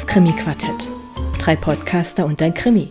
Das 0.00 0.06
Krimi-Quartett. 0.06 0.90
Drei 1.38 1.56
Podcaster 1.56 2.24
und 2.24 2.40
ein 2.40 2.54
Krimi. 2.54 2.88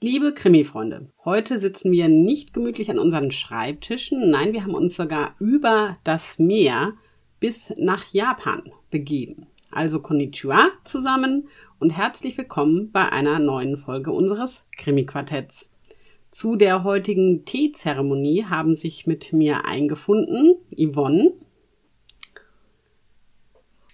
Liebe 0.00 0.32
Krimi-Freunde, 0.32 1.10
heute 1.26 1.58
sitzen 1.58 1.92
wir 1.92 2.08
nicht 2.08 2.54
gemütlich 2.54 2.90
an 2.90 2.98
unseren 2.98 3.30
Schreibtischen. 3.32 4.30
Nein, 4.30 4.54
wir 4.54 4.62
haben 4.62 4.74
uns 4.74 4.96
sogar 4.96 5.34
über 5.40 5.98
das 6.04 6.38
Meer 6.38 6.94
bis 7.38 7.74
nach 7.76 8.06
Japan 8.14 8.62
begeben. 8.90 9.46
Also 9.70 10.00
Konnichiwa 10.00 10.70
zusammen 10.84 11.48
und 11.78 11.90
herzlich 11.90 12.38
willkommen 12.38 12.92
bei 12.92 13.12
einer 13.12 13.38
neuen 13.38 13.76
Folge 13.76 14.10
unseres 14.10 14.66
Krimi-Quartetts. 14.78 15.70
Zu 16.30 16.56
der 16.56 16.82
heutigen 16.82 17.44
Teezeremonie 17.44 18.46
haben 18.46 18.74
sich 18.74 19.06
mit 19.06 19.34
mir 19.34 19.66
eingefunden 19.66 20.54
Yvonne. 20.74 21.34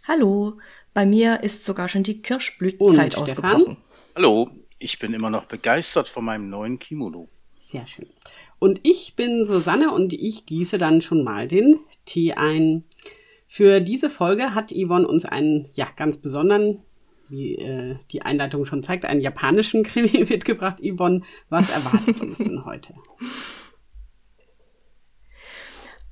Hallo, 0.07 0.59
bei 0.95 1.07
mir 1.07 1.43
ist 1.45 1.65
sogar 1.65 1.89
schon 1.89 2.03
die 2.03 2.23
Kirschblütenzeit 2.23 3.17
ausgebrochen. 3.17 3.77
Hallo, 4.17 4.51
ich 4.81 4.99
bin 4.99 5.15
immer 5.15 5.31
noch 5.31 5.45
begeistert 5.45 6.09
von 6.09 6.25
meinem 6.25 6.51
neuen 6.51 6.81
Kimono. 6.81 7.29
Sehr 7.61 7.87
schön. 7.87 8.09
Und 8.59 8.81
ich 8.83 9.15
bin 9.15 9.45
Susanne 9.45 9.93
und 9.93 10.13
ich 10.13 10.45
gieße 10.47 10.79
dann 10.79 11.03
schon 11.03 11.23
mal 11.23 11.47
den 11.47 11.79
Tee 12.05 12.33
ein. 12.33 12.85
Für 13.47 13.81
diese 13.81 14.11
Folge 14.11 14.55
hat 14.55 14.73
Yvonne 14.73 15.07
uns 15.07 15.25
einen 15.25 15.71
ja, 15.75 15.89
ganz 15.97 16.19
besonderen 16.19 16.83
wie 17.29 17.57
äh, 17.57 17.97
die 18.11 18.23
Einleitung 18.23 18.67
schon 18.67 18.83
zeigt, 18.83 19.05
einen 19.05 19.21
japanischen 19.21 19.83
Krimi 19.85 20.27
mitgebracht. 20.29 20.79
Yvonne, 20.83 21.23
was 21.49 21.71
erwartet 21.71 22.21
uns 22.21 22.39
denn 22.39 22.65
heute? 22.65 22.95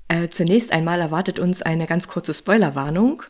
Äh, 0.09 0.29
zunächst 0.29 0.73
einmal 0.73 1.01
erwartet 1.01 1.39
uns 1.39 1.63
eine 1.63 1.87
ganz 1.87 2.09
kurze 2.09 2.35
Spoilerwarnung. 2.35 3.23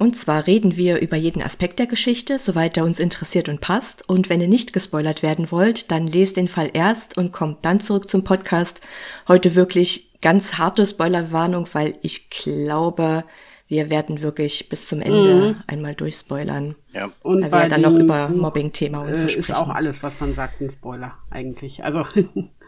Und 0.00 0.16
zwar 0.16 0.46
reden 0.46 0.78
wir 0.78 1.02
über 1.02 1.18
jeden 1.18 1.42
Aspekt 1.42 1.78
der 1.78 1.86
Geschichte, 1.86 2.38
soweit 2.38 2.78
er 2.78 2.84
uns 2.84 2.98
interessiert 2.98 3.50
und 3.50 3.60
passt. 3.60 4.08
Und 4.08 4.30
wenn 4.30 4.40
ihr 4.40 4.48
nicht 4.48 4.72
gespoilert 4.72 5.22
werden 5.22 5.50
wollt, 5.50 5.90
dann 5.90 6.06
lest 6.06 6.38
den 6.38 6.48
Fall 6.48 6.70
erst 6.72 7.18
und 7.18 7.32
kommt 7.32 7.66
dann 7.66 7.80
zurück 7.80 8.08
zum 8.08 8.24
Podcast. 8.24 8.80
Heute 9.28 9.54
wirklich 9.54 10.18
ganz 10.22 10.54
harte 10.54 10.86
Spoilerwarnung, 10.86 11.68
weil 11.74 11.96
ich 12.00 12.30
glaube, 12.30 13.24
wir 13.68 13.90
werden 13.90 14.22
wirklich 14.22 14.70
bis 14.70 14.88
zum 14.88 15.02
Ende 15.02 15.34
mhm. 15.34 15.56
einmal 15.66 15.94
durchspoilern. 15.94 16.76
Ja. 16.94 17.10
Und 17.22 17.42
weil 17.42 17.64
wir 17.64 17.68
dann 17.68 17.82
noch 17.82 17.94
über 17.94 18.30
Mobbing-Thema 18.30 19.02
und 19.02 19.14
so 19.14 19.24
äh, 19.24 19.28
sprechen. 19.28 19.52
Ist 19.52 19.58
auch 19.58 19.68
alles, 19.68 20.02
was 20.02 20.18
man 20.18 20.32
sagt, 20.32 20.62
ein 20.62 20.70
Spoiler 20.70 21.18
eigentlich. 21.28 21.84
Also 21.84 22.06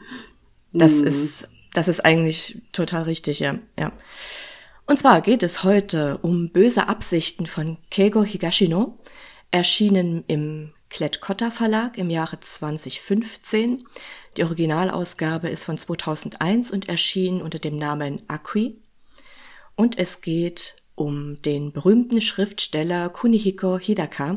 das 0.74 1.00
mhm. 1.00 1.06
ist 1.06 1.48
das 1.72 1.88
ist 1.88 2.04
eigentlich 2.04 2.60
total 2.72 3.04
richtig, 3.04 3.40
ja, 3.40 3.54
ja. 3.78 3.92
Und 4.92 4.98
zwar 4.98 5.22
geht 5.22 5.42
es 5.42 5.64
heute 5.64 6.18
um 6.20 6.50
böse 6.50 6.86
Absichten 6.86 7.46
von 7.46 7.78
Keigo 7.90 8.24
Higashino, 8.24 8.98
erschienen 9.50 10.22
im 10.26 10.74
Klett-Cotta 10.90 11.50
Verlag 11.50 11.96
im 11.96 12.10
Jahre 12.10 12.40
2015. 12.40 13.86
Die 14.36 14.44
Originalausgabe 14.44 15.48
ist 15.48 15.64
von 15.64 15.78
2001 15.78 16.70
und 16.70 16.90
erschien 16.90 17.40
unter 17.40 17.58
dem 17.58 17.78
Namen 17.78 18.20
Akui. 18.28 18.76
Und 19.76 19.98
es 19.98 20.20
geht 20.20 20.76
um 20.94 21.40
den 21.40 21.72
berühmten 21.72 22.20
Schriftsteller 22.20 23.08
Kunihiko 23.08 23.78
Hidaka. 23.78 24.36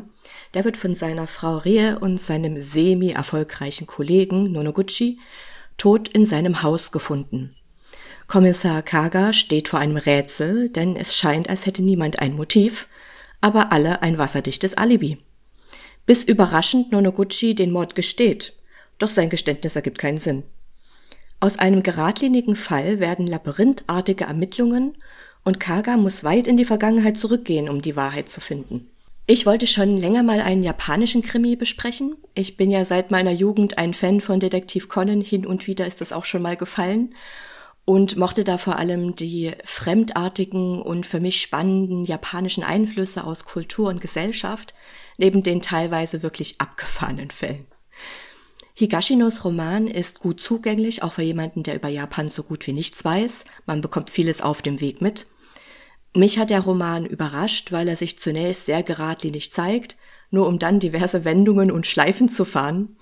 Der 0.54 0.64
wird 0.64 0.78
von 0.78 0.94
seiner 0.94 1.26
Frau 1.26 1.58
Rie 1.58 1.96
und 2.00 2.18
seinem 2.18 2.62
semi-erfolgreichen 2.62 3.86
Kollegen 3.86 4.52
Nonoguchi 4.52 5.18
tot 5.76 6.08
in 6.08 6.24
seinem 6.24 6.62
Haus 6.62 6.92
gefunden. 6.92 7.54
Kommissar 8.28 8.82
Kaga 8.82 9.32
steht 9.32 9.68
vor 9.68 9.78
einem 9.78 9.96
Rätsel, 9.96 10.68
denn 10.68 10.96
es 10.96 11.16
scheint, 11.16 11.48
als 11.48 11.64
hätte 11.64 11.82
niemand 11.82 12.18
ein 12.18 12.34
Motiv, 12.34 12.88
aber 13.40 13.70
alle 13.70 14.02
ein 14.02 14.18
wasserdichtes 14.18 14.74
Alibi. 14.74 15.18
Bis 16.06 16.24
überraschend 16.24 16.90
Nonoguchi 16.90 17.54
den 17.54 17.70
Mord 17.70 17.94
gesteht, 17.94 18.52
doch 18.98 19.08
sein 19.08 19.30
Geständnis 19.30 19.76
ergibt 19.76 19.98
keinen 19.98 20.18
Sinn. 20.18 20.42
Aus 21.38 21.58
einem 21.58 21.82
geradlinigen 21.84 22.56
Fall 22.56 22.98
werden 22.98 23.26
labyrinthartige 23.26 24.24
Ermittlungen 24.24 24.96
und 25.44 25.60
Kaga 25.60 25.96
muss 25.96 26.24
weit 26.24 26.48
in 26.48 26.56
die 26.56 26.64
Vergangenheit 26.64 27.18
zurückgehen, 27.18 27.68
um 27.68 27.80
die 27.80 27.94
Wahrheit 27.94 28.28
zu 28.28 28.40
finden. 28.40 28.90
Ich 29.28 29.46
wollte 29.46 29.68
schon 29.68 29.96
länger 29.96 30.24
mal 30.24 30.40
einen 30.40 30.62
japanischen 30.62 31.22
Krimi 31.22 31.54
besprechen. 31.54 32.16
Ich 32.34 32.56
bin 32.56 32.70
ja 32.70 32.84
seit 32.84 33.10
meiner 33.12 33.32
Jugend 33.32 33.78
ein 33.78 33.94
Fan 33.94 34.20
von 34.20 34.40
Detektiv 34.40 34.88
Conan, 34.88 35.20
hin 35.20 35.46
und 35.46 35.66
wieder 35.68 35.86
ist 35.86 36.00
das 36.00 36.12
auch 36.12 36.24
schon 36.24 36.42
mal 36.42 36.56
gefallen 36.56 37.14
und 37.86 38.16
mochte 38.16 38.42
da 38.44 38.58
vor 38.58 38.76
allem 38.76 39.14
die 39.14 39.52
fremdartigen 39.64 40.82
und 40.82 41.06
für 41.06 41.20
mich 41.20 41.40
spannenden 41.40 42.04
japanischen 42.04 42.64
Einflüsse 42.64 43.24
aus 43.24 43.44
Kultur 43.44 43.88
und 43.88 44.00
Gesellschaft, 44.00 44.74
neben 45.16 45.42
den 45.42 45.62
teilweise 45.62 46.22
wirklich 46.22 46.60
abgefahrenen 46.60 47.30
Fällen. 47.30 47.64
Higashinos 48.74 49.44
Roman 49.44 49.86
ist 49.86 50.18
gut 50.18 50.40
zugänglich, 50.40 51.02
auch 51.02 51.12
für 51.12 51.22
jemanden, 51.22 51.62
der 51.62 51.76
über 51.76 51.88
Japan 51.88 52.28
so 52.28 52.42
gut 52.42 52.66
wie 52.66 52.72
nichts 52.72 53.02
weiß. 53.04 53.44
Man 53.66 53.80
bekommt 53.80 54.10
vieles 54.10 54.42
auf 54.42 54.60
dem 54.60 54.80
Weg 54.80 55.00
mit. 55.00 55.26
Mich 56.12 56.38
hat 56.38 56.50
der 56.50 56.60
Roman 56.60 57.06
überrascht, 57.06 57.70
weil 57.70 57.88
er 57.88 57.96
sich 57.96 58.18
zunächst 58.18 58.66
sehr 58.66 58.82
geradlinig 58.82 59.52
zeigt, 59.52 59.96
nur 60.30 60.48
um 60.48 60.58
dann 60.58 60.80
diverse 60.80 61.24
Wendungen 61.24 61.70
und 61.70 61.86
Schleifen 61.86 62.28
zu 62.28 62.44
fahren. 62.44 62.96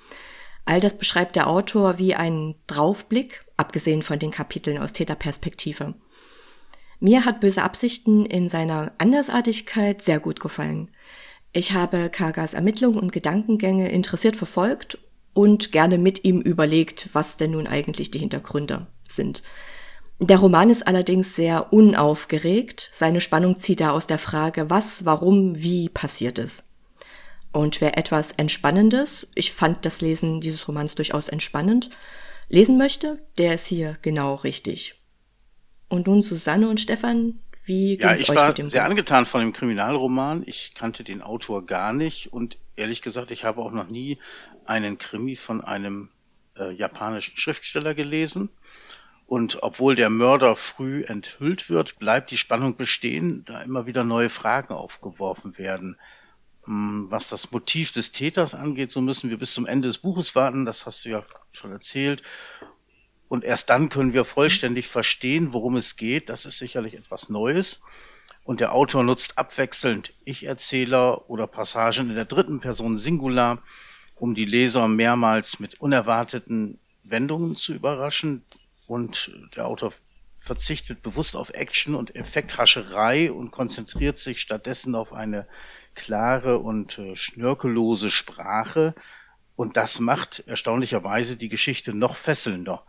All 0.67 0.81
das 0.81 0.99
beschreibt 0.99 1.37
der 1.37 1.49
Autor 1.49 1.99
wie 1.99 2.15
einen 2.15 2.55
Draufblick, 2.67 3.44
abgesehen 3.57 4.03
von 4.03 4.19
den 4.19 4.31
Kapiteln 4.31 4.79
aus 4.79 4.93
Täterperspektive. 4.93 5.95
Mir 7.01 7.25
hat 7.25 7.41
Böse 7.41 7.63
Absichten 7.63 8.25
in 8.25 8.49
seiner 8.49 8.93
Andersartigkeit 8.99 10.03
sehr 10.03 10.21
gut 10.21 10.41
gefallen. 10.41 10.91
Ich 11.53 11.73
habe 11.73 12.11
Kagas 12.11 12.55
Ermittlungen 12.55 12.99
und 12.99 13.13
Gedankengänge 13.13 13.91
interessiert 13.91 14.37
verfolgt 14.37 14.99
und 15.35 15.73
gerne 15.73 15.99
mit 15.99 16.25
ihm 16.25 16.41
überlegt, 16.41 17.11
was 17.13 17.37
denn 17.37 17.53
nun 17.53 17.67
eigentlich 17.67 18.11
die 18.11 18.21
Hintergründe 18.21 18.87
sind. 19.09 19.43
Der 20.21 20.39
Roman 20.39 20.71
ist 20.71 20.87
allerdings 20.87 21.35
sehr 21.35 21.73
unaufgeregt. 21.73 22.89
Seine 22.93 23.21
Spannung 23.21 23.59
zieht 23.59 23.81
er 23.81 23.93
aus 23.93 24.07
der 24.07 24.19
Frage, 24.19 24.71
was, 24.71 25.05
warum, 25.05 25.61
wie 25.61 25.89
passiert 25.89 26.39
ist. 26.39 26.65
Und 27.53 27.81
wer 27.81 27.99
etwas 27.99 28.33
Entspannendes, 28.33 29.27
ich 29.35 29.53
fand 29.53 29.85
das 29.85 30.01
Lesen 30.01 30.41
dieses 30.41 30.67
Romans 30.67 30.95
durchaus 30.95 31.29
entspannend, 31.29 31.91
lesen 32.49 32.79
möchte, 32.79 33.19
der 33.39 33.55
ist 33.55 33.67
hier 33.67 33.99
genau 34.03 34.35
richtig. 34.35 35.01
Und 35.89 36.07
nun 36.07 36.23
Susanne 36.23 36.69
und 36.69 36.81
Stefan, 36.81 37.39
wie 37.65 37.99
ja, 37.99 38.15
ich 38.15 38.29
euch 38.29 38.37
war 38.37 38.49
mit 38.49 38.59
dem 38.59 38.69
sehr 38.69 38.83
Buch? 38.83 38.91
angetan 38.91 39.27
von 39.27 39.41
dem 39.41 39.53
Kriminalroman. 39.53 40.43
Ich 40.47 40.75
kannte 40.75 41.05
den 41.05 41.23
Autor 41.23 41.65
gar 41.65 41.93
nicht 41.93 42.33
und 42.33 42.59
ehrlich 42.77 43.01
gesagt, 43.03 43.31
ich 43.31 43.45
habe 43.45 43.63
auch 43.63 43.73
noch 43.73 43.89
nie 43.89 44.19
einen 44.67 44.99
Krimi 44.99 45.37
von 45.37 45.63
einem 45.63 46.11
äh, 46.59 46.73
japanischen 46.73 47.37
Schriftsteller 47.37 47.95
gelesen. 47.95 48.51
Und 49.27 49.63
obwohl 49.63 49.95
der 49.95 50.11
Mörder 50.11 50.55
früh 50.55 51.03
enthüllt 51.03 51.71
wird, 51.71 51.99
bleibt 51.99 52.31
die 52.31 52.37
Spannung 52.37 52.77
bestehen, 52.77 53.45
da 53.47 53.63
immer 53.63 53.87
wieder 53.87 54.05
neue 54.05 54.29
Fragen 54.29 54.75
aufgeworfen 54.75 55.57
werden. 55.57 55.97
Hm, 56.65 57.07
was 57.11 57.29
das 57.29 57.51
Motiv 57.53 57.93
des 57.93 58.13
Täters 58.13 58.55
angeht, 58.55 58.93
so 58.93 59.01
müssen 59.01 59.31
wir 59.31 59.39
bis 59.39 59.55
zum 59.55 59.67
Ende 59.67 59.89
des 59.89 59.99
Buches 59.99 60.35
warten, 60.35 60.65
das 60.65 60.87
hast 60.87 61.05
du 61.05 61.11
ja 61.11 61.25
schon 61.53 61.73
erzählt. 61.73 62.23
Und 63.29 63.45
erst 63.45 63.71
dann 63.71 63.89
können 63.89 64.13
wir 64.13 64.25
vollständig 64.25 64.87
verstehen, 64.89 65.53
worum 65.53 65.77
es 65.77 65.97
geht. 65.97 66.29
Das 66.29 66.45
ist 66.45 66.59
sicherlich 66.59 66.95
etwas 66.95 67.29
Neues. 67.29 67.81
Und 68.45 68.61
der 68.61 68.73
Autor 68.73 69.03
nutzt 69.03 69.39
abwechselnd 69.39 70.13
Ich-Erzähler 70.25 71.29
oder 71.31 71.47
Passagen 71.47 72.11
in 72.11 72.15
der 72.15 72.27
dritten 72.27 72.61
Person 72.61 72.99
Singular, 72.99 73.63
um 74.17 74.35
die 74.35 74.45
Leser 74.45 74.87
mehrmals 74.87 75.59
mit 75.59 75.81
unerwarteten 75.81 76.79
Wendungen 77.03 77.57
zu 77.57 77.73
überraschen, 77.75 78.45
und 78.87 79.33
der 79.57 79.67
Autor 79.67 79.93
verzichtet 80.45 81.01
bewusst 81.01 81.37
auf 81.37 81.49
Action 81.55 81.95
und 81.95 82.15
Effekthascherei 82.15 83.33
und 83.33 83.51
konzentriert 83.51 84.19
sich 84.19 84.43
stattdessen 84.43 84.95
auf 84.95 85.15
eine 85.15 85.49
klare 85.95 86.59
und 86.59 86.99
äh, 86.99 87.17
schnörkellose 87.17 88.11
Sprache. 88.11 88.95
Und 89.57 89.79
das 89.79 90.01
macht 90.01 90.45
erstaunlicherweise 90.47 91.39
die 91.39 91.49
Geschichte 91.49 91.95
noch 91.95 92.17
fesselnder. 92.17 92.85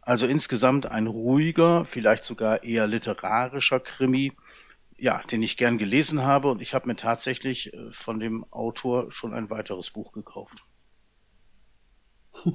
Also 0.00 0.26
insgesamt 0.26 0.86
ein 0.86 1.06
ruhiger, 1.06 1.84
vielleicht 1.84 2.24
sogar 2.24 2.64
eher 2.64 2.88
literarischer 2.88 3.78
Krimi, 3.78 4.32
ja, 4.96 5.22
den 5.30 5.40
ich 5.44 5.56
gern 5.56 5.78
gelesen 5.78 6.22
habe. 6.24 6.50
Und 6.50 6.60
ich 6.60 6.74
habe 6.74 6.88
mir 6.88 6.96
tatsächlich 6.96 7.72
äh, 7.72 7.90
von 7.92 8.18
dem 8.18 8.44
Autor 8.50 9.12
schon 9.12 9.34
ein 9.34 9.50
weiteres 9.50 9.90
Buch 9.90 10.10
gekauft. 10.12 10.64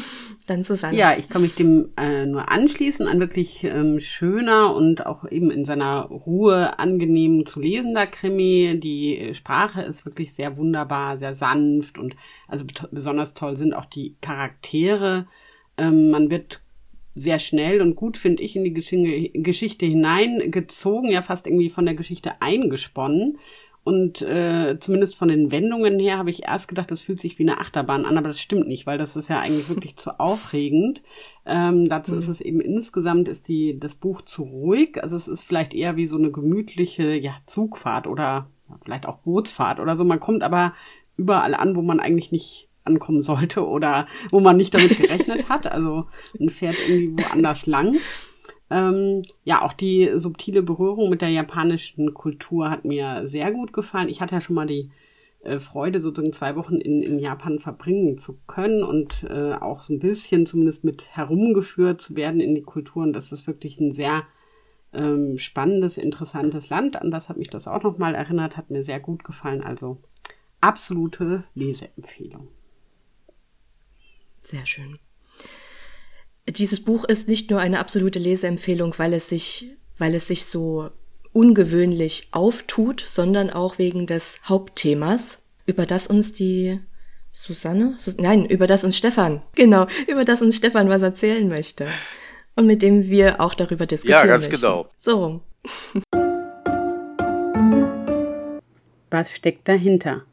Dann 0.46 0.62
Susanne. 0.62 0.96
Ja, 0.96 1.16
ich 1.16 1.28
kann 1.28 1.42
mich 1.42 1.54
dem 1.54 1.90
äh, 1.96 2.26
nur 2.26 2.50
anschließen. 2.50 3.06
Ein 3.06 3.20
wirklich 3.20 3.64
ähm, 3.64 4.00
schöner 4.00 4.74
und 4.74 5.06
auch 5.06 5.30
eben 5.30 5.50
in 5.50 5.64
seiner 5.64 6.02
Ruhe 6.02 6.78
angenehm 6.78 7.46
zu 7.46 7.60
lesender 7.60 8.06
Krimi. 8.06 8.78
Die 8.82 9.34
Sprache 9.34 9.82
ist 9.82 10.04
wirklich 10.04 10.34
sehr 10.34 10.56
wunderbar, 10.56 11.18
sehr 11.18 11.34
sanft 11.34 11.98
und 11.98 12.16
also 12.48 12.64
besonders 12.90 13.34
toll 13.34 13.56
sind 13.56 13.74
auch 13.74 13.86
die 13.86 14.16
Charaktere. 14.20 15.26
Ähm, 15.76 16.10
man 16.10 16.30
wird 16.30 16.60
sehr 17.14 17.38
schnell 17.38 17.82
und 17.82 17.94
gut, 17.94 18.16
finde 18.16 18.42
ich, 18.42 18.56
in 18.56 18.64
die 18.64 18.72
Geschichte 18.72 19.84
hineingezogen, 19.84 21.10
ja 21.10 21.20
fast 21.20 21.46
irgendwie 21.46 21.68
von 21.68 21.84
der 21.84 21.94
Geschichte 21.94 22.40
eingesponnen. 22.40 23.38
Und 23.84 24.22
äh, 24.22 24.78
zumindest 24.78 25.16
von 25.16 25.26
den 25.26 25.50
Wendungen 25.50 25.98
her 25.98 26.16
habe 26.16 26.30
ich 26.30 26.44
erst 26.44 26.68
gedacht, 26.68 26.90
das 26.92 27.00
fühlt 27.00 27.20
sich 27.20 27.38
wie 27.40 27.42
eine 27.42 27.58
Achterbahn 27.58 28.04
an, 28.04 28.16
aber 28.16 28.28
das 28.28 28.40
stimmt 28.40 28.68
nicht, 28.68 28.86
weil 28.86 28.96
das 28.96 29.16
ist 29.16 29.28
ja 29.28 29.40
eigentlich 29.40 29.68
wirklich 29.68 29.96
zu 29.96 30.20
aufregend. 30.20 31.02
Ähm, 31.44 31.88
dazu 31.88 32.12
mhm. 32.12 32.18
ist 32.18 32.28
es 32.28 32.40
eben 32.40 32.60
insgesamt 32.60 33.26
ist 33.26 33.48
die 33.48 33.80
das 33.80 33.96
Buch 33.96 34.22
zu 34.22 34.44
ruhig. 34.44 35.02
Also 35.02 35.16
es 35.16 35.26
ist 35.26 35.42
vielleicht 35.42 35.74
eher 35.74 35.96
wie 35.96 36.06
so 36.06 36.16
eine 36.16 36.30
gemütliche 36.30 37.14
ja, 37.14 37.34
Zugfahrt 37.46 38.06
oder 38.06 38.46
vielleicht 38.84 39.06
auch 39.06 39.18
Bootsfahrt 39.18 39.80
oder 39.80 39.96
so. 39.96 40.04
Man 40.04 40.20
kommt 40.20 40.44
aber 40.44 40.74
überall 41.16 41.54
an, 41.54 41.74
wo 41.74 41.82
man 41.82 41.98
eigentlich 41.98 42.30
nicht 42.30 42.68
ankommen 42.84 43.22
sollte 43.22 43.66
oder 43.66 44.06
wo 44.30 44.38
man 44.38 44.56
nicht 44.56 44.74
damit 44.74 44.96
gerechnet 44.96 45.48
hat. 45.48 45.66
Also 45.66 46.06
man 46.38 46.50
fährt 46.50 46.76
irgendwie 46.88 47.24
woanders 47.24 47.66
lang. 47.66 47.96
Ähm, 48.72 49.22
ja, 49.44 49.60
auch 49.60 49.74
die 49.74 50.12
subtile 50.14 50.62
Berührung 50.62 51.10
mit 51.10 51.20
der 51.20 51.28
japanischen 51.28 52.14
Kultur 52.14 52.70
hat 52.70 52.86
mir 52.86 53.26
sehr 53.26 53.52
gut 53.52 53.74
gefallen. 53.74 54.08
Ich 54.08 54.22
hatte 54.22 54.34
ja 54.34 54.40
schon 54.40 54.56
mal 54.56 54.66
die 54.66 54.90
äh, 55.42 55.58
Freude, 55.58 56.00
sozusagen 56.00 56.32
zwei 56.32 56.56
Wochen 56.56 56.76
in, 56.76 57.02
in 57.02 57.18
Japan 57.18 57.58
verbringen 57.58 58.16
zu 58.16 58.38
können 58.46 58.82
und 58.82 59.24
äh, 59.24 59.52
auch 59.52 59.82
so 59.82 59.92
ein 59.92 59.98
bisschen 59.98 60.46
zumindest 60.46 60.84
mit 60.84 61.14
herumgeführt 61.14 62.00
zu 62.00 62.16
werden 62.16 62.40
in 62.40 62.54
die 62.54 62.62
Kultur. 62.62 63.02
Und 63.02 63.12
das 63.12 63.30
ist 63.30 63.46
wirklich 63.46 63.78
ein 63.78 63.92
sehr 63.92 64.22
ähm, 64.94 65.36
spannendes, 65.36 65.98
interessantes 65.98 66.70
Land. 66.70 66.96
An 66.96 67.10
das 67.10 67.28
hat 67.28 67.36
mich 67.36 67.50
das 67.50 67.68
auch 67.68 67.82
nochmal 67.82 68.14
erinnert, 68.14 68.56
hat 68.56 68.70
mir 68.70 68.84
sehr 68.84 69.00
gut 69.00 69.22
gefallen. 69.22 69.62
Also 69.62 69.98
absolute 70.62 71.44
Leseempfehlung. 71.54 72.48
Sehr 74.40 74.64
schön. 74.64 74.98
Dieses 76.58 76.80
Buch 76.80 77.04
ist 77.04 77.28
nicht 77.28 77.50
nur 77.50 77.60
eine 77.60 77.78
absolute 77.78 78.18
Leseempfehlung, 78.18 78.94
weil 78.98 79.14
es 79.14 79.28
sich, 79.28 79.70
weil 79.96 80.14
es 80.14 80.26
sich 80.26 80.44
so 80.44 80.90
ungewöhnlich 81.32 82.28
auftut, 82.30 83.00
sondern 83.00 83.48
auch 83.48 83.78
wegen 83.78 84.06
des 84.06 84.38
Hauptthemas, 84.44 85.38
über 85.64 85.86
das 85.86 86.06
uns 86.06 86.34
die 86.34 86.78
Susanne, 87.32 87.94
Su 87.98 88.12
nein, 88.18 88.44
über 88.44 88.66
das 88.66 88.84
uns 88.84 88.98
Stefan, 88.98 89.40
genau, 89.54 89.86
über 90.06 90.26
das 90.26 90.42
uns 90.42 90.56
Stefan 90.56 90.90
was 90.90 91.00
erzählen 91.00 91.48
möchte. 91.48 91.86
Und 92.54 92.66
mit 92.66 92.82
dem 92.82 93.08
wir 93.08 93.40
auch 93.40 93.54
darüber 93.54 93.86
diskutieren. 93.86 94.20
Ja, 94.20 94.26
ganz 94.26 94.50
möchten. 94.50 94.60
genau. 94.60 94.90
So 94.98 95.24
rum. 95.24 95.40
Was 99.10 99.32
steckt 99.32 99.66
dahinter? 99.68 100.26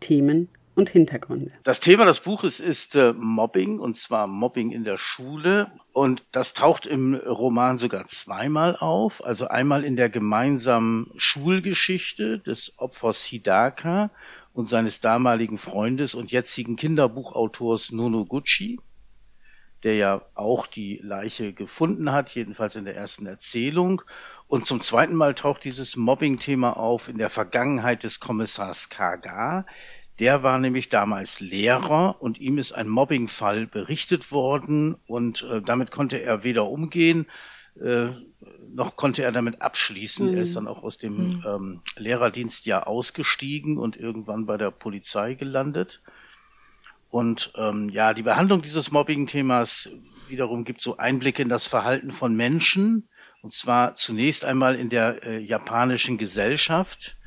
Themen 0.00 0.48
und 0.74 0.90
Hintergründe. 0.90 1.52
Das 1.64 1.80
Thema 1.80 2.04
des 2.04 2.20
Buches 2.20 2.60
ist 2.60 2.96
äh, 2.96 3.12
Mobbing 3.12 3.78
und 3.78 3.96
zwar 3.96 4.26
Mobbing 4.26 4.70
in 4.70 4.84
der 4.84 4.96
Schule 4.96 5.70
und 5.92 6.24
das 6.32 6.54
taucht 6.54 6.86
im 6.86 7.14
Roman 7.14 7.78
sogar 7.78 8.06
zweimal 8.06 8.76
auf, 8.76 9.24
also 9.24 9.48
einmal 9.48 9.84
in 9.84 9.96
der 9.96 10.08
gemeinsamen 10.08 11.10
Schulgeschichte 11.16 12.38
des 12.38 12.78
Opfers 12.78 13.22
Hidaka 13.24 14.10
und 14.54 14.68
seines 14.68 15.00
damaligen 15.00 15.58
Freundes 15.58 16.14
und 16.14 16.32
jetzigen 16.32 16.76
Kinderbuchautors 16.76 17.92
Nonoguchi, 17.92 18.80
der 19.82 19.96
ja 19.96 20.22
auch 20.34 20.66
die 20.66 21.00
Leiche 21.02 21.52
gefunden 21.52 22.12
hat, 22.12 22.34
jedenfalls 22.34 22.76
in 22.76 22.84
der 22.84 22.94
ersten 22.94 23.26
Erzählung. 23.26 24.02
Und 24.46 24.66
zum 24.66 24.80
zweiten 24.80 25.14
Mal 25.14 25.34
taucht 25.34 25.64
dieses 25.64 25.96
Mobbing-Thema 25.96 26.76
auf 26.76 27.08
in 27.08 27.18
der 27.18 27.30
Vergangenheit 27.30 28.04
des 28.04 28.20
Kommissars 28.20 28.90
Kaga, 28.90 29.66
der 30.18 30.42
war 30.42 30.58
nämlich 30.58 30.88
damals 30.88 31.40
Lehrer 31.40 32.20
und 32.20 32.38
ihm 32.38 32.58
ist 32.58 32.72
ein 32.72 32.88
Mobbingfall 32.88 33.66
berichtet 33.66 34.30
worden 34.30 34.96
und 35.06 35.42
äh, 35.42 35.62
damit 35.62 35.90
konnte 35.90 36.20
er 36.22 36.44
weder 36.44 36.66
umgehen, 36.68 37.26
äh, 37.80 38.08
noch 38.74 38.96
konnte 38.96 39.22
er 39.22 39.32
damit 39.32 39.62
abschließen. 39.62 40.30
Mhm. 40.30 40.36
Er 40.36 40.42
ist 40.42 40.56
dann 40.56 40.68
auch 40.68 40.82
aus 40.82 40.98
dem 40.98 41.16
mhm. 41.16 41.44
ähm, 41.46 41.82
Lehrerdienst 41.96 42.66
ja 42.66 42.82
ausgestiegen 42.82 43.78
und 43.78 43.96
irgendwann 43.96 44.46
bei 44.46 44.56
der 44.56 44.70
Polizei 44.70 45.34
gelandet. 45.34 46.00
Und 47.10 47.52
ähm, 47.56 47.88
ja, 47.90 48.14
die 48.14 48.22
Behandlung 48.22 48.62
dieses 48.62 48.90
Mobbing-Themas 48.90 49.90
wiederum 50.28 50.64
gibt 50.64 50.80
so 50.80 50.96
Einblicke 50.96 51.42
in 51.42 51.48
das 51.48 51.66
Verhalten 51.66 52.10
von 52.10 52.34
Menschen. 52.34 53.08
Und 53.42 53.52
zwar 53.52 53.94
zunächst 53.94 54.44
einmal 54.44 54.76
in 54.76 54.88
der 54.88 55.22
äh, 55.24 55.38
japanischen 55.38 56.16
Gesellschaft 56.16 57.18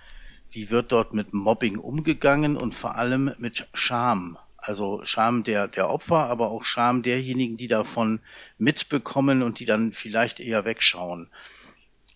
wie 0.56 0.70
wird 0.70 0.92
dort 0.92 1.14
mit 1.14 1.34
Mobbing 1.34 1.78
umgegangen 1.78 2.58
und 2.58 2.74
vor 2.74 2.96
allem 2.96 3.34
mit 3.38 3.68
Scham. 3.74 4.38
Also 4.58 5.02
Scham 5.04 5.44
der, 5.44 5.68
der 5.68 5.90
Opfer, 5.90 6.26
aber 6.28 6.50
auch 6.50 6.64
Scham 6.64 7.04
derjenigen, 7.04 7.58
die 7.58 7.68
davon 7.68 8.22
mitbekommen 8.58 9.44
und 9.44 9.60
die 9.60 9.66
dann 9.66 9.94
vielleicht 9.94 10.40
eher 10.40 10.66
wegschauen. 10.66 11.30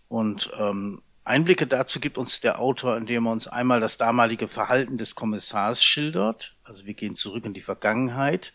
Und 0.08 0.52
ähm, 0.58 1.02
Einblicke 1.24 1.68
dazu 1.68 2.00
gibt 2.00 2.18
uns 2.18 2.40
der 2.40 2.60
Autor, 2.60 2.98
indem 2.98 3.28
er 3.28 3.34
uns 3.34 3.48
einmal 3.48 3.80
das 3.82 3.98
damalige 3.98 4.48
Verhalten 4.48 4.98
des 4.98 5.14
Kommissars 5.14 5.84
schildert. 5.84 6.56
Also 6.64 6.86
wir 6.86 6.96
gehen 6.96 7.14
zurück 7.14 7.46
in 7.46 7.54
die 7.54 7.62
Vergangenheit. 7.62 8.54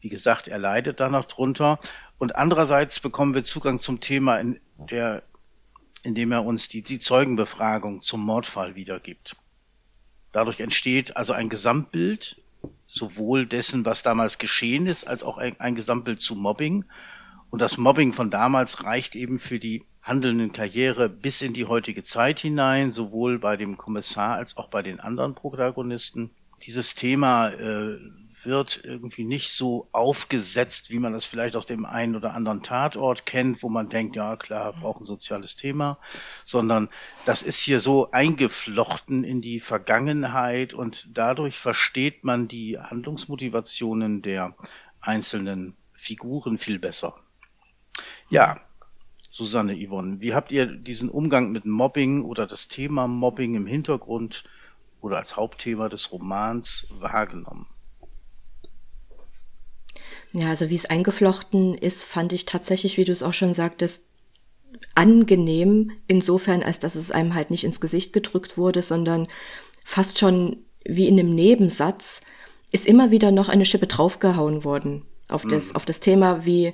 Wie 0.00 0.08
gesagt, 0.08 0.48
er 0.48 0.58
leidet 0.58 1.00
da 1.00 1.10
noch 1.10 1.26
drunter. 1.26 1.78
Und 2.16 2.34
andererseits 2.34 3.00
bekommen 3.00 3.34
wir 3.34 3.44
Zugang 3.44 3.80
zum 3.80 4.00
Thema 4.00 4.38
in 4.38 4.60
der 4.76 5.22
indem 6.02 6.32
er 6.32 6.44
uns 6.44 6.68
die, 6.68 6.82
die 6.82 7.00
Zeugenbefragung 7.00 8.02
zum 8.02 8.20
Mordfall 8.24 8.74
wiedergibt. 8.74 9.36
Dadurch 10.32 10.60
entsteht 10.60 11.16
also 11.16 11.32
ein 11.32 11.48
Gesamtbild, 11.48 12.42
sowohl 12.86 13.46
dessen, 13.46 13.84
was 13.84 14.02
damals 14.02 14.38
geschehen 14.38 14.86
ist, 14.86 15.06
als 15.06 15.22
auch 15.22 15.38
ein, 15.38 15.58
ein 15.60 15.74
Gesamtbild 15.74 16.20
zu 16.20 16.34
Mobbing. 16.34 16.84
Und 17.50 17.62
das 17.62 17.78
Mobbing 17.78 18.12
von 18.12 18.30
damals 18.30 18.84
reicht 18.84 19.14
eben 19.14 19.38
für 19.38 19.58
die 19.58 19.84
handelnden 20.02 20.52
Karriere 20.52 21.08
bis 21.08 21.42
in 21.42 21.52
die 21.52 21.64
heutige 21.64 22.02
Zeit 22.02 22.40
hinein, 22.40 22.92
sowohl 22.92 23.38
bei 23.38 23.56
dem 23.56 23.76
Kommissar 23.76 24.36
als 24.36 24.56
auch 24.56 24.68
bei 24.68 24.82
den 24.82 25.00
anderen 25.00 25.34
Protagonisten. 25.34 26.30
Dieses 26.62 26.94
Thema 26.94 27.48
äh, 27.48 27.98
wird 28.46 28.80
irgendwie 28.84 29.24
nicht 29.24 29.50
so 29.50 29.88
aufgesetzt, 29.92 30.90
wie 30.90 30.98
man 30.98 31.12
das 31.12 31.24
vielleicht 31.24 31.56
aus 31.56 31.66
dem 31.66 31.84
einen 31.84 32.16
oder 32.16 32.32
anderen 32.34 32.62
Tatort 32.62 33.26
kennt, 33.26 33.62
wo 33.62 33.68
man 33.68 33.88
denkt, 33.88 34.16
ja 34.16 34.36
klar, 34.36 34.72
braucht 34.72 35.00
ein 35.00 35.04
soziales 35.04 35.56
Thema, 35.56 35.98
sondern 36.44 36.88
das 37.24 37.42
ist 37.42 37.60
hier 37.60 37.80
so 37.80 38.10
eingeflochten 38.10 39.24
in 39.24 39.40
die 39.40 39.60
Vergangenheit 39.60 40.72
und 40.72 41.08
dadurch 41.16 41.58
versteht 41.58 42.24
man 42.24 42.48
die 42.48 42.78
Handlungsmotivationen 42.78 44.22
der 44.22 44.54
einzelnen 45.00 45.76
Figuren 45.94 46.58
viel 46.58 46.78
besser. 46.78 47.14
Ja, 48.30 48.60
Susanne 49.30 49.76
Yvonne, 49.76 50.20
wie 50.20 50.34
habt 50.34 50.50
ihr 50.50 50.66
diesen 50.66 51.10
Umgang 51.10 51.52
mit 51.52 51.66
Mobbing 51.66 52.24
oder 52.24 52.46
das 52.46 52.68
Thema 52.68 53.06
Mobbing 53.06 53.54
im 53.54 53.66
Hintergrund 53.66 54.44
oder 55.00 55.18
als 55.18 55.36
Hauptthema 55.36 55.88
des 55.88 56.10
Romans 56.10 56.86
wahrgenommen? 56.90 57.66
Ja, 60.32 60.48
also 60.48 60.68
wie 60.70 60.74
es 60.74 60.86
eingeflochten 60.86 61.74
ist, 61.74 62.04
fand 62.04 62.32
ich 62.32 62.44
tatsächlich, 62.44 62.96
wie 62.98 63.04
du 63.04 63.12
es 63.12 63.22
auch 63.22 63.32
schon 63.32 63.54
sagtest, 63.54 64.02
angenehm, 64.94 65.92
insofern, 66.06 66.62
als 66.62 66.80
dass 66.80 66.94
es 66.94 67.10
einem 67.10 67.34
halt 67.34 67.50
nicht 67.50 67.64
ins 67.64 67.80
Gesicht 67.80 68.12
gedrückt 68.12 68.58
wurde, 68.58 68.82
sondern 68.82 69.26
fast 69.84 70.18
schon 70.18 70.64
wie 70.84 71.08
in 71.08 71.18
einem 71.18 71.34
Nebensatz 71.34 72.20
ist 72.72 72.86
immer 72.86 73.10
wieder 73.10 73.30
noch 73.30 73.48
eine 73.48 73.64
Schippe 73.64 73.86
draufgehauen 73.86 74.64
worden 74.64 75.02
auf 75.28 75.44
das, 75.44 75.70
mhm. 75.70 75.76
auf 75.76 75.84
das 75.84 76.00
Thema, 76.00 76.44
wie, 76.44 76.72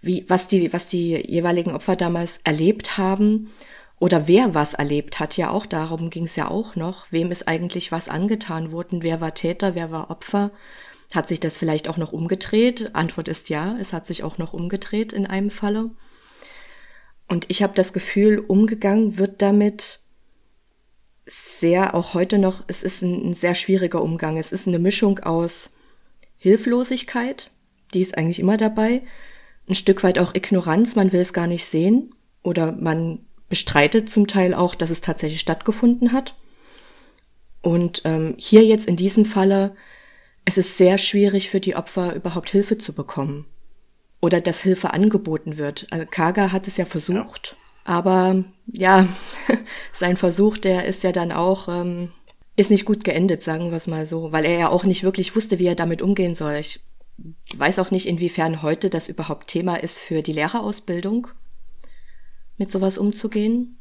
wie, 0.00 0.24
was 0.28 0.48
die, 0.48 0.72
was 0.72 0.86
die 0.86 1.14
jeweiligen 1.14 1.72
Opfer 1.72 1.96
damals 1.96 2.40
erlebt 2.44 2.98
haben 2.98 3.50
oder 4.00 4.26
wer 4.28 4.54
was 4.54 4.74
erlebt 4.74 5.20
hat, 5.20 5.36
ja 5.36 5.50
auch 5.50 5.66
darum 5.66 6.10
ging 6.10 6.24
es 6.24 6.36
ja 6.36 6.48
auch 6.50 6.76
noch, 6.76 7.06
wem 7.10 7.30
ist 7.30 7.48
eigentlich 7.48 7.92
was 7.92 8.08
angetan 8.08 8.72
worden, 8.72 9.02
wer 9.02 9.20
war 9.20 9.34
Täter, 9.34 9.74
wer 9.74 9.90
war 9.90 10.10
Opfer 10.10 10.50
hat 11.12 11.28
sich 11.28 11.40
das 11.40 11.58
vielleicht 11.58 11.88
auch 11.88 11.96
noch 11.96 12.12
umgedreht? 12.12 12.94
Antwort 12.94 13.28
ist 13.28 13.48
ja, 13.48 13.76
es 13.80 13.92
hat 13.92 14.06
sich 14.06 14.22
auch 14.22 14.38
noch 14.38 14.52
umgedreht 14.52 15.12
in 15.12 15.26
einem 15.26 15.50
Falle. 15.50 15.90
Und 17.28 17.46
ich 17.48 17.62
habe 17.62 17.74
das 17.74 17.92
Gefühl, 17.92 18.38
umgegangen 18.38 19.18
wird 19.18 19.40
damit 19.42 20.00
sehr, 21.26 21.94
auch 21.94 22.14
heute 22.14 22.38
noch, 22.38 22.64
es 22.66 22.82
ist 22.82 23.02
ein, 23.02 23.30
ein 23.30 23.32
sehr 23.32 23.54
schwieriger 23.54 24.02
Umgang. 24.02 24.36
Es 24.36 24.52
ist 24.52 24.68
eine 24.68 24.78
Mischung 24.78 25.20
aus 25.20 25.70
Hilflosigkeit, 26.36 27.50
die 27.94 28.02
ist 28.02 28.18
eigentlich 28.18 28.40
immer 28.40 28.56
dabei, 28.56 29.02
ein 29.68 29.74
Stück 29.74 30.02
weit 30.02 30.18
auch 30.18 30.34
Ignoranz, 30.34 30.94
man 30.94 31.12
will 31.12 31.20
es 31.20 31.32
gar 31.32 31.46
nicht 31.46 31.64
sehen 31.64 32.14
oder 32.42 32.72
man 32.72 33.24
bestreitet 33.48 34.10
zum 34.10 34.26
Teil 34.26 34.52
auch, 34.52 34.74
dass 34.74 34.90
es 34.90 35.00
tatsächlich 35.00 35.40
stattgefunden 35.40 36.12
hat. 36.12 36.34
Und 37.62 38.02
ähm, 38.04 38.34
hier 38.36 38.62
jetzt 38.62 38.86
in 38.86 38.96
diesem 38.96 39.24
Falle 39.24 39.74
es 40.44 40.58
ist 40.58 40.76
sehr 40.76 40.98
schwierig 40.98 41.50
für 41.50 41.60
die 41.60 41.76
Opfer 41.76 42.14
überhaupt 42.14 42.50
Hilfe 42.50 42.78
zu 42.78 42.92
bekommen 42.92 43.46
oder 44.20 44.40
dass 44.40 44.60
Hilfe 44.60 44.92
angeboten 44.92 45.56
wird. 45.56 45.86
Also 45.90 46.06
Kaga 46.10 46.52
hat 46.52 46.66
es 46.66 46.76
ja 46.76 46.84
versucht, 46.84 47.56
ja. 47.86 47.94
aber 47.94 48.44
ja, 48.66 49.08
sein 49.92 50.16
Versuch, 50.16 50.58
der 50.58 50.84
ist 50.84 51.02
ja 51.02 51.12
dann 51.12 51.32
auch, 51.32 51.68
ähm, 51.68 52.12
ist 52.56 52.70
nicht 52.70 52.84
gut 52.84 53.04
geendet, 53.04 53.42
sagen 53.42 53.70
wir 53.70 53.76
es 53.76 53.86
mal 53.86 54.06
so, 54.06 54.32
weil 54.32 54.44
er 54.44 54.58
ja 54.58 54.68
auch 54.68 54.84
nicht 54.84 55.02
wirklich 55.02 55.34
wusste, 55.34 55.58
wie 55.58 55.66
er 55.66 55.74
damit 55.74 56.02
umgehen 56.02 56.34
soll. 56.34 56.54
Ich 56.54 56.80
weiß 57.56 57.78
auch 57.78 57.90
nicht, 57.90 58.06
inwiefern 58.06 58.62
heute 58.62 58.90
das 58.90 59.08
überhaupt 59.08 59.48
Thema 59.48 59.76
ist 59.76 59.98
für 59.98 60.22
die 60.22 60.32
Lehrerausbildung, 60.32 61.28
mit 62.56 62.70
sowas 62.70 62.98
umzugehen. 62.98 63.78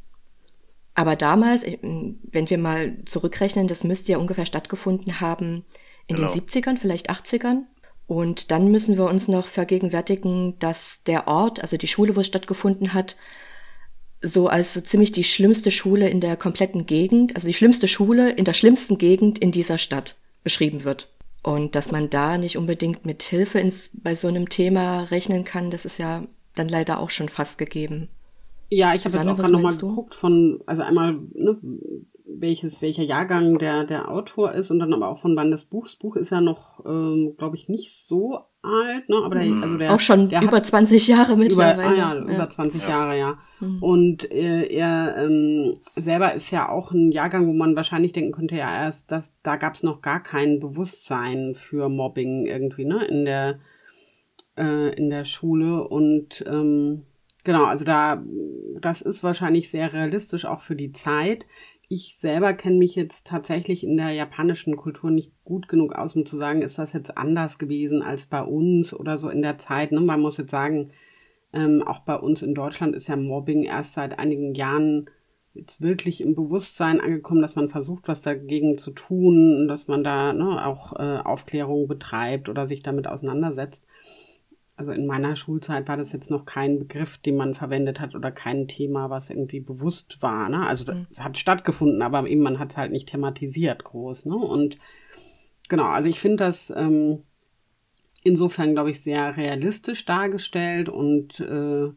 Aber 0.96 1.16
damals, 1.16 1.64
wenn 1.64 2.50
wir 2.50 2.58
mal 2.58 2.98
zurückrechnen, 3.06 3.68
das 3.68 3.84
müsste 3.84 4.12
ja 4.12 4.18
ungefähr 4.20 4.46
stattgefunden 4.46 5.22
haben 5.22 5.66
in 6.08 6.16
genau. 6.16 6.34
den 6.34 6.42
70ern, 6.42 6.78
vielleicht 6.78 7.10
80ern. 7.10 7.64
Und 8.08 8.52
dann 8.52 8.70
müssen 8.70 8.98
wir 8.98 9.06
uns 9.06 9.28
noch 9.28 9.48
vergegenwärtigen, 9.48 10.60
dass 10.60 11.04
der 11.04 11.28
Ort, 11.28 11.62
also 11.62 11.78
die 11.78 11.88
Schule, 11.88 12.16
wo 12.16 12.20
es 12.20 12.28
stattgefunden 12.28 12.94
hat, 12.94 13.16
so 14.22 14.48
als 14.48 14.74
so 14.74 14.82
ziemlich 14.82 15.12
die 15.12 15.24
schlimmste 15.24 15.72
Schule 15.72 16.10
in 16.10 16.22
der 16.22 16.38
kompletten 16.38 16.86
Gegend, 16.86 17.36
also 17.36 17.48
die 17.48 17.54
schlimmste 17.54 17.88
Schule 17.88 18.32
in 18.32 18.46
der 18.46 18.54
schlimmsten 18.54 18.98
Gegend 18.98 19.40
in 19.40 19.52
dieser 19.52 19.78
Stadt 19.78 20.16
beschrieben 20.44 20.84
wird. 20.84 21.10
Und 21.44 21.76
dass 21.76 21.92
man 21.92 22.10
da 22.10 22.38
nicht 22.38 22.58
unbedingt 22.58 23.06
mit 23.06 23.22
Hilfe 23.24 23.60
ins, 23.60 23.90
bei 23.94 24.16
so 24.16 24.30
einem 24.30 24.48
Thema 24.48 24.98
rechnen 25.12 25.44
kann, 25.44 25.72
das 25.72 25.84
ist 25.84 25.98
ja 25.98 26.24
dann 26.56 26.70
leider 26.70 27.00
auch 27.00 27.10
schon 27.10 27.28
fast 27.28 27.58
gegeben. 27.58 28.08
Ja, 28.70 28.96
ich 28.96 29.06
habe 29.06 29.18
jetzt 29.18 29.28
auch 29.28 29.36
gerade 29.36 29.52
nochmal 29.52 29.76
geguckt 29.76 30.16
von, 30.16 30.62
also 30.66 30.82
einmal, 30.84 31.14
ne, 31.34 31.58
welches, 32.40 32.82
welcher 32.82 33.04
Jahrgang 33.04 33.58
der, 33.58 33.84
der 33.84 34.10
Autor 34.10 34.54
ist 34.54 34.72
und 34.72 34.80
dann 34.80 34.94
aber 34.94 35.10
auch 35.10 35.20
von 35.20 35.36
wann 35.36 35.52
das 35.52 35.66
Buch. 35.66 35.86
Das 35.86 35.96
Buch 35.96 36.16
ist 36.16 36.32
ja 36.32 36.42
noch, 36.42 36.86
ähm, 36.86 37.36
glaube 37.38 37.56
ich, 37.56 37.70
nicht 37.70 37.94
so 37.94 38.40
alt, 38.62 39.10
ne? 39.10 39.18
Aber 39.24 39.36
der, 39.36 39.46
mhm. 39.46 39.64
also 39.64 39.78
der, 39.78 39.94
auch 39.94 40.00
schon 40.00 40.30
der 40.30 40.42
über 40.42 40.64
20 40.64 41.08
Jahre 41.08 41.38
mittlerweile. 41.38 41.82
Über, 41.82 41.92
ah, 41.92 41.96
ja, 41.96 42.16
ja. 42.16 42.22
über 42.22 42.50
20 42.50 42.82
ja. 42.84 42.90
Jahre, 42.90 43.18
ja. 43.18 43.38
Mhm. 43.60 43.84
Und 43.84 44.32
äh, 44.32 44.68
er 44.68 45.16
ähm, 45.18 45.78
selber 45.96 46.34
ist 46.34 46.52
ja 46.52 46.70
auch 46.70 46.92
ein 46.92 47.12
Jahrgang, 47.12 47.48
wo 47.48 47.54
man 47.54 47.76
wahrscheinlich 47.76 48.14
denken 48.14 48.32
könnte, 48.32 48.56
ja, 48.56 48.84
erst, 48.86 49.12
dass 49.12 49.40
da 49.44 49.56
gab 49.56 49.76
es 49.76 49.84
noch 49.84 50.02
gar 50.02 50.22
kein 50.22 50.60
Bewusstsein 50.60 51.54
für 51.56 51.90
Mobbing 51.90 52.46
irgendwie, 52.46 52.86
ne? 52.86 53.06
In 53.06 53.26
der 53.26 53.60
äh, 54.58 54.96
in 54.96 55.10
der 55.10 55.26
Schule 55.26 55.88
und 55.88 56.44
ähm, 56.48 57.04
Genau, 57.44 57.66
also 57.66 57.84
da, 57.84 58.24
das 58.80 59.02
ist 59.02 59.22
wahrscheinlich 59.22 59.70
sehr 59.70 59.92
realistisch 59.92 60.46
auch 60.46 60.62
für 60.62 60.76
die 60.76 60.94
Zeit. 60.94 61.46
Ich 61.96 62.16
selber 62.18 62.54
kenne 62.54 62.78
mich 62.78 62.96
jetzt 62.96 63.28
tatsächlich 63.28 63.84
in 63.84 63.98
der 63.98 64.10
japanischen 64.10 64.78
Kultur 64.78 65.12
nicht 65.12 65.32
gut 65.44 65.68
genug 65.68 65.94
aus, 65.94 66.16
um 66.16 66.26
zu 66.26 66.38
sagen, 66.38 66.64
ist 66.64 66.80
das 66.80 66.92
jetzt 66.92 67.16
anders 67.20 67.60
gewesen 67.60 68.02
als 68.02 68.26
bei 68.26 68.42
uns 68.42 68.96
oder 68.96 69.20
so 69.20 69.30
in 69.30 69.44
der 69.44 69.60
Zeit. 69.60 69.92
Ne? 69.92 70.02
Man 70.02 70.20
muss 70.20 70.38
jetzt 70.38 70.50
sagen, 70.50 70.90
ähm, 71.54 71.84
auch 71.86 72.00
bei 72.00 72.16
uns 72.16 72.42
in 72.42 72.56
Deutschland 72.56 72.96
ist 72.96 73.10
ja 73.10 73.16
Mobbing 73.16 73.62
erst 73.62 73.94
seit 73.94 74.18
einigen 74.18 74.56
Jahren 74.56 75.08
jetzt 75.54 75.82
wirklich 75.82 76.22
im 76.22 76.34
Bewusstsein 76.34 77.00
angekommen, 77.00 77.44
dass 77.44 77.56
man 77.56 77.70
versucht, 77.70 78.08
was 78.08 78.24
dagegen 78.24 78.80
zu 78.80 78.90
tun, 78.90 79.68
dass 79.68 79.88
man 79.88 80.04
da 80.04 80.34
ne, 80.34 80.66
auch 80.66 80.94
äh, 80.94 81.20
Aufklärung 81.20 81.88
betreibt 81.88 82.50
oder 82.50 82.66
sich 82.66 82.82
damit 82.82 83.06
auseinandersetzt 83.06 83.86
also 84.76 84.92
in 84.92 85.06
meiner 85.06 85.36
Schulzeit 85.36 85.88
war 85.88 85.98
das 85.98 86.14
jetzt 86.14 86.32
noch 86.32 86.46
kein 86.46 86.80
Begriff, 86.80 87.18
den 87.20 87.36
man 87.36 87.54
verwendet 87.54 88.00
hat 88.00 88.16
oder 88.16 88.32
kein 88.32 88.68
Thema, 88.68 89.10
was 89.10 89.30
irgendwie 89.30 89.60
bewusst 89.60 90.22
war. 90.22 90.50
Ne? 90.50 90.66
Also 90.66 90.92
mhm. 90.92 91.06
es 91.12 91.24
hat 91.24 91.38
stattgefunden, 91.38 92.02
aber 92.02 92.28
eben 92.28 92.42
man 92.42 92.60
hat 92.60 92.72
es 92.72 92.78
halt 92.78 92.92
nicht 92.92 93.10
thematisiert 93.10 93.84
groß. 93.84 94.26
Ne? 94.26 94.36
Und 94.36 94.78
genau, 95.70 95.86
also 95.86 96.10
ich 96.10 96.20
finde 96.20 96.38
das 96.38 96.74
ähm, 96.76 97.24
insofern, 98.24 98.74
glaube 98.74 98.90
ich, 98.90 99.02
sehr 99.02 99.38
realistisch 99.38 100.06
dargestellt 100.06 100.90
und 100.90 101.40
äh, 101.40 101.92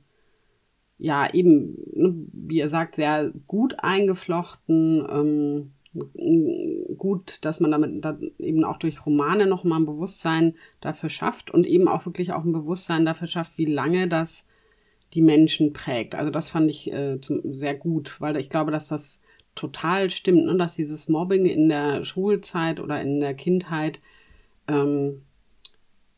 ja, 0.98 1.32
eben, 1.32 1.76
ne, 1.92 2.14
wie 2.32 2.58
ihr 2.58 2.68
sagt, 2.68 2.94
sehr 2.94 3.32
gut 3.46 3.76
eingeflochten. 3.78 5.06
Ähm, 5.10 5.72
gut, 6.96 7.44
dass 7.44 7.60
man 7.60 7.70
damit 7.70 8.16
eben 8.38 8.64
auch 8.64 8.78
durch 8.78 9.04
Romane 9.06 9.46
nochmal 9.46 9.80
ein 9.80 9.86
Bewusstsein 9.86 10.54
dafür 10.80 11.08
schafft 11.08 11.50
und 11.50 11.66
eben 11.66 11.88
auch 11.88 12.06
wirklich 12.06 12.32
auch 12.32 12.44
ein 12.44 12.52
Bewusstsein 12.52 13.04
dafür 13.04 13.28
schafft, 13.28 13.58
wie 13.58 13.66
lange 13.66 14.08
das 14.08 14.48
die 15.14 15.22
Menschen 15.22 15.72
prägt. 15.72 16.14
Also 16.14 16.30
das 16.30 16.48
fand 16.48 16.70
ich 16.70 16.92
äh, 16.92 17.20
zum, 17.20 17.40
sehr 17.54 17.74
gut, 17.74 18.20
weil 18.20 18.36
ich 18.36 18.48
glaube, 18.48 18.70
dass 18.70 18.88
das 18.88 19.22
total 19.54 20.10
stimmt, 20.10 20.44
ne? 20.44 20.56
dass 20.56 20.76
dieses 20.76 21.08
Mobbing 21.08 21.46
in 21.46 21.68
der 21.68 22.04
Schulzeit 22.04 22.80
oder 22.80 23.00
in 23.00 23.20
der 23.20 23.34
Kindheit 23.34 24.00
ähm, 24.68 25.22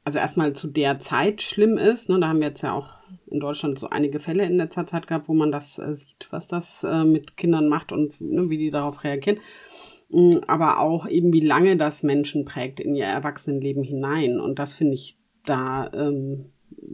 also 0.09 0.19
erstmal 0.19 0.55
zu 0.55 0.69
der 0.69 0.99
Zeit 0.99 1.43
schlimm 1.43 1.77
ist. 1.77 2.09
Ne? 2.09 2.19
Da 2.19 2.29
haben 2.29 2.41
wir 2.41 2.49
jetzt 2.49 2.63
ja 2.63 2.73
auch 2.73 3.01
in 3.27 3.41
Deutschland 3.41 3.79
so 3.79 3.91
einige 3.91 4.21
Fälle 4.21 4.45
in 4.45 4.57
letzter 4.57 4.87
Zeit 4.87 5.07
gehabt, 5.07 5.29
wo 5.29 5.35
man 5.35 5.53
das 5.53 5.79
äh, 5.79 5.93
sieht, 5.93 6.29
was 6.31 6.49
das 6.49 6.83
äh, 6.83 7.05
mit 7.05 7.37
Kindern 7.37 7.69
macht 7.69 7.93
und 7.93 8.19
ne, 8.19 8.49
wie 8.49 8.57
die 8.57 8.71
darauf 8.71 9.05
reagieren. 9.05 9.39
Mm, 10.11 10.39
aber 10.47 10.81
auch 10.81 11.07
eben, 11.07 11.33
wie 11.33 11.41
lange 11.41 11.77
das 11.77 12.03
Menschen 12.03 12.45
prägt 12.45 12.81
in 12.81 12.95
ihr 12.95 13.05
Erwachsenenleben 13.05 13.83
hinein. 13.83 14.41
Und 14.41 14.59
das 14.59 14.73
finde 14.75 14.95
ich 14.95 15.19
da 15.45 15.91
ähm, 15.93 16.47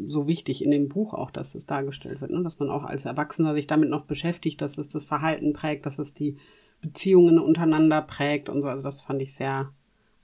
so 0.06 0.26
wichtig 0.26 0.64
in 0.64 0.71
dem 0.71 0.88
Buch 0.88 1.14
auch, 1.14 1.30
dass 1.30 1.54
es 1.54 1.66
dargestellt 1.66 2.21
wird, 2.21 2.30
ne? 2.30 2.42
dass 2.42 2.59
man 2.59 2.71
auch 2.71 2.85
als 2.85 3.04
Erwachsener 3.04 3.54
sich 3.54 3.66
damit 3.66 3.90
noch 3.90 4.04
beschäftigt, 4.04 4.61
dass 4.61 4.78
es 4.78 4.88
das 4.88 5.04
Verhalten 5.04 5.52
prägt, 5.52 5.87
dass 5.87 5.99
es 5.99 6.14
die 6.14 6.37
Beziehungen 6.80 7.38
untereinander 7.38 8.02
prägt 8.02 8.49
und 8.49 8.62
so. 8.62 8.68
Also 8.68 8.83
das 8.83 9.00
fand 9.00 9.23
ich 9.23 9.35
sehr, 9.35 9.73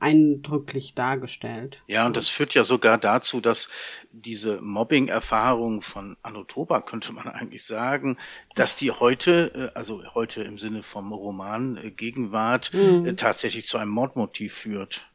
eindrücklich 0.00 0.95
dargestellt. 0.95 1.78
Ja, 1.87 2.07
und 2.07 2.16
das 2.16 2.28
führt 2.28 2.54
ja 2.54 2.64
sogar 2.64 2.99
dazu, 2.99 3.40
dass 3.40 3.69
diese 4.11 4.61
Mobbing-Erfahrung 4.61 5.83
von 5.83 6.16
Anotoba, 6.23 6.80
könnte 6.80 7.12
man 7.12 7.28
eigentlich 7.28 7.64
sagen, 7.64 8.16
dass 8.54 8.76
die 8.76 8.90
heute, 8.90 9.71
äh, 9.73 9.78
also 9.78 10.02
heute 10.14 10.42
im 10.42 10.59
Sinne 10.59 10.83
vom 10.83 11.12
Roman 11.12 11.76
äh, 11.76 11.90
Gegenwart, 11.90 12.73
mhm. 12.73 13.07
Äh, 13.07 13.14
tatsächlich 13.14 13.66
zu 13.66 13.78
einem 13.78 13.90
Mordmotiv 13.90 14.54
führt. 14.54 15.07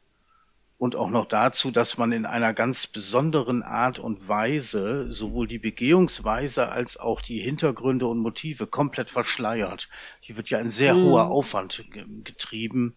Und 0.78 0.94
auch 0.94 1.08
noch 1.08 1.24
dazu, 1.24 1.70
dass 1.70 1.96
man 1.96 2.12
in 2.12 2.26
einer 2.26 2.52
ganz 2.52 2.86
besonderen 2.86 3.62
Art 3.62 3.98
und 3.98 4.28
Weise 4.28 5.10
sowohl 5.10 5.48
die 5.48 5.58
Begehungsweise 5.58 6.68
als 6.68 6.98
auch 6.98 7.22
die 7.22 7.40
Hintergründe 7.40 8.06
und 8.06 8.18
Motive 8.18 8.66
komplett 8.66 9.10
verschleiert. 9.10 9.88
Hier 10.20 10.36
wird 10.36 10.50
ja 10.50 10.58
ein 10.58 10.70
sehr 10.70 10.94
mhm. 10.94 11.04
hoher 11.04 11.26
Aufwand 11.28 11.84
getrieben 12.24 12.94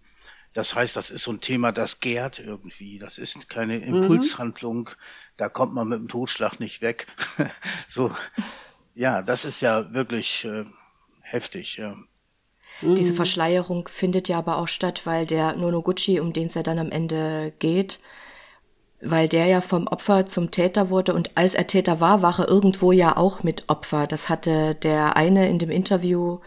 das 0.54 0.76
heißt, 0.76 0.96
das 0.96 1.12
ist 1.12 1.24
so 1.24 1.32
ein 1.32 1.42
Thema, 1.42 1.72
das 1.72 2.00
gärt 2.00 2.40
irgendwie. 2.40 2.98
Das 3.00 3.18
ist 3.18 3.50
keine 3.50 3.78
mhm. 3.78 4.02
Impulshandlung. 4.02 4.90
Mhm. 4.90 4.96
Da 5.38 5.50
kommt 5.50 5.74
man 5.74 5.88
mit 5.88 6.00
dem 6.00 6.08
Totschlag 6.08 6.60
nicht 6.60 6.82
weg. 6.82 7.08
so, 7.88 8.12
ja, 8.96 9.22
das 9.22 9.46
ist 9.46 9.62
ja 9.62 9.94
wirklich 9.94 10.46
äh, 10.46 10.66
heftig. 11.22 11.78
Ja. 11.78 11.96
Diese 12.82 13.12
mhm. 13.12 13.18
Verschleierung 13.18 13.88
findet 13.88 14.28
ja 14.28 14.38
aber 14.38 14.58
auch 14.58 14.68
statt, 14.68 15.06
weil 15.06 15.26
der 15.26 15.56
Nonoguchi, 15.56 16.20
um 16.20 16.34
den 16.34 16.48
es 16.48 16.56
ja 16.56 16.64
dann 16.64 16.80
am 16.80 16.92
Ende 16.92 17.54
geht, 17.60 18.00
weil 19.02 19.30
der 19.30 19.46
ja 19.46 19.62
vom 19.62 19.88
Opfer 19.88 20.26
zum 20.26 20.52
Täter 20.52 20.90
wurde 20.90 21.14
und 21.14 21.38
als 21.38 21.54
er 21.54 21.68
Täter 21.68 22.00
war, 22.00 22.22
war 22.22 22.40
er 22.40 22.48
irgendwo 22.48 22.92
ja 22.92 23.16
auch 23.16 23.44
mit 23.44 23.66
Opfer. 23.68 24.08
Das 24.08 24.30
hatte 24.30 24.76
der 24.76 25.16
eine 25.16 25.48
in 25.48 25.60
dem 25.60 25.70
Interview 25.70 26.40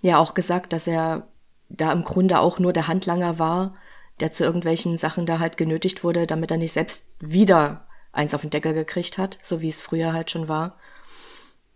ja 0.00 0.18
auch 0.18 0.34
gesagt, 0.34 0.72
dass 0.72 0.86
er 0.86 1.28
da 1.76 1.92
im 1.92 2.04
Grunde 2.04 2.40
auch 2.40 2.58
nur 2.58 2.72
der 2.72 2.88
Handlanger 2.88 3.38
war, 3.38 3.74
der 4.20 4.32
zu 4.32 4.44
irgendwelchen 4.44 4.96
Sachen 4.96 5.26
da 5.26 5.38
halt 5.38 5.56
genötigt 5.56 6.04
wurde, 6.04 6.26
damit 6.26 6.50
er 6.50 6.56
nicht 6.56 6.72
selbst 6.72 7.04
wieder 7.20 7.86
eins 8.12 8.34
auf 8.34 8.42
den 8.42 8.50
Deckel 8.50 8.74
gekriegt 8.74 9.18
hat, 9.18 9.38
so 9.42 9.60
wie 9.60 9.68
es 9.68 9.80
früher 9.80 10.12
halt 10.12 10.30
schon 10.30 10.48
war. 10.48 10.76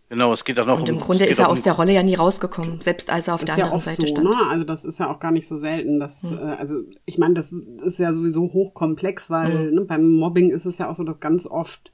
Genau, 0.08 0.32
es 0.32 0.44
geht 0.44 0.60
auch 0.60 0.78
Und 0.78 0.88
im 0.88 1.00
Grunde 1.00 1.24
ist 1.24 1.40
er 1.40 1.48
aus 1.48 1.62
der 1.62 1.72
Rolle 1.72 1.92
ja 1.92 2.04
nie 2.04 2.14
rausgekommen, 2.14 2.80
selbst 2.80 3.10
als 3.10 3.26
er 3.26 3.34
auf 3.34 3.44
der 3.44 3.54
anderen 3.54 3.78
ja 3.78 3.80
Seite 3.80 4.02
so, 4.02 4.06
stand. 4.06 4.28
Ne? 4.28 4.36
Also 4.48 4.64
das 4.64 4.84
ist 4.84 5.00
ja 5.00 5.10
auch 5.12 5.18
gar 5.18 5.32
nicht 5.32 5.48
so 5.48 5.56
selten. 5.56 5.98
Dass, 5.98 6.22
hm. 6.22 6.38
äh, 6.38 6.52
also 6.52 6.82
ich 7.06 7.18
meine, 7.18 7.34
das 7.34 7.50
ist 7.50 7.98
ja 7.98 8.12
sowieso 8.12 8.42
hochkomplex, 8.52 9.30
weil 9.30 9.52
hm. 9.52 9.74
ne, 9.74 9.80
beim 9.80 10.08
Mobbing 10.12 10.50
ist 10.50 10.64
es 10.64 10.78
ja 10.78 10.88
auch 10.88 10.96
so, 10.96 11.02
dass 11.02 11.18
ganz 11.18 11.44
oft 11.46 11.92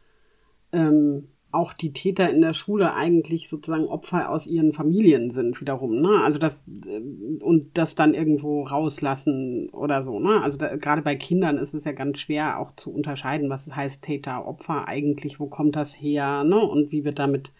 ähm, 0.72 1.28
auch 1.52 1.74
die 1.74 1.92
Täter 1.92 2.30
in 2.30 2.40
der 2.40 2.54
Schule 2.54 2.94
eigentlich 2.94 3.48
sozusagen 3.48 3.84
Opfer 3.84 4.30
aus 4.30 4.46
ihren 4.46 4.72
Familien 4.72 5.30
sind 5.30 5.60
wiederum, 5.60 6.00
ne? 6.00 6.22
Also 6.24 6.38
das 6.38 6.62
äh, 6.86 7.00
und 7.42 7.76
das 7.76 7.94
dann 7.94 8.14
irgendwo 8.14 8.62
rauslassen 8.62 9.68
oder 9.70 10.02
so, 10.02 10.18
ne? 10.18 10.40
Also 10.42 10.56
da, 10.56 10.76
gerade 10.76 11.02
bei 11.02 11.14
Kindern 11.14 11.58
ist 11.58 11.74
es 11.74 11.84
ja 11.84 11.92
ganz 11.92 12.20
schwer 12.20 12.58
auch 12.58 12.74
zu 12.76 12.90
unterscheiden, 12.90 13.50
was 13.50 13.74
heißt 13.74 14.02
Täter, 14.02 14.46
Opfer 14.46 14.88
eigentlich, 14.88 15.38
wo 15.38 15.46
kommt 15.46 15.76
das 15.76 15.94
her, 15.94 16.42
ne? 16.42 16.58
Und 16.58 16.90
wie 16.90 17.04
wird 17.04 17.18
damit 17.18 17.50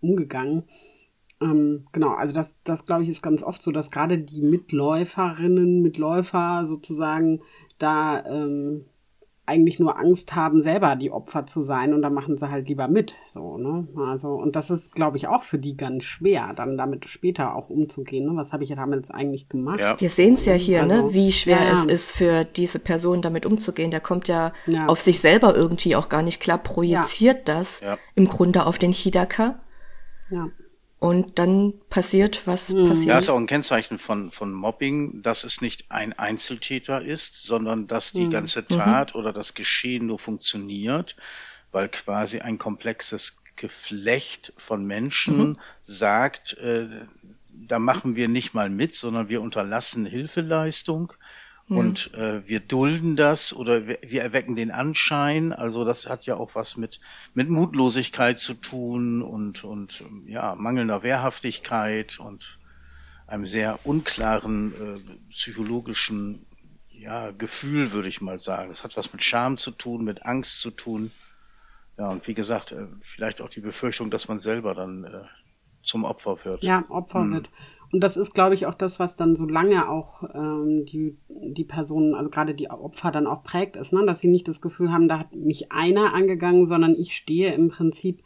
umgegangen? 0.00 0.64
Ähm, 1.40 1.86
genau, 1.92 2.14
also 2.14 2.34
das, 2.34 2.56
das 2.64 2.84
glaube 2.84 3.04
ich 3.04 3.08
ist 3.10 3.22
ganz 3.22 3.42
oft 3.44 3.62
so, 3.62 3.70
dass 3.70 3.92
gerade 3.92 4.18
die 4.18 4.42
Mitläuferinnen, 4.42 5.82
Mitläufer 5.82 6.66
sozusagen 6.66 7.42
da 7.78 8.24
ähm, 8.26 8.86
eigentlich 9.46 9.78
nur 9.78 9.98
Angst 9.98 10.34
haben, 10.34 10.60
selber 10.60 10.96
die 10.96 11.12
Opfer 11.12 11.46
zu 11.46 11.62
sein 11.62 11.94
und 11.94 12.02
dann 12.02 12.12
machen 12.12 12.36
sie 12.36 12.50
halt 12.50 12.68
lieber 12.68 12.88
mit. 12.88 13.14
So, 13.32 13.56
ne? 13.56 13.86
Also, 13.96 14.34
und 14.34 14.56
das 14.56 14.70
ist, 14.70 14.94
glaube 14.94 15.16
ich, 15.16 15.28
auch 15.28 15.42
für 15.42 15.58
die 15.58 15.76
ganz 15.76 16.04
schwer, 16.04 16.52
dann 16.54 16.76
damit 16.76 17.08
später 17.08 17.54
auch 17.54 17.70
umzugehen. 17.70 18.26
Ne? 18.26 18.36
Was 18.36 18.52
habe 18.52 18.64
ich 18.64 18.70
damit 18.70 19.12
eigentlich 19.14 19.48
gemacht? 19.48 19.80
Ja. 19.80 20.00
Wir 20.00 20.10
sehen 20.10 20.34
es 20.34 20.46
ja 20.46 20.54
hier, 20.54 20.84
ne? 20.84 20.94
also, 20.94 21.06
ne? 21.06 21.14
wie 21.14 21.30
schwer 21.30 21.62
ja. 21.62 21.72
es 21.74 21.84
ist 21.84 22.12
für 22.12 22.44
diese 22.44 22.80
Person 22.80 23.22
damit 23.22 23.46
umzugehen. 23.46 23.90
Der 23.90 24.00
kommt 24.00 24.26
ja, 24.28 24.52
ja, 24.66 24.86
auf 24.86 25.00
sich 25.00 25.20
selber 25.20 25.54
irgendwie 25.54 25.94
auch 25.94 26.08
gar 26.08 26.22
nicht 26.22 26.40
klar, 26.40 26.58
projiziert 26.58 27.48
das 27.48 27.80
im 28.14 28.26
Grunde 28.26 28.66
auf 28.66 28.78
den 28.78 28.92
Hidaka. 28.92 29.60
Ja. 30.30 30.48
Und 30.98 31.38
dann 31.38 31.74
passiert, 31.90 32.46
was 32.46 32.70
mhm. 32.70 32.88
passiert. 32.88 33.08
Ja, 33.08 33.18
ist 33.18 33.28
auch 33.28 33.36
ein 33.36 33.46
Kennzeichen 33.46 33.98
von, 33.98 34.30
von 34.30 34.52
Mobbing, 34.52 35.22
dass 35.22 35.44
es 35.44 35.60
nicht 35.60 35.90
ein 35.90 36.12
Einzeltäter 36.14 37.02
ist, 37.02 37.42
sondern 37.42 37.86
dass 37.86 38.12
die 38.12 38.26
mhm. 38.26 38.30
ganze. 38.30 38.66
Tat 38.66 39.14
mhm. 39.14 39.20
oder 39.20 39.32
das 39.32 39.54
Geschehen 39.54 40.06
nur 40.06 40.18
funktioniert, 40.18 41.16
weil 41.72 41.88
quasi 41.88 42.40
ein 42.40 42.58
komplexes 42.58 43.42
Geflecht 43.56 44.52
von 44.56 44.84
Menschen 44.84 45.48
mhm. 45.48 45.58
sagt, 45.84 46.56
äh, 46.58 46.88
da 47.50 47.78
machen 47.78 48.16
wir 48.16 48.28
nicht 48.28 48.54
mal 48.54 48.70
mit, 48.70 48.94
sondern 48.94 49.28
wir 49.28 49.40
unterlassen 49.40 50.06
Hilfeleistung. 50.06 51.12
Ja. 51.68 51.76
Und 51.76 52.14
äh, 52.14 52.46
wir 52.46 52.60
dulden 52.60 53.16
das 53.16 53.52
oder 53.52 53.88
wir, 53.88 53.98
wir 54.02 54.22
erwecken 54.22 54.54
den 54.54 54.70
Anschein. 54.70 55.52
Also 55.52 55.84
das 55.84 56.08
hat 56.08 56.24
ja 56.26 56.36
auch 56.36 56.54
was 56.54 56.76
mit 56.76 57.00
mit 57.34 57.48
Mutlosigkeit 57.48 58.38
zu 58.38 58.54
tun 58.54 59.20
und 59.20 59.64
und 59.64 60.04
ja 60.26 60.54
mangelnder 60.54 61.02
Wehrhaftigkeit 61.02 62.20
und 62.20 62.58
einem 63.26 63.46
sehr 63.46 63.80
unklaren 63.84 64.72
äh, 64.72 65.30
psychologischen 65.30 66.46
ja, 66.88 67.30
Gefühl, 67.32 67.92
würde 67.92 68.08
ich 68.08 68.20
mal 68.20 68.38
sagen. 68.38 68.68
Das 68.68 68.84
hat 68.84 68.96
was 68.96 69.12
mit 69.12 69.22
Scham 69.22 69.58
zu 69.58 69.70
tun, 69.70 70.04
mit 70.04 70.24
Angst 70.24 70.60
zu 70.60 70.70
tun. 70.70 71.10
Ja, 71.98 72.08
und 72.08 72.26
wie 72.26 72.34
gesagt, 72.34 72.72
äh, 72.72 72.86
vielleicht 73.02 73.40
auch 73.40 73.48
die 73.48 73.60
Befürchtung, 73.60 74.10
dass 74.10 74.28
man 74.28 74.38
selber 74.38 74.74
dann 74.74 75.04
äh, 75.04 75.20
zum 75.82 76.04
Opfer 76.04 76.44
wird. 76.44 76.64
Ja, 76.64 76.84
Opfer 76.88 77.20
hm. 77.20 77.34
wird. 77.34 77.50
Und 77.92 78.00
das 78.00 78.16
ist, 78.16 78.34
glaube 78.34 78.54
ich, 78.54 78.66
auch 78.66 78.74
das, 78.74 78.98
was 78.98 79.16
dann 79.16 79.36
so 79.36 79.46
lange 79.46 79.88
auch 79.88 80.22
ähm, 80.34 80.84
die, 80.86 81.16
die 81.28 81.64
Personen, 81.64 82.14
also 82.14 82.30
gerade 82.30 82.54
die 82.54 82.70
Opfer 82.70 83.10
dann 83.10 83.26
auch 83.26 83.42
prägt 83.42 83.76
ist, 83.76 83.92
ne? 83.92 84.04
dass 84.06 84.20
sie 84.20 84.28
nicht 84.28 84.48
das 84.48 84.60
Gefühl 84.60 84.92
haben, 84.92 85.08
da 85.08 85.18
hat 85.18 85.34
mich 85.34 85.72
einer 85.72 86.14
angegangen, 86.14 86.66
sondern 86.66 86.94
ich 86.94 87.16
stehe 87.16 87.54
im 87.54 87.68
Prinzip 87.68 88.22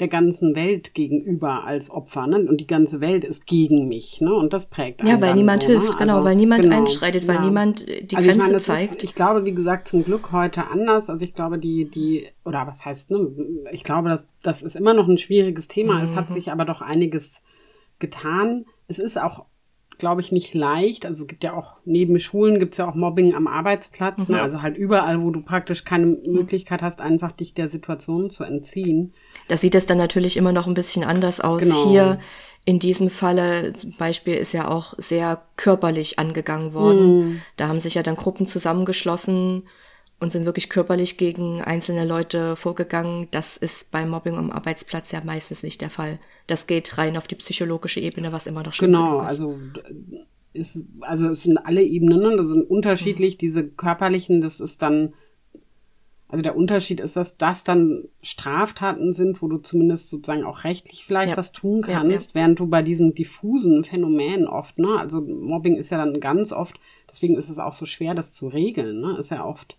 der 0.00 0.08
ganzen 0.08 0.56
Welt 0.56 0.94
gegenüber 0.94 1.64
als 1.64 1.90
Opfer. 1.90 2.26
Ne? 2.26 2.38
Und 2.38 2.60
die 2.60 2.66
ganze 2.66 3.00
Welt 3.00 3.24
ist 3.24 3.46
gegen 3.46 3.88
mich. 3.88 4.20
Ne? 4.20 4.34
Und 4.34 4.52
das 4.52 4.68
prägt 4.68 5.04
Ja, 5.04 5.20
weil 5.20 5.34
niemand 5.34 5.62
so, 5.62 5.68
hilft, 5.68 5.92
ne? 5.92 5.96
genau, 5.98 6.14
also, 6.16 6.28
weil 6.28 6.36
niemand 6.36 6.62
genau, 6.62 6.78
einschreitet, 6.78 7.28
weil 7.28 7.36
ja. 7.36 7.44
niemand 7.44 7.86
die 7.86 8.16
also 8.16 8.28
Grenze 8.28 8.30
ich 8.30 8.38
meine, 8.38 8.56
zeigt. 8.58 8.96
Ist, 8.96 9.04
ich 9.04 9.14
glaube, 9.14 9.44
wie 9.44 9.52
gesagt, 9.52 9.88
zum 9.88 10.04
Glück 10.04 10.32
heute 10.32 10.66
anders. 10.66 11.10
Also 11.10 11.24
ich 11.24 11.34
glaube, 11.34 11.58
die, 11.58 11.84
die, 11.84 12.26
oder 12.44 12.66
was 12.66 12.84
heißt, 12.84 13.10
ne? 13.10 13.28
ich 13.70 13.84
glaube, 13.84 14.08
das, 14.08 14.26
das 14.42 14.62
ist 14.62 14.76
immer 14.76 14.94
noch 14.94 15.08
ein 15.08 15.18
schwieriges 15.18 15.68
Thema. 15.68 15.98
Mhm. 15.98 16.04
Es 16.04 16.16
hat 16.16 16.30
sich 16.30 16.50
aber 16.50 16.64
doch 16.64 16.80
einiges 16.80 17.44
getan. 17.98 18.64
Es 18.92 18.98
ist 18.98 19.18
auch, 19.18 19.46
glaube 19.98 20.20
ich, 20.20 20.32
nicht 20.32 20.52
leicht. 20.52 21.06
Also 21.06 21.22
es 21.22 21.28
gibt 21.28 21.44
ja 21.44 21.54
auch, 21.54 21.78
neben 21.84 22.18
Schulen 22.20 22.58
gibt 22.58 22.74
es 22.74 22.78
ja 22.78 22.88
auch 22.88 22.94
Mobbing 22.94 23.34
am 23.34 23.46
Arbeitsplatz. 23.46 24.28
Ne? 24.28 24.40
Also 24.40 24.60
halt 24.60 24.76
überall, 24.76 25.22
wo 25.22 25.30
du 25.30 25.42
praktisch 25.42 25.84
keine 25.84 26.06
Möglichkeit 26.06 26.82
hast, 26.82 27.00
einfach 27.00 27.32
dich 27.32 27.54
der 27.54 27.68
Situation 27.68 28.28
zu 28.30 28.44
entziehen. 28.44 29.14
Da 29.48 29.56
sieht 29.56 29.74
es 29.74 29.86
dann 29.86 29.98
natürlich 29.98 30.36
immer 30.36 30.52
noch 30.52 30.66
ein 30.66 30.74
bisschen 30.74 31.04
anders 31.04 31.40
aus. 31.40 31.62
Genau. 31.62 31.88
Hier 31.88 32.18
in 32.64 32.78
diesem 32.78 33.10
Falle 33.10 33.72
zum 33.72 33.96
Beispiel 33.96 34.34
ist 34.34 34.52
ja 34.52 34.68
auch 34.68 34.94
sehr 34.98 35.42
körperlich 35.56 36.18
angegangen 36.18 36.74
worden. 36.74 37.16
Mhm. 37.16 37.42
Da 37.56 37.68
haben 37.68 37.80
sich 37.80 37.94
ja 37.94 38.02
dann 38.02 38.16
Gruppen 38.16 38.46
zusammengeschlossen 38.46 39.64
und 40.22 40.30
sind 40.30 40.44
wirklich 40.44 40.68
körperlich 40.68 41.16
gegen 41.16 41.62
einzelne 41.62 42.06
Leute 42.06 42.54
vorgegangen. 42.54 43.26
Das 43.32 43.56
ist 43.56 43.90
beim 43.90 44.08
Mobbing 44.08 44.36
am 44.36 44.52
Arbeitsplatz 44.52 45.10
ja 45.10 45.20
meistens 45.24 45.64
nicht 45.64 45.80
der 45.80 45.90
Fall. 45.90 46.20
Das 46.46 46.68
geht 46.68 46.96
rein 46.96 47.16
auf 47.16 47.26
die 47.26 47.34
psychologische 47.34 47.98
Ebene, 47.98 48.30
was 48.32 48.46
immer 48.46 48.62
noch 48.62 48.72
schon 48.72 48.86
Genau, 48.86 49.18
also 49.18 49.58
ist, 50.52 50.84
also 51.00 51.30
es 51.30 51.42
sind 51.42 51.58
alle 51.58 51.82
Ebenen, 51.82 52.20
ne? 52.20 52.36
das 52.36 52.46
sind 52.46 52.70
unterschiedlich. 52.70 53.34
Mhm. 53.34 53.38
Diese 53.38 53.66
körperlichen, 53.66 54.40
das 54.40 54.60
ist 54.60 54.80
dann, 54.80 55.14
also 56.28 56.40
der 56.40 56.56
Unterschied 56.56 57.00
ist, 57.00 57.16
dass 57.16 57.36
das 57.36 57.64
dann 57.64 58.04
Straftaten 58.22 59.12
sind, 59.12 59.42
wo 59.42 59.48
du 59.48 59.58
zumindest 59.58 60.08
sozusagen 60.08 60.44
auch 60.44 60.62
rechtlich 60.62 61.04
vielleicht 61.04 61.30
ja. 61.30 61.36
was 61.36 61.50
tun 61.50 61.82
kannst, 61.82 62.34
ja, 62.34 62.40
ja. 62.40 62.46
während 62.46 62.60
du 62.60 62.68
bei 62.68 62.82
diesen 62.82 63.14
diffusen 63.14 63.82
Phänomenen 63.82 64.46
oft, 64.46 64.78
ne, 64.78 65.00
also 65.00 65.20
Mobbing 65.20 65.74
ist 65.74 65.90
ja 65.90 65.98
dann 65.98 66.20
ganz 66.20 66.52
oft, 66.52 66.78
deswegen 67.10 67.36
ist 67.36 67.50
es 67.50 67.58
auch 67.58 67.72
so 67.72 67.86
schwer, 67.86 68.14
das 68.14 68.34
zu 68.34 68.46
regeln, 68.46 69.00
ne, 69.00 69.16
ist 69.18 69.32
ja 69.32 69.44
oft 69.44 69.76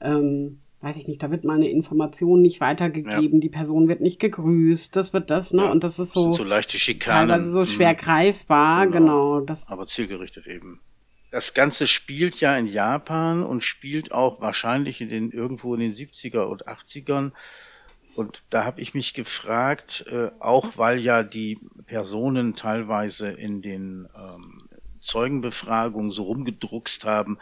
ähm, 0.00 0.60
weiß 0.80 0.96
ich 0.96 1.08
nicht, 1.08 1.22
da 1.22 1.30
wird 1.30 1.44
mal 1.44 1.56
eine 1.56 1.68
Information 1.68 2.40
nicht 2.40 2.60
weitergegeben, 2.60 3.38
ja. 3.38 3.40
die 3.40 3.48
Person 3.48 3.88
wird 3.88 4.00
nicht 4.00 4.20
gegrüßt, 4.20 4.94
das 4.94 5.12
wird 5.12 5.30
das, 5.30 5.52
ne? 5.52 5.62
Ja, 5.62 5.70
und 5.70 5.82
das 5.82 5.98
ist 5.98 6.12
so, 6.12 6.32
so 6.32 6.44
leichte 6.44 6.78
Schikanen. 6.78 7.28
teilweise 7.28 7.50
so 7.50 7.64
schwer 7.64 7.92
mhm. 7.92 7.96
greifbar, 7.96 8.86
genau. 8.86 8.98
genau 8.98 9.40
das. 9.40 9.68
Aber 9.70 9.86
zielgerichtet 9.86 10.46
eben. 10.46 10.80
Das 11.30 11.52
Ganze 11.52 11.86
spielt 11.86 12.40
ja 12.40 12.56
in 12.56 12.66
Japan 12.66 13.42
und 13.42 13.62
spielt 13.62 14.12
auch 14.12 14.40
wahrscheinlich 14.40 15.00
in 15.00 15.10
den 15.10 15.30
irgendwo 15.30 15.74
in 15.74 15.80
den 15.80 15.92
70er 15.92 16.44
und 16.44 16.66
80ern. 16.66 17.32
Und 18.14 18.42
da 18.50 18.64
habe 18.64 18.80
ich 18.80 18.94
mich 18.94 19.14
gefragt, 19.14 20.06
äh, 20.10 20.30
auch 20.40 20.76
weil 20.76 20.98
ja 20.98 21.22
die 21.22 21.58
Personen 21.86 22.56
teilweise 22.56 23.30
in 23.30 23.62
den 23.62 24.08
ähm, 24.16 24.68
Zeugenbefragungen 25.00 26.10
so 26.10 26.24
rumgedruckst 26.24 27.04
haben, 27.04 27.38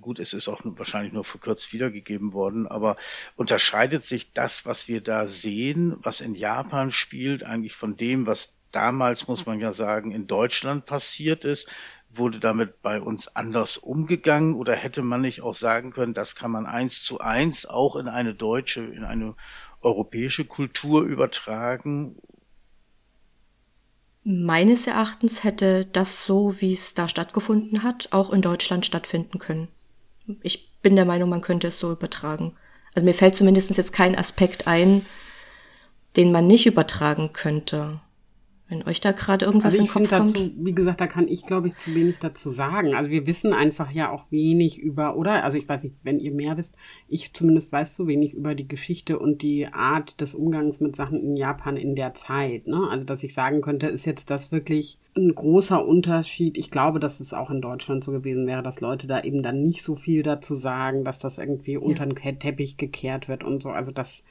Gut, 0.00 0.18
es 0.18 0.32
ist 0.32 0.48
auch 0.48 0.60
wahrscheinlich 0.64 1.12
nur 1.12 1.24
verkürzt 1.24 1.74
wiedergegeben 1.74 2.32
worden, 2.32 2.66
aber 2.66 2.96
unterscheidet 3.36 4.04
sich 4.04 4.32
das, 4.32 4.64
was 4.64 4.88
wir 4.88 5.02
da 5.02 5.26
sehen, 5.26 5.96
was 6.02 6.22
in 6.22 6.34
Japan 6.34 6.90
spielt, 6.90 7.42
eigentlich 7.42 7.74
von 7.74 7.96
dem, 7.96 8.26
was 8.26 8.56
damals, 8.72 9.28
muss 9.28 9.44
man 9.44 9.60
ja 9.60 9.72
sagen, 9.72 10.10
in 10.10 10.26
Deutschland 10.26 10.86
passiert 10.86 11.44
ist? 11.44 11.68
Wurde 12.10 12.40
damit 12.40 12.80
bei 12.80 13.00
uns 13.00 13.36
anders 13.36 13.76
umgegangen 13.76 14.54
oder 14.54 14.74
hätte 14.74 15.02
man 15.02 15.20
nicht 15.20 15.42
auch 15.42 15.54
sagen 15.54 15.90
können, 15.90 16.14
das 16.14 16.34
kann 16.34 16.50
man 16.50 16.64
eins 16.64 17.02
zu 17.02 17.20
eins 17.20 17.66
auch 17.66 17.96
in 17.96 18.08
eine 18.08 18.34
deutsche, 18.34 18.80
in 18.80 19.04
eine 19.04 19.34
europäische 19.82 20.44
Kultur 20.46 21.02
übertragen? 21.02 22.16
Meines 24.24 24.86
Erachtens 24.86 25.44
hätte 25.44 25.84
das 25.84 26.24
so, 26.24 26.58
wie 26.60 26.72
es 26.72 26.94
da 26.94 27.10
stattgefunden 27.10 27.82
hat, 27.82 28.08
auch 28.10 28.32
in 28.32 28.40
Deutschland 28.40 28.86
stattfinden 28.86 29.38
können. 29.38 29.68
Ich 30.42 30.72
bin 30.80 30.96
der 30.96 31.04
Meinung, 31.04 31.28
man 31.28 31.42
könnte 31.42 31.68
es 31.68 31.78
so 31.78 31.92
übertragen. 31.92 32.56
Also 32.94 33.04
mir 33.04 33.12
fällt 33.12 33.36
zumindest 33.36 33.76
jetzt 33.76 33.92
kein 33.92 34.16
Aspekt 34.16 34.66
ein, 34.66 35.04
den 36.16 36.32
man 36.32 36.46
nicht 36.46 36.64
übertragen 36.64 37.34
könnte. 37.34 38.00
Wenn 38.74 38.88
euch 38.88 39.00
da 39.00 39.12
gerade 39.12 39.44
irgendwas 39.44 39.74
also 39.74 39.78
in 39.78 39.84
den 39.84 39.92
Kopf 39.92 40.10
kommt. 40.10 40.36
Dazu, 40.36 40.50
wie 40.56 40.74
gesagt, 40.74 41.00
da 41.00 41.06
kann 41.06 41.28
ich, 41.28 41.46
glaube 41.46 41.68
ich, 41.68 41.78
zu 41.78 41.94
wenig 41.94 42.16
dazu 42.18 42.50
sagen. 42.50 42.94
Also 42.94 43.10
wir 43.10 43.26
wissen 43.26 43.52
einfach 43.52 43.92
ja 43.92 44.10
auch 44.10 44.24
wenig 44.30 44.78
über, 44.78 45.16
oder? 45.16 45.44
Also 45.44 45.56
ich 45.56 45.68
weiß 45.68 45.84
nicht, 45.84 45.94
wenn 46.02 46.18
ihr 46.18 46.32
mehr 46.32 46.56
wisst, 46.56 46.74
ich 47.08 47.32
zumindest 47.32 47.70
weiß 47.70 47.94
zu 47.94 48.08
wenig 48.08 48.34
über 48.34 48.54
die 48.54 48.66
Geschichte 48.66 49.18
und 49.18 49.42
die 49.42 49.68
Art 49.68 50.20
des 50.20 50.34
Umgangs 50.34 50.80
mit 50.80 50.96
Sachen 50.96 51.22
in 51.22 51.36
Japan 51.36 51.76
in 51.76 51.94
der 51.94 52.14
Zeit. 52.14 52.66
Ne? 52.66 52.88
Also 52.90 53.04
dass 53.04 53.22
ich 53.22 53.32
sagen 53.32 53.60
könnte, 53.60 53.86
ist 53.86 54.06
jetzt 54.06 54.30
das 54.30 54.50
wirklich 54.50 54.98
ein 55.16 55.32
großer 55.32 55.84
Unterschied. 55.86 56.58
Ich 56.58 56.70
glaube, 56.70 56.98
dass 56.98 57.20
es 57.20 57.32
auch 57.32 57.50
in 57.50 57.60
Deutschland 57.60 58.02
so 58.02 58.10
gewesen 58.10 58.48
wäre, 58.48 58.62
dass 58.62 58.80
Leute 58.80 59.06
da 59.06 59.22
eben 59.22 59.44
dann 59.44 59.62
nicht 59.62 59.84
so 59.84 59.94
viel 59.94 60.24
dazu 60.24 60.56
sagen, 60.56 61.04
dass 61.04 61.20
das 61.20 61.38
irgendwie 61.38 61.76
unter 61.76 62.04
den 62.06 62.38
Teppich 62.40 62.76
gekehrt 62.76 63.28
wird 63.28 63.44
und 63.44 63.62
so. 63.62 63.70
Also 63.70 63.92
das 63.92 64.24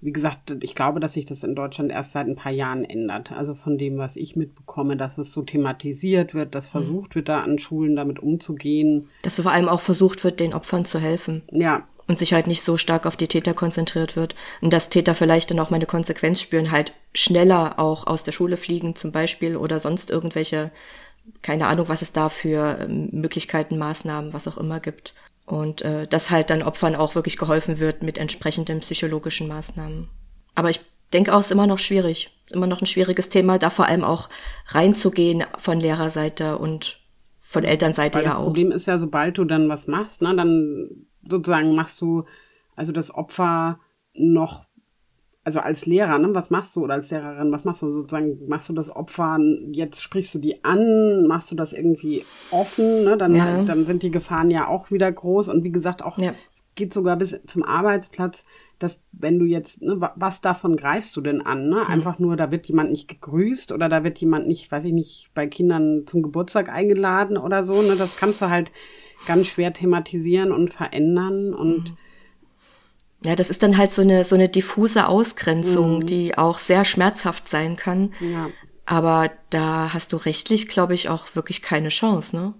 wie 0.00 0.12
gesagt, 0.12 0.52
ich 0.60 0.74
glaube, 0.74 1.00
dass 1.00 1.14
sich 1.14 1.24
das 1.24 1.42
in 1.42 1.56
Deutschland 1.56 1.90
erst 1.90 2.12
seit 2.12 2.28
ein 2.28 2.36
paar 2.36 2.52
Jahren 2.52 2.84
ändert. 2.84 3.32
Also 3.32 3.54
von 3.54 3.78
dem, 3.78 3.98
was 3.98 4.16
ich 4.16 4.36
mitbekomme, 4.36 4.96
dass 4.96 5.18
es 5.18 5.32
so 5.32 5.42
thematisiert 5.42 6.34
wird, 6.34 6.54
dass 6.54 6.66
mhm. 6.66 6.70
versucht 6.70 7.14
wird, 7.16 7.28
da 7.28 7.40
an 7.40 7.58
Schulen 7.58 7.96
damit 7.96 8.20
umzugehen. 8.20 9.08
Dass 9.22 9.34
vor 9.34 9.50
allem 9.50 9.68
auch 9.68 9.80
versucht 9.80 10.22
wird, 10.22 10.38
den 10.38 10.54
Opfern 10.54 10.84
zu 10.84 11.00
helfen. 11.00 11.42
Ja. 11.50 11.82
Und 12.06 12.18
sich 12.18 12.32
halt 12.32 12.46
nicht 12.46 12.62
so 12.62 12.76
stark 12.76 13.06
auf 13.06 13.16
die 13.16 13.26
Täter 13.26 13.54
konzentriert 13.54 14.14
wird. 14.14 14.36
Und 14.60 14.72
dass 14.72 14.88
Täter 14.88 15.14
vielleicht 15.14 15.50
dann 15.50 15.58
auch 15.58 15.70
mal 15.70 15.76
eine 15.76 15.86
Konsequenz 15.86 16.40
spüren, 16.40 16.70
halt 16.70 16.92
schneller 17.12 17.78
auch 17.78 18.06
aus 18.06 18.22
der 18.22 18.32
Schule 18.32 18.56
fliegen 18.56 18.94
zum 18.94 19.10
Beispiel 19.10 19.56
oder 19.56 19.80
sonst 19.80 20.10
irgendwelche, 20.10 20.70
keine 21.42 21.66
Ahnung, 21.66 21.88
was 21.88 22.02
es 22.02 22.12
da 22.12 22.28
für 22.28 22.78
ähm, 22.80 23.08
Möglichkeiten, 23.10 23.76
Maßnahmen, 23.78 24.32
was 24.32 24.46
auch 24.46 24.58
immer 24.58 24.78
gibt. 24.78 25.12
Und 25.48 25.82
äh, 25.82 26.06
dass 26.06 26.30
halt 26.30 26.50
dann 26.50 26.62
Opfern 26.62 26.94
auch 26.94 27.14
wirklich 27.14 27.38
geholfen 27.38 27.80
wird 27.80 28.02
mit 28.02 28.18
entsprechenden 28.18 28.80
psychologischen 28.80 29.48
Maßnahmen. 29.48 30.08
Aber 30.54 30.68
ich 30.68 30.80
denke 31.14 31.34
auch, 31.34 31.40
es 31.40 31.46
ist 31.46 31.52
immer 31.52 31.66
noch 31.66 31.78
schwierig. 31.78 32.30
Immer 32.50 32.66
noch 32.66 32.82
ein 32.82 32.86
schwieriges 32.86 33.30
Thema, 33.30 33.58
da 33.58 33.70
vor 33.70 33.86
allem 33.86 34.04
auch 34.04 34.28
reinzugehen 34.66 35.44
von 35.56 35.80
Lehrerseite 35.80 36.58
und 36.58 37.00
von 37.40 37.64
Elternseite 37.64 38.18
Weil 38.18 38.24
ja 38.26 38.32
auch. 38.32 38.36
Das 38.36 38.44
Problem 38.44 38.72
ist 38.72 38.86
ja, 38.86 38.98
sobald 38.98 39.38
du 39.38 39.44
dann 39.44 39.70
was 39.70 39.86
machst, 39.86 40.20
ne, 40.20 40.36
dann 40.36 41.06
sozusagen 41.26 41.74
machst 41.74 42.00
du 42.02 42.24
also 42.76 42.92
das 42.92 43.12
Opfer 43.14 43.80
noch 44.12 44.66
also 45.48 45.60
als 45.60 45.86
Lehrer, 45.86 46.18
ne, 46.18 46.34
was 46.34 46.50
machst 46.50 46.76
du? 46.76 46.84
Oder 46.84 46.92
als 46.92 47.10
Lehrerin, 47.10 47.50
was 47.50 47.64
machst 47.64 47.80
du 47.80 47.90
sozusagen, 47.90 48.46
machst 48.48 48.68
du 48.68 48.74
das 48.74 48.94
Opfer, 48.94 49.38
jetzt 49.72 50.02
sprichst 50.02 50.34
du 50.34 50.38
die 50.38 50.62
an, 50.62 51.26
machst 51.26 51.50
du 51.50 51.56
das 51.56 51.72
irgendwie 51.72 52.26
offen, 52.50 53.04
ne, 53.04 53.16
dann, 53.16 53.34
ja. 53.34 53.62
dann 53.62 53.86
sind 53.86 54.02
die 54.02 54.10
Gefahren 54.10 54.50
ja 54.50 54.68
auch 54.68 54.90
wieder 54.90 55.10
groß. 55.10 55.48
Und 55.48 55.64
wie 55.64 55.72
gesagt 55.72 56.04
auch, 56.04 56.18
ja. 56.18 56.34
es 56.52 56.66
geht 56.74 56.92
sogar 56.92 57.16
bis 57.16 57.40
zum 57.46 57.64
Arbeitsplatz, 57.64 58.44
dass 58.78 59.06
wenn 59.12 59.38
du 59.38 59.46
jetzt, 59.46 59.80
ne, 59.80 59.98
was 60.16 60.42
davon 60.42 60.76
greifst 60.76 61.16
du 61.16 61.22
denn 61.22 61.40
an, 61.40 61.70
ne? 61.70 61.76
Mhm. 61.76 61.92
Einfach 61.92 62.18
nur, 62.18 62.36
da 62.36 62.50
wird 62.50 62.66
jemand 62.66 62.90
nicht 62.90 63.08
gegrüßt 63.08 63.72
oder 63.72 63.88
da 63.88 64.04
wird 64.04 64.18
jemand 64.18 64.46
nicht, 64.46 64.70
weiß 64.70 64.84
ich 64.84 64.92
nicht, 64.92 65.30
bei 65.32 65.46
Kindern 65.46 66.02
zum 66.04 66.22
Geburtstag 66.22 66.68
eingeladen 66.68 67.38
oder 67.38 67.64
so, 67.64 67.80
ne, 67.80 67.96
das 67.96 68.18
kannst 68.18 68.42
du 68.42 68.50
halt 68.50 68.70
ganz 69.26 69.46
schwer 69.46 69.72
thematisieren 69.72 70.52
und 70.52 70.74
verändern. 70.74 71.54
Und 71.54 71.92
mhm 71.92 71.96
ja, 73.24 73.34
das 73.34 73.50
ist 73.50 73.62
dann 73.62 73.76
halt 73.76 73.90
so 73.90 74.02
eine, 74.02 74.24
so 74.24 74.34
eine 74.34 74.48
diffuse 74.48 75.08
Ausgrenzung, 75.08 75.96
mhm. 75.96 76.06
die 76.06 76.38
auch 76.38 76.58
sehr 76.58 76.84
schmerzhaft 76.84 77.48
sein 77.48 77.76
kann. 77.76 78.12
Ja. 78.20 78.50
Aber 78.86 79.30
da 79.50 79.92
hast 79.92 80.12
du 80.12 80.16
rechtlich, 80.16 80.68
glaube 80.68 80.94
ich, 80.94 81.08
auch 81.08 81.34
wirklich 81.34 81.60
keine 81.60 81.88
Chance, 81.88 82.36
ne? 82.36 82.54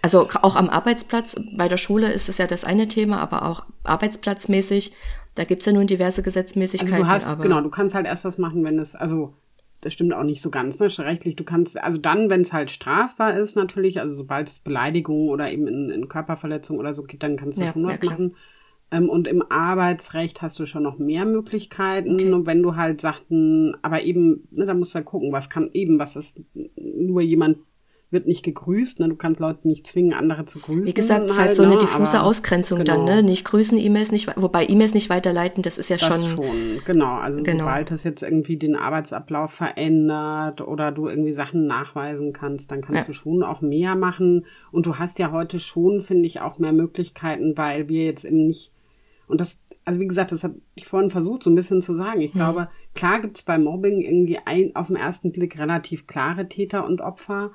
Also 0.00 0.28
auch 0.42 0.56
am 0.56 0.68
Arbeitsplatz, 0.68 1.34
bei 1.56 1.66
der 1.66 1.78
Schule 1.78 2.12
ist 2.12 2.28
es 2.28 2.36
ja 2.36 2.46
das 2.46 2.64
eine 2.64 2.88
Thema, 2.88 3.20
aber 3.20 3.48
auch 3.48 3.64
arbeitsplatzmäßig, 3.84 4.92
da 5.34 5.44
gibt's 5.44 5.64
ja 5.64 5.72
nun 5.72 5.86
diverse 5.86 6.22
Gesetzmäßigkeiten. 6.22 6.94
Also 6.94 7.04
du 7.04 7.10
hast, 7.10 7.26
aber 7.26 7.42
genau, 7.42 7.60
du 7.62 7.70
kannst 7.70 7.94
halt 7.94 8.06
erst 8.06 8.26
was 8.26 8.36
machen, 8.36 8.64
wenn 8.64 8.78
es, 8.78 8.94
also 8.94 9.32
das 9.80 9.92
stimmt 9.92 10.12
auch 10.14 10.22
nicht 10.22 10.42
so 10.42 10.50
ganz, 10.50 10.78
ne? 10.78 10.88
Rechtlich, 10.98 11.36
du 11.36 11.44
kannst, 11.44 11.78
also 11.78 11.98
dann, 11.98 12.30
wenn 12.30 12.42
es 12.42 12.52
halt 12.52 12.70
strafbar 12.70 13.38
ist, 13.38 13.56
natürlich, 13.56 13.98
also 14.00 14.14
sobald 14.14 14.48
es 14.48 14.58
Beleidigung 14.58 15.28
oder 15.28 15.50
eben 15.50 15.66
in, 15.66 15.90
in 15.90 16.08
Körperverletzung 16.08 16.78
oder 16.78 16.94
so 16.94 17.02
geht, 17.02 17.22
dann 17.22 17.36
kannst 17.36 17.58
du 17.58 17.62
Ja, 17.62 17.72
schon 17.72 17.82
ja, 17.82 17.88
was 17.88 18.00
klar. 18.00 18.12
machen. 18.12 18.36
Ähm, 18.90 19.08
und 19.08 19.26
im 19.26 19.42
Arbeitsrecht 19.50 20.42
hast 20.42 20.58
du 20.58 20.66
schon 20.66 20.82
noch 20.82 20.98
mehr 20.98 21.24
Möglichkeiten. 21.24 22.14
Okay. 22.14 22.32
Und 22.32 22.46
wenn 22.46 22.62
du 22.62 22.76
halt 22.76 23.00
sagten, 23.00 23.76
aber 23.82 24.02
eben, 24.02 24.46
ne, 24.50 24.66
da 24.66 24.74
musst 24.74 24.92
du 24.92 24.96
halt 24.96 25.06
gucken, 25.06 25.32
was 25.32 25.50
kann 25.50 25.70
eben, 25.72 25.98
was 25.98 26.16
ist 26.16 26.40
nur 26.76 27.22
jemand 27.22 27.58
wird 28.14 28.26
nicht 28.26 28.44
gegrüßt, 28.44 29.00
ne? 29.00 29.08
Du 29.08 29.16
kannst 29.16 29.40
Leute 29.40 29.68
nicht 29.68 29.86
zwingen, 29.86 30.14
andere 30.14 30.46
zu 30.46 30.60
grüßen. 30.60 30.86
Wie 30.86 30.94
gesagt, 30.94 31.26
es 31.26 31.32
ist 31.32 31.38
halt 31.38 31.54
so 31.54 31.64
eine 31.64 31.72
ne? 31.72 31.78
diffuse 31.78 32.22
Ausgrenzung 32.22 32.84
dann, 32.84 33.00
genau. 33.00 33.16
ne? 33.16 33.22
Nicht 33.22 33.44
grüßen, 33.44 33.76
E-Mails 33.76 34.12
nicht, 34.12 34.30
wobei 34.36 34.66
E-Mails 34.66 34.94
nicht 34.94 35.10
weiterleiten, 35.10 35.62
das 35.62 35.76
ist 35.76 35.90
ja 35.90 35.96
Das 35.96 36.06
schon, 36.06 36.22
schon, 36.22 36.80
genau. 36.86 37.16
Also 37.16 37.42
Genau. 37.42 37.64
sobald 37.64 37.90
das 37.90 38.04
jetzt 38.04 38.22
irgendwie 38.22 38.56
den 38.56 38.76
Arbeitsablauf 38.76 39.50
verändert 39.50 40.62
oder 40.62 40.92
du 40.92 41.08
irgendwie 41.08 41.32
Sachen 41.32 41.66
nachweisen 41.66 42.32
kannst, 42.32 42.70
dann 42.70 42.80
kannst 42.80 43.02
Ja. 43.02 43.06
du 43.06 43.12
schon 43.12 43.42
auch 43.42 43.60
mehr 43.60 43.96
machen. 43.96 44.46
Und 44.70 44.86
du 44.86 44.96
hast 44.98 45.18
ja 45.18 45.32
heute 45.32 45.58
schon, 45.58 46.00
finde 46.00 46.26
ich, 46.26 46.40
auch 46.40 46.58
mehr 46.58 46.72
Möglichkeiten, 46.72 47.58
weil 47.58 47.88
wir 47.88 48.04
jetzt 48.04 48.24
eben 48.24 48.46
nicht, 48.46 48.70
und 49.26 49.40
das, 49.40 49.62
also 49.84 50.00
wie 50.00 50.06
gesagt, 50.06 50.32
das 50.32 50.44
habe 50.44 50.60
ich 50.74 50.86
vorhin 50.86 51.10
versucht, 51.10 51.42
so 51.42 51.50
ein 51.50 51.54
bisschen 51.54 51.82
zu 51.82 51.94
sagen. 51.94 52.20
Ich 52.20 52.32
glaube, 52.32 52.68
klar 52.94 53.20
gibt 53.20 53.36
es 53.36 53.42
bei 53.42 53.58
Mobbing 53.58 54.00
irgendwie 54.00 54.38
ein, 54.44 54.74
auf 54.76 54.88
den 54.88 54.96
ersten 54.96 55.32
Blick 55.32 55.58
relativ 55.58 56.06
klare 56.06 56.48
Täter 56.48 56.84
und 56.84 57.00
Opfer. 57.00 57.52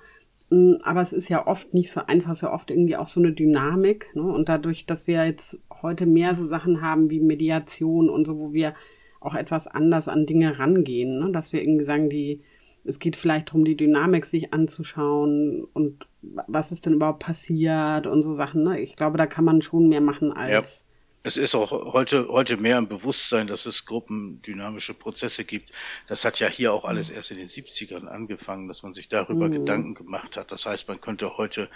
Mm, 0.50 0.76
Aber 0.84 1.02
es 1.02 1.14
ist 1.14 1.30
ja 1.30 1.46
oft 1.48 1.74
nicht 1.74 1.92
so 1.92 2.02
einfach, 2.06 2.32
es 2.32 2.38
ist 2.38 2.44
ja 2.44 2.54
oft 2.54 2.72
irgendwie 2.72 2.98
auch 2.98 3.08
so 3.08 3.20
eine 3.20 3.34
Dynamik. 3.34 4.16
Ne? 4.16 4.24
Und 4.24 4.50
dadurch, 4.50 4.86
dass 4.86 5.08
wir 5.08 5.26
jetzt 5.26 5.60
heute 5.82 6.06
mehr 6.06 6.36
so 6.36 6.46
Sachen 6.46 6.82
haben 6.82 7.10
wie 7.10 7.20
Mediation 7.20 8.10
und 8.10 8.26
so, 8.26 8.40
wo 8.40 8.54
wir 8.54 8.74
auch 9.20 9.36
etwas 9.36 9.68
anders 9.68 10.08
an 10.08 10.26
Dinge 10.26 10.60
rangehen, 10.60 11.20
ne? 11.20 11.32
dass 11.32 11.52
wir 11.52 11.62
irgendwie 11.62 11.84
sagen, 11.84 12.10
die, 12.10 12.42
es 12.86 13.00
geht 13.00 13.16
vielleicht 13.16 13.50
darum, 13.50 13.66
die 13.66 13.76
Dynamik 13.76 14.26
sich 14.26 14.54
anzuschauen 14.54 15.66
und 15.74 16.08
was 16.22 16.72
ist 16.72 16.86
denn 16.86 16.94
überhaupt 16.94 17.20
passiert 17.20 18.08
und 18.08 18.24
so 18.24 18.34
Sachen. 18.34 18.64
Ne? 18.64 18.80
Ich 18.80 18.96
glaube, 18.96 19.18
da 19.18 19.26
kann 19.26 19.46
man 19.46 19.62
schon 19.62 19.90
mehr 19.90 20.02
machen 20.02 20.32
als. 20.32 20.88
Es 21.22 21.36
ist 21.36 21.54
auch 21.54 21.72
heute, 21.72 22.30
heute 22.30 22.56
mehr 22.56 22.78
im 22.78 22.88
Bewusstsein, 22.88 23.48
dass 23.48 23.66
es 23.66 23.86
gruppendynamische 23.86 24.94
Prozesse 24.94 25.44
gibt. 25.44 25.74
Das 26.08 26.24
hat 26.24 26.40
ja 26.40 26.48
hier 26.48 26.72
auch 26.72 26.86
alles 26.86 27.10
erst 27.10 27.32
in 27.32 27.38
den 27.38 27.48
70ern 27.48 28.06
angefangen, 28.06 28.70
dass 28.70 28.84
man 28.84 28.94
sich 28.94 29.10
darüber 29.10 29.50
Gedanken 29.50 29.96
gemacht 29.96 30.38
hat. 30.38 30.50
Das 30.54 30.66
heißt, 30.66 30.88
man 30.88 31.02
könnte 31.02 31.38
heute 31.38 31.70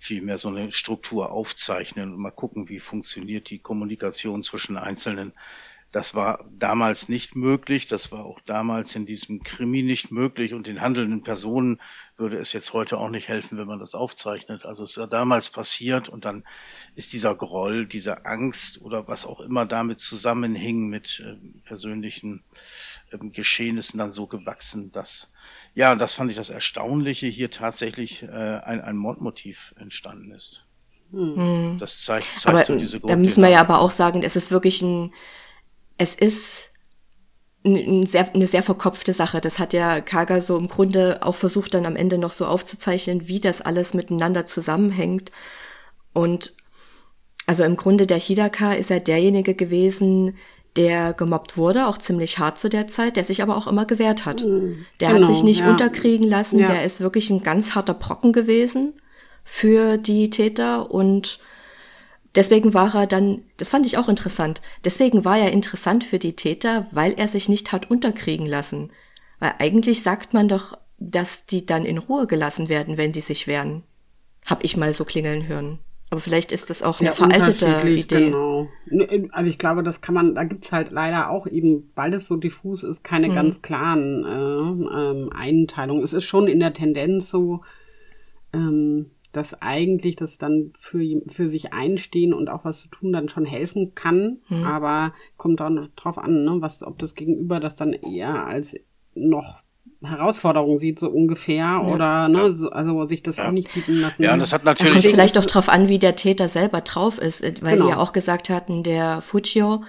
viel 0.00 0.20
mehr 0.20 0.36
so 0.36 0.48
eine 0.48 0.72
Struktur 0.72 1.30
aufzeichnen 1.30 2.12
und 2.12 2.20
mal 2.20 2.32
gucken, 2.32 2.68
wie 2.68 2.80
funktioniert 2.80 3.50
die 3.50 3.60
Kommunikation 3.60 4.42
zwischen 4.42 4.76
Einzelnen. 4.76 5.32
Das 5.90 6.14
war 6.14 6.44
damals 6.50 7.08
nicht 7.08 7.34
möglich. 7.34 7.86
Das 7.86 8.12
war 8.12 8.26
auch 8.26 8.40
damals 8.40 8.94
in 8.94 9.06
diesem 9.06 9.42
Krimi 9.42 9.82
nicht 9.82 10.10
möglich. 10.12 10.52
Und 10.52 10.66
den 10.66 10.82
handelnden 10.82 11.22
Personen 11.22 11.80
würde 12.18 12.36
es 12.36 12.52
jetzt 12.52 12.74
heute 12.74 12.98
auch 12.98 13.08
nicht 13.08 13.28
helfen, 13.28 13.56
wenn 13.56 13.66
man 13.66 13.78
das 13.78 13.94
aufzeichnet. 13.94 14.66
Also 14.66 14.84
es 14.84 14.90
ist 14.90 14.96
ja 14.96 15.06
damals 15.06 15.48
passiert 15.48 16.10
und 16.10 16.26
dann 16.26 16.44
ist 16.94 17.14
dieser 17.14 17.34
Groll, 17.34 17.86
diese 17.86 18.26
Angst 18.26 18.82
oder 18.82 19.08
was 19.08 19.24
auch 19.24 19.40
immer 19.40 19.64
damit 19.64 20.00
zusammenhing 20.00 20.88
mit 20.88 21.22
äh, 21.24 21.36
persönlichen 21.64 22.42
ähm, 23.10 23.32
Geschehnissen 23.32 23.98
dann 23.98 24.12
so 24.12 24.26
gewachsen, 24.26 24.92
dass, 24.92 25.32
ja, 25.74 25.92
und 25.92 26.00
das 26.00 26.12
fand 26.12 26.30
ich 26.30 26.36
das 26.36 26.50
Erstaunliche, 26.50 27.28
hier 27.28 27.50
tatsächlich 27.50 28.24
äh, 28.24 28.26
ein, 28.26 28.82
ein 28.82 28.96
Mordmotiv 28.96 29.74
entstanden 29.78 30.32
ist. 30.32 30.66
Das 31.78 32.00
zeigt, 32.00 32.26
zeigt 32.36 32.46
aber 32.46 32.64
so 32.66 32.76
diese 32.76 33.00
da 33.00 33.16
müssen 33.16 33.42
wir 33.42 33.48
ja 33.48 33.60
aber 33.60 33.78
auch 33.78 33.90
sagen, 33.90 34.22
es 34.22 34.36
ist 34.36 34.50
wirklich 34.50 34.82
ein, 34.82 35.14
es 35.98 36.14
ist 36.14 36.70
ein, 37.64 37.76
ein 37.76 38.06
sehr, 38.06 38.32
eine 38.34 38.46
sehr 38.46 38.62
verkopfte 38.62 39.12
Sache. 39.12 39.40
Das 39.40 39.58
hat 39.58 39.72
ja 39.72 40.00
Kaga 40.00 40.40
so 40.40 40.56
im 40.56 40.68
Grunde 40.68 41.18
auch 41.22 41.34
versucht, 41.34 41.74
dann 41.74 41.86
am 41.86 41.96
Ende 41.96 42.16
noch 42.18 42.30
so 42.30 42.46
aufzuzeichnen, 42.46 43.28
wie 43.28 43.40
das 43.40 43.60
alles 43.60 43.94
miteinander 43.94 44.46
zusammenhängt. 44.46 45.30
Und 46.14 46.54
also 47.46 47.64
im 47.64 47.76
Grunde 47.76 48.06
der 48.06 48.18
Hidaka 48.18 48.72
ist 48.72 48.90
ja 48.90 49.00
derjenige 49.00 49.54
gewesen, 49.54 50.36
der 50.76 51.12
gemobbt 51.12 51.56
wurde, 51.56 51.88
auch 51.88 51.98
ziemlich 51.98 52.38
hart 52.38 52.58
zu 52.58 52.68
der 52.68 52.86
Zeit, 52.86 53.16
der 53.16 53.24
sich 53.24 53.42
aber 53.42 53.56
auch 53.56 53.66
immer 53.66 53.84
gewehrt 53.84 54.24
hat. 54.26 54.44
Der 54.44 55.10
Genau, 55.12 55.26
hat 55.26 55.34
sich 55.34 55.42
nicht 55.42 55.60
ja. 55.60 55.70
unterkriegen 55.70 56.28
lassen, 56.28 56.60
Ja. 56.60 56.66
der 56.66 56.84
ist 56.84 57.00
wirklich 57.00 57.30
ein 57.30 57.42
ganz 57.42 57.74
harter 57.74 57.94
Brocken 57.94 58.32
gewesen 58.32 58.94
für 59.44 59.96
die 59.96 60.30
Täter 60.30 60.90
und 60.90 61.40
deswegen 62.38 62.72
war 62.72 62.94
er 62.94 63.06
dann, 63.06 63.42
das 63.58 63.68
fand 63.68 63.84
ich 63.84 63.98
auch 63.98 64.08
interessant, 64.08 64.62
deswegen 64.84 65.24
war 65.24 65.36
er 65.38 65.52
interessant 65.52 66.04
für 66.04 66.18
die 66.18 66.34
Täter, 66.36 66.86
weil 66.92 67.12
er 67.14 67.28
sich 67.28 67.48
nicht 67.48 67.72
hat 67.72 67.90
unterkriegen 67.90 68.46
lassen. 68.46 68.88
Weil 69.40 69.52
eigentlich 69.58 70.02
sagt 70.02 70.32
man 70.34 70.48
doch, 70.48 70.78
dass 70.98 71.46
die 71.46 71.66
dann 71.66 71.84
in 71.84 71.98
Ruhe 71.98 72.26
gelassen 72.26 72.68
werden, 72.68 72.96
wenn 72.96 73.12
sie 73.12 73.20
sich 73.20 73.46
wehren. 73.46 73.82
Hab 74.46 74.64
ich 74.64 74.76
mal 74.76 74.92
so 74.92 75.04
klingeln 75.04 75.46
hören. 75.46 75.78
Aber 76.10 76.20
vielleicht 76.20 76.52
ist 76.52 76.70
das 76.70 76.82
auch 76.82 77.00
eine 77.00 77.12
veraltete 77.12 77.66
Idee. 77.88 78.26
Genau. 78.30 78.68
Ne, 78.86 79.28
Also 79.32 79.50
ich 79.50 79.58
glaube, 79.58 79.82
das 79.82 80.00
kann 80.00 80.14
man, 80.14 80.34
da 80.34 80.44
gibt's 80.44 80.72
halt 80.72 80.90
leider 80.90 81.28
auch 81.28 81.46
eben, 81.46 81.90
weil 81.94 82.14
es 82.14 82.26
so 82.26 82.36
diffus 82.36 82.82
ist, 82.82 83.00
Mhm. 83.04 83.08
keine 83.08 83.28
ganz 83.34 83.60
klaren 83.62 84.24
äh, 84.24 85.00
ähm, 85.00 85.30
Einteilungen. 85.34 86.02
Es 86.02 86.14
ist 86.14 86.24
schon 86.24 86.48
in 86.48 86.60
der 86.60 86.72
Tendenz 86.72 87.28
so, 87.28 87.60
ähm, 88.54 89.10
dass 89.32 89.60
eigentlich 89.60 90.16
das 90.16 90.38
dann 90.38 90.72
für, 90.78 91.02
für 91.28 91.48
sich 91.48 91.72
einstehen 91.72 92.32
und 92.32 92.48
auch 92.48 92.64
was 92.64 92.80
zu 92.80 92.88
tun 92.88 93.12
dann 93.12 93.28
schon 93.28 93.44
helfen 93.44 93.94
kann. 93.94 94.38
Mhm. 94.48 94.64
Aber 94.64 95.12
kommt 95.36 95.60
auch 95.60 95.70
noch 95.70 95.88
drauf 95.96 96.18
an, 96.18 96.44
ne, 96.44 96.56
was, 96.60 96.82
ob 96.82 96.98
das 96.98 97.14
Gegenüber 97.14 97.60
das 97.60 97.76
dann 97.76 97.92
eher 97.92 98.46
als 98.46 98.76
noch 99.14 99.60
Herausforderung 100.02 100.78
sieht, 100.78 101.00
so 101.00 101.08
ungefähr, 101.08 101.82
oder 101.84 102.28
ne, 102.28 102.52
so, 102.52 102.70
also 102.70 103.04
sich 103.06 103.22
das 103.22 103.38
auch 103.38 103.50
nicht 103.50 103.72
bieten 103.74 104.00
lassen. 104.00 104.22
Ja, 104.22 104.36
das 104.36 104.52
hat 104.52 104.62
Da 104.64 104.74
kommt 104.74 104.84
natürlich, 104.84 105.08
vielleicht 105.08 105.36
auch 105.38 105.44
drauf 105.44 105.68
an, 105.68 105.88
wie 105.88 105.98
der 105.98 106.14
Täter 106.14 106.48
selber 106.48 106.82
drauf 106.82 107.18
ist, 107.18 107.42
äh, 107.42 107.54
weil 107.62 107.74
Genau. 107.74 107.86
die 107.86 107.90
ja 107.92 107.98
auch 107.98 108.12
gesagt 108.12 108.48
hatten, 108.48 108.84
der 108.84 109.20
Fujio, 109.22 109.82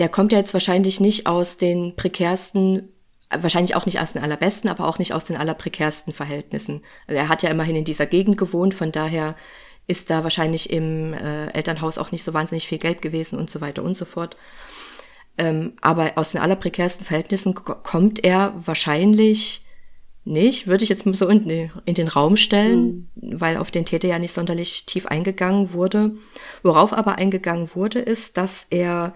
der 0.00 0.08
kommt 0.08 0.32
ja 0.32 0.38
jetzt 0.38 0.52
wahrscheinlich 0.52 0.98
nicht 0.98 1.26
aus 1.26 1.56
den 1.56 1.94
prekärsten, 1.94 2.88
wahrscheinlich 3.42 3.74
auch 3.76 3.86
nicht 3.86 4.00
aus 4.00 4.12
den 4.12 4.22
allerbesten, 4.22 4.70
aber 4.70 4.88
auch 4.88 4.98
nicht 4.98 5.12
aus 5.12 5.24
den 5.24 5.36
allerprekärsten 5.36 6.12
Verhältnissen. 6.12 6.82
Also 7.06 7.18
er 7.20 7.28
hat 7.28 7.42
ja 7.42 7.50
immerhin 7.50 7.76
in 7.76 7.84
dieser 7.84 8.06
Gegend 8.06 8.36
gewohnt, 8.38 8.74
von 8.74 8.92
daher 8.92 9.36
ist 9.86 10.08
da 10.10 10.22
wahrscheinlich 10.22 10.70
im 10.70 11.12
äh, 11.14 11.48
Elternhaus 11.52 11.98
auch 11.98 12.10
nicht 12.10 12.24
so 12.24 12.32
wahnsinnig 12.32 12.66
viel 12.66 12.78
Geld 12.78 13.02
gewesen 13.02 13.38
und 13.38 13.50
so 13.50 13.60
weiter 13.60 13.82
und 13.82 13.96
so 13.96 14.04
fort. 14.04 14.36
Ähm, 15.36 15.74
aber 15.80 16.12
aus 16.16 16.30
den 16.32 16.40
allerprekärsten 16.40 17.04
Verhältnissen 17.04 17.54
kommt 17.54 18.24
er 18.24 18.54
wahrscheinlich 18.56 19.62
nicht, 20.26 20.66
würde 20.68 20.84
ich 20.84 20.88
jetzt 20.88 21.04
so 21.04 21.28
in, 21.28 21.46
den- 21.46 21.70
in 21.84 21.94
den 21.94 22.08
Raum 22.08 22.36
stellen, 22.38 23.10
weil 23.16 23.58
auf 23.58 23.70
den 23.70 23.84
Täter 23.84 24.08
ja 24.08 24.18
nicht 24.18 24.32
sonderlich 24.32 24.86
tief 24.86 25.04
eingegangen 25.06 25.74
wurde. 25.74 26.12
Worauf 26.62 26.94
aber 26.94 27.18
eingegangen 27.18 27.68
wurde, 27.74 27.98
ist, 27.98 28.38
dass 28.38 28.66
er, 28.70 29.12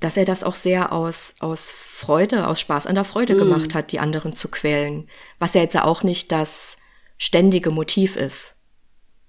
dass 0.00 0.16
er 0.16 0.24
das 0.24 0.44
auch 0.44 0.54
sehr 0.54 0.92
aus, 0.92 1.34
aus 1.40 1.70
Freude, 1.70 2.46
aus 2.46 2.60
Spaß 2.60 2.86
an 2.86 2.94
der 2.94 3.04
Freude 3.04 3.36
gemacht 3.36 3.74
hat, 3.74 3.92
die 3.92 3.98
anderen 3.98 4.32
zu 4.32 4.48
quälen. 4.48 5.08
Was 5.38 5.54
ja 5.54 5.60
jetzt 5.60 5.74
ja 5.74 5.84
auch 5.84 6.02
nicht 6.02 6.30
das 6.30 6.78
ständige 7.16 7.70
Motiv 7.70 8.16
ist 8.16 8.56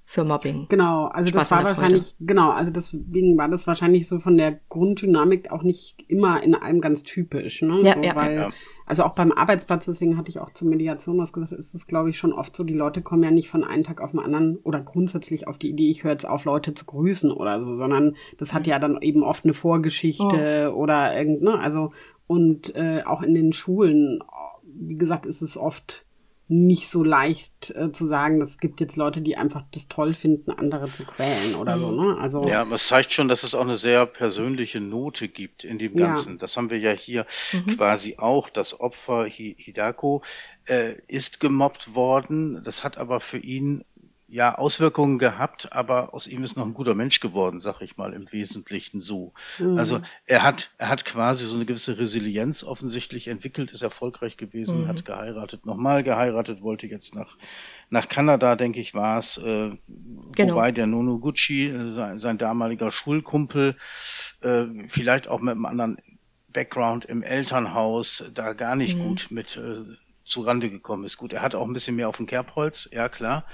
für 0.06 0.24
Mobbing. 0.24 0.68
Genau, 0.70 1.06
also 1.06 1.30
Spaß 1.30 1.50
das 1.50 1.52
war 1.52 1.58
der 1.58 1.68
Freude. 1.68 1.82
wahrscheinlich, 1.82 2.16
genau, 2.20 2.50
also 2.50 2.72
deswegen 2.72 3.38
war 3.38 3.48
das 3.48 3.68
wahrscheinlich 3.68 4.08
so 4.08 4.18
von 4.18 4.38
der 4.38 4.60
Grunddynamik 4.70 5.52
auch 5.52 5.62
nicht 5.62 6.04
immer 6.08 6.42
in 6.42 6.56
allem 6.56 6.82
ganz 6.82 7.04
typisch, 7.04 7.62
ne? 7.62 7.82
Ja, 7.84 7.94
so, 7.94 8.02
ja, 8.02 8.16
weil, 8.16 8.36
ja. 8.36 8.50
Also 8.90 9.04
auch 9.04 9.14
beim 9.14 9.32
Arbeitsplatz, 9.32 9.86
deswegen 9.86 10.18
hatte 10.18 10.30
ich 10.30 10.40
auch 10.40 10.50
zur 10.50 10.68
Mediation 10.68 11.20
was 11.20 11.32
gesagt, 11.32 11.52
ist 11.52 11.76
es, 11.76 11.86
glaube 11.86 12.10
ich, 12.10 12.18
schon 12.18 12.34
oft 12.34 12.56
so, 12.56 12.64
die 12.64 12.74
Leute 12.74 13.04
kommen 13.04 13.22
ja 13.22 13.30
nicht 13.30 13.48
von 13.48 13.64
einem 13.64 13.84
Tag 13.84 14.02
auf 14.02 14.12
den 14.12 14.20
anderen 14.20 14.58
oder 14.64 14.82
grundsätzlich 14.82 15.48
auf 15.48 15.60
die 15.60 15.70
Idee, 15.70 15.92
ich 15.92 16.04
höre 16.04 16.14
jetzt 16.14 16.28
auf, 16.28 16.44
Leute 16.46 16.74
zu 16.74 16.86
grüßen 16.86 17.32
oder 17.32 17.60
so, 17.60 17.76
sondern 17.76 18.16
das 18.38 18.56
hat 18.56 18.66
ja 18.66 18.80
dann 18.80 19.00
eben 19.02 19.22
oft 19.22 19.46
eine 19.46 19.54
Vorgeschichte 19.54 20.74
oder 20.76 21.16
irgend, 21.16 21.44
ne, 21.44 21.60
also, 21.60 21.92
und 22.26 22.76
äh, 22.76 23.04
auch 23.06 23.22
in 23.22 23.36
den 23.36 23.54
Schulen, 23.54 24.24
wie 24.64 24.98
gesagt, 24.98 25.28
ist 25.28 25.44
es 25.44 25.56
oft 25.56 26.06
nicht 26.52 26.90
so 26.90 27.04
leicht 27.04 27.70
äh, 27.76 27.92
zu 27.92 28.08
sagen, 28.08 28.42
es 28.42 28.58
gibt 28.58 28.80
jetzt 28.82 28.96
Leute, 28.96 29.22
die 29.22 29.38
einfach 29.38 29.62
das 29.72 29.88
toll 29.88 30.16
finden, 30.16 30.50
andere 30.52 30.92
zu 30.92 31.06
quälen 31.06 31.54
oder 31.56 31.78
so, 31.80 31.92
ne? 31.92 32.18
Also 32.20 32.48
Ja, 32.48 32.62
aber 32.62 32.74
es 32.76 32.88
zeigt 32.88 33.14
schon, 33.14 33.28
dass 33.28 33.44
es 33.44 33.54
auch 33.54 33.62
eine 33.62 33.76
sehr 33.78 34.08
persönliche 34.08 34.80
Note 34.82 35.28
gibt 35.28 35.64
in 35.64 35.78
dem 35.78 35.96
Ja. 35.98 36.08
Ganzen. 36.08 36.40
Das 36.40 36.58
haben 36.58 36.72
wir 36.72 36.80
ja 36.80 36.92
hier 36.92 37.28
Mhm. 37.54 37.78
quasi 37.78 38.16
auch. 38.18 38.50
Das 38.50 38.80
Opfer 38.80 39.26
Hi- 39.26 39.56
Hidako 39.60 40.24
äh, 40.66 40.96
ist 41.08 41.40
gemobbt 41.40 41.94
worden. 41.94 42.62
Das 42.64 42.84
hat 42.84 42.98
aber 42.98 43.20
für 43.20 43.38
ihn 43.38 43.86
ja, 44.32 44.56
Auswirkungen 44.56 45.18
gehabt, 45.18 45.74
aber 45.74 46.14
aus 46.14 46.28
ihm 46.28 46.44
ist 46.44 46.56
noch 46.56 46.66
ein 46.66 46.76
guter 46.76 46.94
Mensch 46.94 47.20
geworden, 47.20 47.60
sag 47.60 47.82
ich 47.82 47.98
mal, 47.98 48.14
im 48.14 48.32
Wesentlichen 48.32 49.02
so. 49.02 49.34
Mhm. 49.58 49.78
Also 49.78 50.02
er 50.28 50.44
hat, 50.44 50.70
er 50.78 50.90
hat 50.90 51.04
quasi 51.04 51.48
so 51.48 51.56
eine 51.56 51.66
gewisse 51.66 51.98
Resilienz 51.98 52.64
offensichtlich 52.64 53.28
entwickelt, 53.28 53.72
ist 53.72 53.82
erfolgreich 53.82 54.38
gewesen, 54.38 54.84
mhm. 54.84 54.88
hat 54.88 55.04
geheiratet, 55.04 55.66
nochmal 55.66 56.04
geheiratet, 56.04 56.62
wollte 56.62 56.86
jetzt 56.86 57.16
nach, 57.16 57.38
nach 57.90 58.08
Kanada, 58.08 58.56
denke 58.56 58.80
ich, 58.80 58.94
war 58.94 59.18
es, 59.18 59.38
äh, 59.38 59.72
genau. 60.36 60.54
wobei 60.54 60.72
der 60.72 60.86
Nonoguchi, 60.86 61.68
äh, 61.68 61.90
sein, 61.90 62.20
sein 62.20 62.38
damaliger 62.38 62.92
Schulkumpel, 62.92 63.78
äh, 64.42 64.66
vielleicht 64.88 65.28
auch 65.28 65.40
mit 65.40 65.54
einem 65.54 65.66
anderen 65.66 65.98
Background 66.54 67.06
im 67.06 67.24
Elternhaus 67.24 68.32
da 68.34 68.54
gar 68.54 68.76
nicht 68.76 68.98
mhm. 68.98 69.04
gut 69.04 69.28
mit 69.32 69.58
äh, 69.58 69.86
zurande 70.24 70.70
gekommen 70.70 71.06
ist. 71.06 71.18
Gut, 71.18 71.34
er 71.34 71.42
hat 71.42 71.56
auch 71.56 71.66
ein 71.66 71.74
bisschen 71.74 71.96
mehr 71.96 72.10
auf 72.10 72.18
dem 72.18 72.28
Kerbholz, 72.28 72.90
ja 72.92 73.10
klar. 73.10 73.46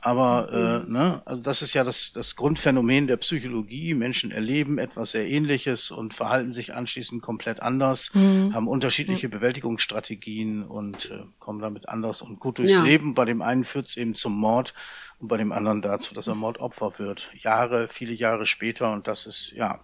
Aber 0.00 0.84
äh, 0.86 0.90
ne, 0.90 1.22
also 1.24 1.42
das 1.42 1.62
ist 1.62 1.74
ja 1.74 1.82
das, 1.82 2.12
das 2.12 2.36
Grundphänomen 2.36 3.08
der 3.08 3.16
Psychologie. 3.16 3.94
Menschen 3.94 4.30
erleben 4.30 4.78
etwas 4.78 5.10
sehr 5.10 5.26
Ähnliches 5.26 5.90
und 5.90 6.14
verhalten 6.14 6.52
sich 6.52 6.72
anschließend 6.72 7.20
komplett 7.20 7.60
anders, 7.60 8.14
mhm. 8.14 8.54
haben 8.54 8.68
unterschiedliche 8.68 9.26
ja. 9.26 9.36
Bewältigungsstrategien 9.36 10.62
und 10.62 11.10
äh, 11.10 11.24
kommen 11.40 11.60
damit 11.60 11.88
anders 11.88 12.22
und 12.22 12.38
gut 12.38 12.58
durchs 12.58 12.74
ja. 12.74 12.82
Leben. 12.82 13.14
Bei 13.14 13.24
dem 13.24 13.42
einen 13.42 13.64
führt 13.64 13.88
es 13.88 13.96
eben 13.96 14.14
zum 14.14 14.38
Mord 14.38 14.72
und 15.18 15.26
bei 15.26 15.36
dem 15.36 15.50
anderen 15.50 15.82
dazu, 15.82 16.14
dass 16.14 16.28
er 16.28 16.36
Mordopfer 16.36 17.00
wird. 17.00 17.30
Jahre, 17.34 17.88
viele 17.88 18.12
Jahre 18.12 18.46
später 18.46 18.92
und 18.92 19.08
das 19.08 19.26
ist 19.26 19.50
ja 19.50 19.80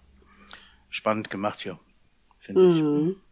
spannend 0.89 1.29
gemacht 1.29 1.61
hier, 1.61 1.77
finde 2.39 2.61
mhm. 2.61 3.09
ich. 3.09 3.24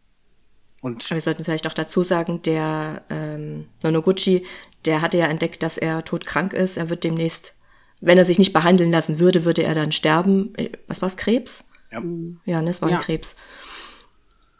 Und 0.84 1.10
wir 1.10 1.22
sollten 1.22 1.46
vielleicht 1.46 1.66
auch 1.66 1.72
dazu 1.72 2.02
sagen, 2.02 2.42
der 2.42 3.04
ähm, 3.08 3.68
Nonoguchi, 3.82 4.44
der 4.84 5.00
hatte 5.00 5.16
ja 5.16 5.24
entdeckt, 5.24 5.62
dass 5.62 5.78
er 5.78 6.04
todkrank 6.04 6.52
ist. 6.52 6.76
Er 6.76 6.90
wird 6.90 7.04
demnächst, 7.04 7.54
wenn 8.02 8.18
er 8.18 8.26
sich 8.26 8.38
nicht 8.38 8.52
behandeln 8.52 8.90
lassen 8.90 9.18
würde, 9.18 9.46
würde 9.46 9.62
er 9.62 9.74
dann 9.74 9.92
sterben. 9.92 10.54
Äh, 10.56 10.72
was 10.86 11.00
war's, 11.00 11.16
Krebs? 11.16 11.64
Ja. 11.90 12.02
Ja, 12.44 12.60
ne, 12.60 12.68
es 12.68 12.82
war 12.82 12.90
ja. 12.90 12.98
ein 12.98 13.02
Krebs. 13.02 13.34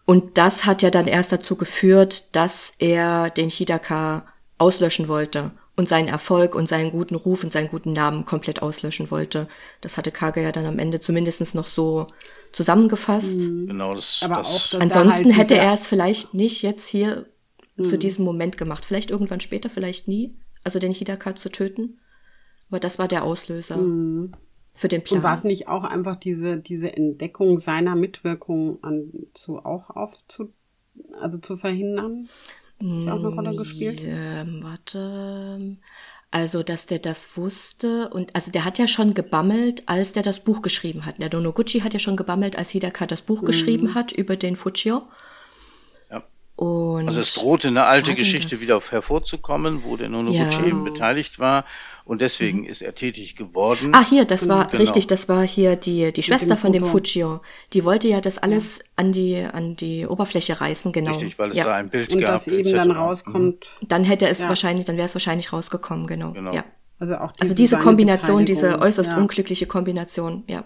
Und 0.07 0.39
das 0.39 0.65
hat 0.65 0.81
ja 0.81 0.89
dann 0.89 1.09
erst 1.09 1.31
dazu 1.31 1.57
geführt, 1.57 2.35
dass 2.35 2.73
er 2.79 3.29
den 3.29 3.51
Hidaka 3.51 4.25
auslöschen 4.57 5.09
wollte 5.09 5.51
und 5.77 5.91
seinen 5.91 6.09
Erfolg 6.09 6.55
und 6.55 6.71
seinen 6.71 6.91
guten 6.91 7.17
Ruf 7.17 7.45
und 7.45 7.53
seinen 7.53 7.69
guten 7.69 7.93
Namen 7.93 8.25
komplett 8.25 8.63
auslöschen 8.63 9.11
wollte. 9.11 9.47
Das 9.83 9.99
hatte 9.99 10.11
Kage 10.11 10.41
ja 10.41 10.53
dann 10.53 10.65
am 10.65 10.79
Ende 10.79 11.01
zumindest 11.01 11.55
noch 11.55 11.67
so 11.67 12.07
zusammengefasst. 12.55 13.41
Mhm. 13.41 13.67
Genau, 13.67 13.95
das, 13.95 14.23
Aber 14.23 14.37
das 14.37 14.75
auch, 14.75 14.81
Ansonsten 14.81 15.37
halt 15.37 15.37
hätte 15.37 15.59
er 15.59 15.75
es 15.75 15.89
vielleicht 15.89 16.35
nicht 16.35 16.63
jetzt 16.63 16.89
hier 16.89 17.27
mhm. 17.77 17.85
zu 17.85 17.99
diesem 17.99 18.25
Moment 18.25 18.57
gemacht. 18.57 18.85
Vielleicht 18.85 19.11
irgendwann 19.11 19.41
später, 19.41 19.69
vielleicht 19.69 20.07
nie. 20.07 20.37
Also 20.63 20.79
den 20.79 20.93
Hidaka 20.93 21.35
zu 21.35 21.51
töten. 21.51 21.99
Aber 22.71 22.79
das 22.79 22.99
war 22.99 23.09
der 23.09 23.25
Auslöser 23.25 23.77
mhm. 23.77 24.33
für 24.73 24.89
den 24.89 25.03
Plan. 25.03 25.19
Und 25.19 25.25
war 25.25 25.35
es 25.35 25.45
nicht 25.45 25.67
auch 25.69 25.83
einfach 25.83 26.17
diese, 26.17 26.57
diese 26.57 26.97
Entdeckung 26.97 27.59
seiner 27.59 27.97
Mitwirkung 27.97 28.83
an, 28.83 29.11
zu 29.35 29.59
auch 29.59 29.91
aufzu, 29.91 30.53
also 31.21 31.39
zu 31.39 31.57
verhindern? 31.57 32.29
Hat 32.81 32.89
auch 32.89 33.19
eine 33.19 33.29
Rolle 33.29 33.57
gespielt? 33.57 34.01
Ja, 34.01 34.47
warte. 34.63 35.77
Also, 36.35 36.65
dass 36.65 36.87
der 36.87 36.99
das 36.99 37.37
wusste 37.37 38.09
und 38.09 38.35
also 38.35 38.51
der 38.51 38.65
hat 38.65 38.81
ja 38.81 38.89
schon 38.89 39.15
gebammelt, 39.15 39.85
als 39.87 40.15
der 40.15 40.25
das 40.25 40.41
Buch 40.41 40.63
geschrieben 40.63 41.07
hat. 41.07 41.23
Der 41.23 41.29
Donoguchi 41.29 41.83
hat 41.83 41.93
ja 41.93 42.01
schon 42.01 42.17
gebammelt, 42.17 42.59
als 42.59 42.71
Hidaka 42.71 43.07
das 43.07 43.23
Buch 43.23 43.43
mhm. 43.43 43.47
geschrieben 43.47 43.95
hat 43.95 44.11
über 44.11 44.35
den 44.35 44.57
Fujio. 44.57 45.03
Und 46.57 47.09
also 47.09 47.21
es 47.21 47.35
drohte 47.35 47.67
eine 47.69 47.85
alte 47.85 48.15
Geschichte 48.15 48.61
wieder 48.61 48.81
hervorzukommen, 48.81 49.83
wo 49.85 49.97
der 49.97 50.09
Nonoguchi 50.09 50.61
ja. 50.61 50.67
eben 50.67 50.85
beteiligt 50.85 51.41
war 51.41 51.65
und 52.05 52.21
deswegen 52.21 52.61
mhm. 52.61 52.67
ist 52.67 52.81
er 52.81 52.95
tätig 52.95 53.35
geworden. 53.35 53.93
Ah, 53.93 54.05
hier, 54.05 54.25
das 54.25 54.49
war 54.49 54.67
genau. 54.67 54.79
richtig, 54.79 55.09
das 55.09 55.29
war 55.29 55.43
hier 55.43 55.75
die, 55.75 56.13
die 56.13 56.23
Schwester 56.23 56.57
von 56.57 56.73
dem 56.73 56.85
Fujio. 56.85 57.41
Die 57.73 57.85
wollte 57.85 58.07
ja 58.07 58.21
das 58.21 58.39
alles 58.39 58.79
ja. 58.79 58.85
an 58.97 59.13
die 59.13 59.45
an 59.53 59.75
die 59.75 60.07
Oberfläche 60.07 60.61
reißen, 60.61 60.93
genau. 60.93 61.11
Richtig, 61.13 61.39
weil 61.41 61.51
es 61.51 61.57
ja. 61.57 61.65
da 61.65 61.75
ein 61.75 61.91
Bild 61.91 62.15
und 62.15 62.21
gab. 62.21 62.47
Und 62.47 62.47
das 62.47 62.47
eben 62.47 62.73
dann 62.73 62.91
rauskommt. 62.93 63.67
Mhm. 63.81 63.89
Dann 63.89 64.05
hätte 64.05 64.29
es 64.29 64.47
wahrscheinlich, 64.47 64.85
dann 64.85 64.97
wäre 64.97 65.07
es 65.07 65.15
wahrscheinlich 65.15 65.53
rausgekommen, 65.53 66.07
genau. 66.07 66.33
genau. 66.33 66.53
Ja. 66.53 66.65
Also, 67.01 67.17
auch 67.17 67.33
diese, 67.33 67.43
also 67.43 67.55
diese 67.55 67.79
Kombination, 67.79 68.45
diese 68.45 68.79
äußerst 68.81 69.15
unglückliche 69.15 69.67
Kombination, 69.67 70.45
ja. 70.47 70.65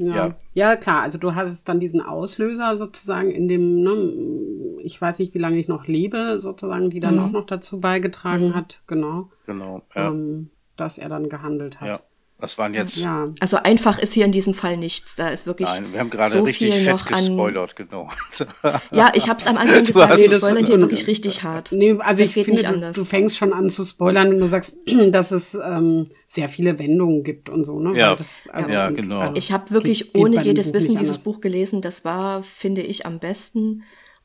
Ja. 0.00 0.14
ja. 0.14 0.34
ja, 0.54 0.76
klar. 0.76 1.02
Also 1.02 1.18
du 1.18 1.34
hattest 1.34 1.68
dann 1.68 1.78
diesen 1.78 2.00
Auslöser 2.00 2.76
sozusagen 2.76 3.30
in 3.30 3.48
dem, 3.48 3.82
ne, 3.82 4.80
ich 4.82 5.00
weiß 5.00 5.18
nicht, 5.18 5.34
wie 5.34 5.38
lange 5.38 5.58
ich 5.58 5.68
noch 5.68 5.86
lebe, 5.86 6.40
sozusagen, 6.40 6.90
die 6.90 7.00
dann 7.00 7.16
mhm. 7.16 7.20
auch 7.20 7.30
noch 7.30 7.46
dazu 7.46 7.80
beigetragen 7.80 8.48
mhm. 8.48 8.54
hat, 8.54 8.80
genau. 8.86 9.30
Genau. 9.46 9.82
Ja. 9.94 10.08
Ähm, 10.08 10.50
dass 10.76 10.96
er 10.96 11.08
dann 11.10 11.28
gehandelt 11.28 11.80
hat. 11.80 11.88
Ja. 11.88 12.00
Was 12.40 12.58
waren 12.58 12.74
jetzt? 12.74 12.96
Ja. 12.98 13.24
Also 13.40 13.58
einfach 13.58 13.98
ist 13.98 14.12
hier 14.12 14.24
in 14.24 14.32
diesem 14.32 14.54
Fall 14.54 14.76
nichts. 14.76 15.16
Da 15.16 15.28
ist 15.28 15.46
wirklich. 15.46 15.68
Nein, 15.68 15.92
wir 15.92 16.00
haben 16.00 16.10
gerade 16.10 16.36
so 16.36 16.42
richtig 16.42 16.74
fett 16.74 17.06
gespoilert, 17.06 17.76
genau. 17.76 18.08
ja, 18.90 19.12
ich 19.14 19.28
habe 19.28 19.40
es 19.40 19.46
am 19.46 19.56
Anfang 19.56 19.84
gesagt, 19.84 20.16
wir 20.16 20.36
spoilern 20.36 20.66
hier 20.66 20.80
wirklich 20.80 21.06
richtig 21.06 21.42
hart. 21.42 21.72
Nee, 21.72 21.96
also 21.98 22.22
das 22.22 22.36
ich 22.36 22.44
finde, 22.44 22.62
du, 22.62 22.92
du, 22.92 23.04
fängst 23.04 23.36
schon 23.36 23.52
an 23.52 23.70
zu 23.70 23.84
spoilern 23.84 24.34
und 24.34 24.40
du 24.40 24.48
sagst, 24.48 24.74
dass 25.10 25.30
es 25.30 25.54
ähm, 25.54 26.10
sehr 26.26 26.48
viele 26.48 26.78
Wendungen 26.78 27.24
gibt 27.24 27.48
und 27.48 27.64
so, 27.64 27.80
ne? 27.80 27.98
Ja, 27.98 28.16
das, 28.16 28.44
also, 28.52 28.70
ja 28.70 28.90
genau. 28.90 29.28
Und, 29.28 29.38
ich 29.38 29.52
habe 29.52 29.70
wirklich 29.70 30.12
geht, 30.12 30.22
ohne 30.22 30.42
jedes 30.42 30.72
Wissen 30.72 30.94
dieses 30.96 31.16
anders. 31.16 31.24
Buch 31.24 31.40
gelesen. 31.40 31.82
Das 31.82 32.04
war, 32.04 32.42
finde 32.42 32.82
ich, 32.82 33.06
am 33.06 33.18
besten. 33.18 33.82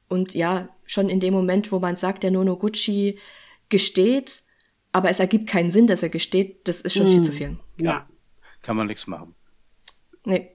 Und 0.08 0.34
ja, 0.34 0.69
schon 0.86 1.10
in 1.10 1.19
dem 1.19 1.34
Moment, 1.34 1.71
wo 1.71 1.80
man 1.80 1.95
sagt, 1.97 2.23
der 2.23 2.32
Nonoguchi 2.32 3.17
gesteht, 3.69 4.43
aber 4.91 5.10
es 5.10 5.19
ergibt 5.19 5.49
keinen 5.49 5.71
Sinn, 5.71 5.88
dass 5.88 6.04
er 6.04 6.10
gesteht, 6.10 6.67
das 6.67 6.82
ist 6.82 6.93
schon 6.93 7.08
hm. 7.08 7.12
viel 7.12 7.21
zu 7.23 7.32
viel. 7.32 7.58
Ja. 7.78 8.08
Kann 8.62 8.78
man 8.78 8.88
nichts 8.88 9.08
machen. 9.08 9.36
Nee. 10.26 10.52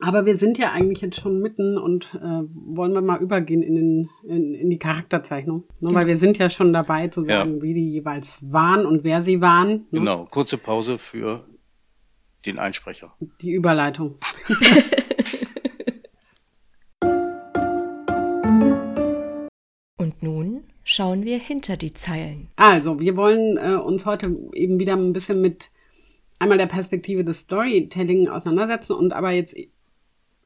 Aber 0.00 0.26
wir 0.26 0.36
sind 0.36 0.58
ja 0.58 0.72
eigentlich 0.72 1.00
jetzt 1.00 1.20
schon 1.20 1.40
mitten 1.40 1.78
und 1.78 2.14
äh, 2.14 2.42
wollen 2.52 2.92
wir 2.92 3.00
mal 3.00 3.22
übergehen 3.22 3.62
in, 3.62 3.74
den, 3.74 4.10
in, 4.24 4.54
in 4.54 4.68
die 4.68 4.78
Charakterzeichnung. 4.78 5.60
Ne? 5.60 5.66
Genau. 5.80 5.94
Weil 5.94 6.06
wir 6.06 6.16
sind 6.16 6.36
ja 6.38 6.50
schon 6.50 6.72
dabei 6.72 7.08
zu 7.08 7.22
sagen, 7.22 7.56
ja. 7.56 7.62
wie 7.62 7.74
die 7.74 7.92
jeweils 7.92 8.40
waren 8.42 8.84
und 8.86 9.04
wer 9.04 9.22
sie 9.22 9.40
waren. 9.40 9.86
Ne? 9.90 10.00
Genau, 10.00 10.26
kurze 10.26 10.58
Pause 10.58 10.98
für 10.98 11.46
den 12.44 12.58
Einsprecher. 12.58 13.14
Die 13.40 13.52
Überleitung. 13.52 14.18
und 19.96 20.22
nun 20.22 20.64
schauen 20.82 21.24
wir 21.24 21.38
hinter 21.38 21.76
die 21.76 21.94
Zeilen. 21.94 22.50
Also, 22.56 23.00
wir 23.00 23.16
wollen 23.16 23.56
äh, 23.56 23.76
uns 23.76 24.04
heute 24.06 24.36
eben 24.52 24.78
wieder 24.78 24.94
ein 24.94 25.12
bisschen 25.12 25.40
mit 25.40 25.70
einmal 26.38 26.58
der 26.58 26.66
Perspektive 26.66 27.24
des 27.24 27.40
Storytelling 27.40 28.28
auseinandersetzen 28.28 28.94
und 28.94 29.12
aber 29.12 29.30
jetzt 29.30 29.56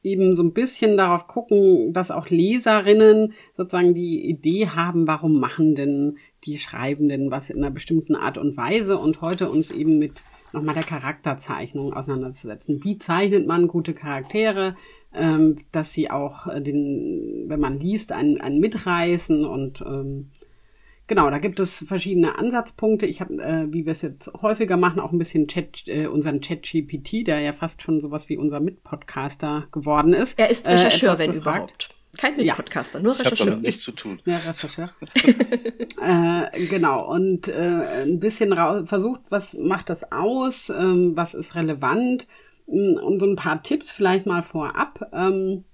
eben 0.01 0.35
so 0.35 0.43
ein 0.43 0.53
bisschen 0.53 0.95
darauf 0.95 1.27
gucken, 1.27 1.93
dass 1.93 2.11
auch 2.11 2.29
Leserinnen 2.29 3.33
sozusagen 3.57 3.93
die 3.93 4.29
Idee 4.29 4.67
haben, 4.67 5.07
warum 5.07 5.39
machen 5.39 5.75
denn 5.75 6.17
die 6.45 6.57
Schreibenden 6.57 7.31
was 7.31 7.49
in 7.49 7.57
einer 7.57 7.71
bestimmten 7.71 8.15
Art 8.15 8.37
und 8.37 8.55
Weise 8.55 8.97
und 8.97 9.21
heute 9.21 9.49
uns 9.49 9.71
eben 9.71 9.97
mit 9.97 10.21
nochmal 10.53 10.75
der 10.75 10.83
Charakterzeichnung 10.83 11.93
auseinanderzusetzen. 11.93 12.83
Wie 12.83 12.97
zeichnet 12.97 13.45
man 13.45 13.67
gute 13.67 13.93
Charaktere? 13.93 14.75
ähm, 15.13 15.57
dass 15.71 15.93
sie 15.93 16.11
auch 16.11 16.47
äh, 16.47 16.61
den, 16.61 17.45
wenn 17.47 17.59
man 17.59 17.79
liest, 17.79 18.11
einen, 18.11 18.39
einen 18.39 18.59
mitreißen 18.59 19.45
und 19.45 19.81
ähm, 19.81 20.29
genau, 21.09 21.29
da 21.29 21.39
gibt 21.39 21.59
es 21.59 21.83
verschiedene 21.85 22.37
Ansatzpunkte. 22.37 23.05
Ich 23.05 23.19
habe, 23.19 23.33
äh, 23.43 23.65
wie 23.73 23.85
wir 23.85 23.91
es 23.91 24.01
jetzt 24.01 24.31
häufiger 24.41 24.77
machen, 24.77 25.01
auch 25.01 25.11
ein 25.11 25.17
bisschen 25.17 25.49
Chat, 25.49 25.83
äh, 25.87 26.07
unseren 26.07 26.39
Chat-GPT, 26.39 27.27
der 27.27 27.41
ja 27.41 27.51
fast 27.51 27.81
schon 27.81 27.99
sowas 27.99 28.29
wie 28.29 28.37
unser 28.37 28.61
Mitpodcaster 28.61 29.67
geworden 29.73 30.13
ist. 30.13 30.39
Er 30.39 30.49
ist 30.49 30.65
Rechercheur, 30.65 31.15
äh, 31.15 31.19
wenn 31.19 31.33
überhaupt. 31.33 31.89
Kein 32.17 32.37
Mitpodcaster, 32.37 32.99
ja. 32.99 33.03
nur 33.03 33.13
Rechercheur. 33.13 33.33
Ich 33.33 33.41
habe 33.41 33.49
damit 33.51 33.65
nichts 33.65 33.83
zu 33.83 33.91
tun. 33.91 34.21
Ja, 34.25 34.37
Rechercheur. 34.37 34.91
äh, 36.53 36.65
genau, 36.67 37.11
und 37.11 37.49
äh, 37.49 38.03
ein 38.03 38.19
bisschen 38.19 38.53
versucht, 38.85 39.21
was 39.29 39.53
macht 39.55 39.89
das 39.89 40.11
aus, 40.11 40.69
ähm, 40.69 41.11
was 41.15 41.33
ist 41.33 41.55
relevant 41.55 42.27
und 42.65 43.19
so 43.19 43.25
ein 43.25 43.35
paar 43.35 43.63
Tipps 43.63 43.91
vielleicht 43.91 44.25
mal 44.25 44.43
vorab. 44.43 45.09
Ähm, 45.11 45.65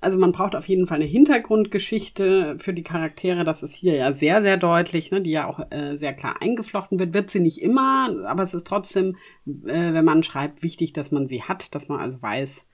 also 0.00 0.18
man 0.18 0.32
braucht 0.32 0.54
auf 0.54 0.68
jeden 0.68 0.86
Fall 0.86 0.96
eine 0.96 1.06
Hintergrundgeschichte 1.06 2.58
für 2.58 2.74
die 2.74 2.82
Charaktere. 2.82 3.44
Das 3.44 3.62
ist 3.62 3.74
hier 3.74 3.94
ja 3.94 4.12
sehr, 4.12 4.42
sehr 4.42 4.56
deutlich, 4.56 5.10
ne, 5.10 5.20
die 5.20 5.30
ja 5.30 5.46
auch 5.46 5.60
äh, 5.70 5.96
sehr 5.96 6.12
klar 6.12 6.40
eingeflochten 6.40 6.98
wird. 6.98 7.14
Wird 7.14 7.30
sie 7.30 7.40
nicht 7.40 7.62
immer, 7.62 8.14
aber 8.26 8.42
es 8.42 8.54
ist 8.54 8.66
trotzdem, 8.66 9.16
äh, 9.46 9.92
wenn 9.94 10.04
man 10.04 10.22
schreibt, 10.22 10.62
wichtig, 10.62 10.92
dass 10.92 11.12
man 11.12 11.26
sie 11.26 11.42
hat, 11.42 11.74
dass 11.74 11.88
man 11.88 12.00
also 12.00 12.20
weiß, 12.20 12.66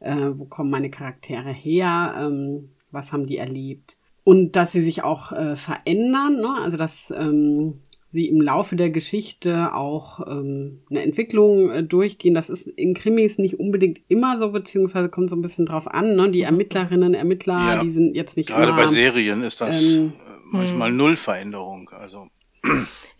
äh, 0.00 0.30
wo 0.34 0.44
kommen 0.44 0.70
meine 0.70 0.90
Charaktere 0.90 1.52
her, 1.52 2.14
ähm, 2.18 2.70
was 2.90 3.12
haben 3.12 3.26
die 3.26 3.36
erlebt. 3.36 3.96
Und 4.22 4.54
dass 4.54 4.72
sie 4.72 4.82
sich 4.82 5.02
auch 5.02 5.32
äh, 5.32 5.56
verändern, 5.56 6.36
ne? 6.36 6.54
also 6.62 6.76
dass 6.76 7.10
ähm, 7.10 7.80
sie 8.12 8.28
im 8.28 8.40
Laufe 8.40 8.76
der 8.76 8.90
Geschichte 8.90 9.74
auch 9.74 10.26
ähm, 10.26 10.82
eine 10.90 11.02
Entwicklung 11.02 11.70
äh, 11.70 11.82
durchgehen. 11.82 12.34
Das 12.34 12.50
ist 12.50 12.66
in 12.66 12.94
Krimis 12.94 13.38
nicht 13.38 13.60
unbedingt 13.60 14.00
immer 14.08 14.38
so, 14.38 14.50
beziehungsweise 14.50 15.08
kommt 15.08 15.30
so 15.30 15.36
ein 15.36 15.42
bisschen 15.42 15.66
drauf 15.66 15.86
an. 15.86 16.16
Ne? 16.16 16.30
Die 16.30 16.42
Ermittlerinnen, 16.42 17.14
Ermittler, 17.14 17.74
ja, 17.74 17.82
die 17.82 17.90
sind 17.90 18.14
jetzt 18.14 18.36
nicht 18.36 18.48
Gerade 18.48 18.68
immer, 18.68 18.76
bei 18.76 18.86
Serien 18.86 19.42
ist 19.42 19.60
das 19.60 19.96
ähm, 19.96 20.08
äh, 20.08 20.32
manchmal 20.50 20.90
hm. 20.90 20.96
null 20.96 21.16
Veränderung. 21.16 21.90
Also 21.90 22.28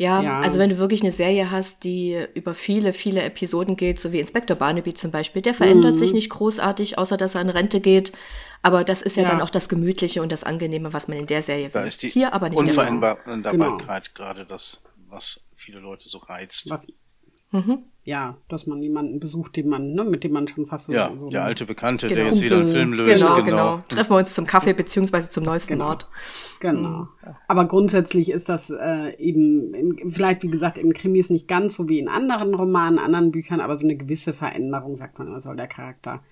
Ja, 0.00 0.22
ja, 0.22 0.40
also 0.40 0.58
wenn 0.58 0.70
du 0.70 0.78
wirklich 0.78 1.02
eine 1.02 1.12
Serie 1.12 1.50
hast, 1.50 1.84
die 1.84 2.16
über 2.32 2.54
viele, 2.54 2.94
viele 2.94 3.20
Episoden 3.20 3.76
geht, 3.76 4.00
so 4.00 4.14
wie 4.14 4.18
Inspector 4.18 4.56
Barnaby 4.56 4.94
zum 4.94 5.10
Beispiel, 5.10 5.42
der 5.42 5.52
verändert 5.52 5.92
mhm. 5.92 5.98
sich 5.98 6.14
nicht 6.14 6.30
großartig, 6.30 6.96
außer 6.96 7.18
dass 7.18 7.34
er 7.34 7.42
in 7.42 7.50
Rente 7.50 7.80
geht. 7.80 8.12
Aber 8.62 8.84
das 8.84 9.02
ist 9.02 9.16
ja, 9.16 9.22
ja, 9.22 9.30
dann 9.30 9.40
auch 9.40 9.50
das 9.50 9.68
Gemütliche 9.68 10.22
und 10.22 10.30
das 10.30 10.44
Angenehme, 10.44 10.92
was 10.92 11.08
man 11.08 11.18
in 11.18 11.26
der 11.26 11.42
Serie 11.42 11.70
da 11.70 11.82
ist 11.82 12.02
die 12.02 12.08
Hier 12.08 12.32
aber 12.32 12.50
nicht. 12.50 12.58
Unveränderbarkeit 12.58 14.14
genau. 14.14 14.28
gerade 14.28 14.46
das, 14.46 14.82
was 15.08 15.44
viele 15.54 15.80
Leute 15.80 16.08
so 16.08 16.18
reizt. 16.18 16.68
Was, 16.70 16.86
mhm 17.50 17.84
ja, 18.04 18.36
dass 18.48 18.66
man 18.66 18.82
jemanden 18.82 19.20
besucht, 19.20 19.56
den 19.56 19.68
man, 19.68 19.92
ne, 19.92 20.04
mit 20.04 20.24
dem 20.24 20.32
man 20.32 20.48
schon 20.48 20.66
fast 20.66 20.86
so. 20.86 20.92
Ja, 20.92 21.12
so 21.16 21.28
der 21.28 21.44
alte 21.44 21.66
Bekannte, 21.66 22.08
genau. 22.08 22.18
der 22.18 22.26
jetzt 22.28 22.42
wieder 22.42 22.58
einen 22.58 22.68
Film 22.68 22.92
löst. 22.94 23.22
Genau, 23.22 23.36
genau, 23.36 23.76
genau. 23.76 23.82
Treffen 23.88 24.10
wir 24.10 24.18
uns 24.18 24.34
zum 24.34 24.46
Kaffee 24.46 24.72
beziehungsweise 24.72 25.28
zum 25.28 25.44
neuesten 25.44 25.74
genau. 25.74 25.86
Mord. 25.86 26.08
Genau. 26.60 26.88
Mhm. 26.88 27.08
Aber 27.46 27.66
grundsätzlich 27.66 28.30
ist 28.30 28.48
das 28.48 28.70
äh, 28.70 29.16
eben, 29.18 29.74
in, 29.74 30.10
vielleicht 30.10 30.42
wie 30.42 30.48
gesagt, 30.48 30.78
in 30.78 30.94
Krimis 30.94 31.28
nicht 31.28 31.46
ganz 31.46 31.76
so 31.76 31.88
wie 31.88 31.98
in 31.98 32.08
anderen 32.08 32.54
Romanen, 32.54 32.98
anderen 32.98 33.32
Büchern, 33.32 33.60
aber 33.60 33.76
so 33.76 33.84
eine 33.84 33.96
gewisse 33.96 34.32
Veränderung, 34.32 34.96
sagt 34.96 35.18
man 35.18 35.28
immer, 35.28 35.40
soll 35.40 35.56
der 35.56 35.68
Charakter 35.68 36.22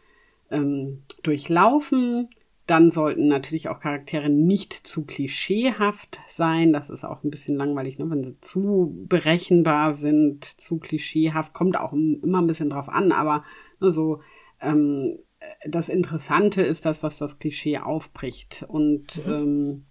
ähm, 0.50 1.02
durchlaufen. 1.22 2.28
Dann 2.66 2.90
sollten 2.90 3.28
natürlich 3.28 3.68
auch 3.68 3.80
Charaktere 3.80 4.28
nicht 4.28 4.74
zu 4.74 5.06
klischeehaft 5.06 6.18
sein. 6.28 6.72
Das 6.72 6.90
ist 6.90 7.04
auch 7.04 7.24
ein 7.24 7.30
bisschen 7.30 7.56
langweilig, 7.56 7.98
ne? 7.98 8.10
wenn 8.10 8.22
sie 8.22 8.38
zu 8.40 8.94
berechenbar 9.08 9.94
sind, 9.94 10.44
zu 10.44 10.78
klischeehaft. 10.78 11.54
Kommt 11.54 11.78
auch 11.78 11.94
immer 11.94 12.42
ein 12.42 12.46
bisschen 12.46 12.68
drauf 12.68 12.90
an, 12.90 13.10
aber 13.10 13.42
ne, 13.80 13.90
so 13.90 14.20
ähm, 14.60 15.18
das 15.66 15.88
Interessante 15.88 16.62
ist 16.62 16.84
das, 16.84 17.02
was 17.02 17.18
das 17.18 17.38
Klischee 17.38 17.78
aufbricht. 17.78 18.64
Und 18.68 19.24
mhm. 19.26 19.32
ähm, 19.32 19.84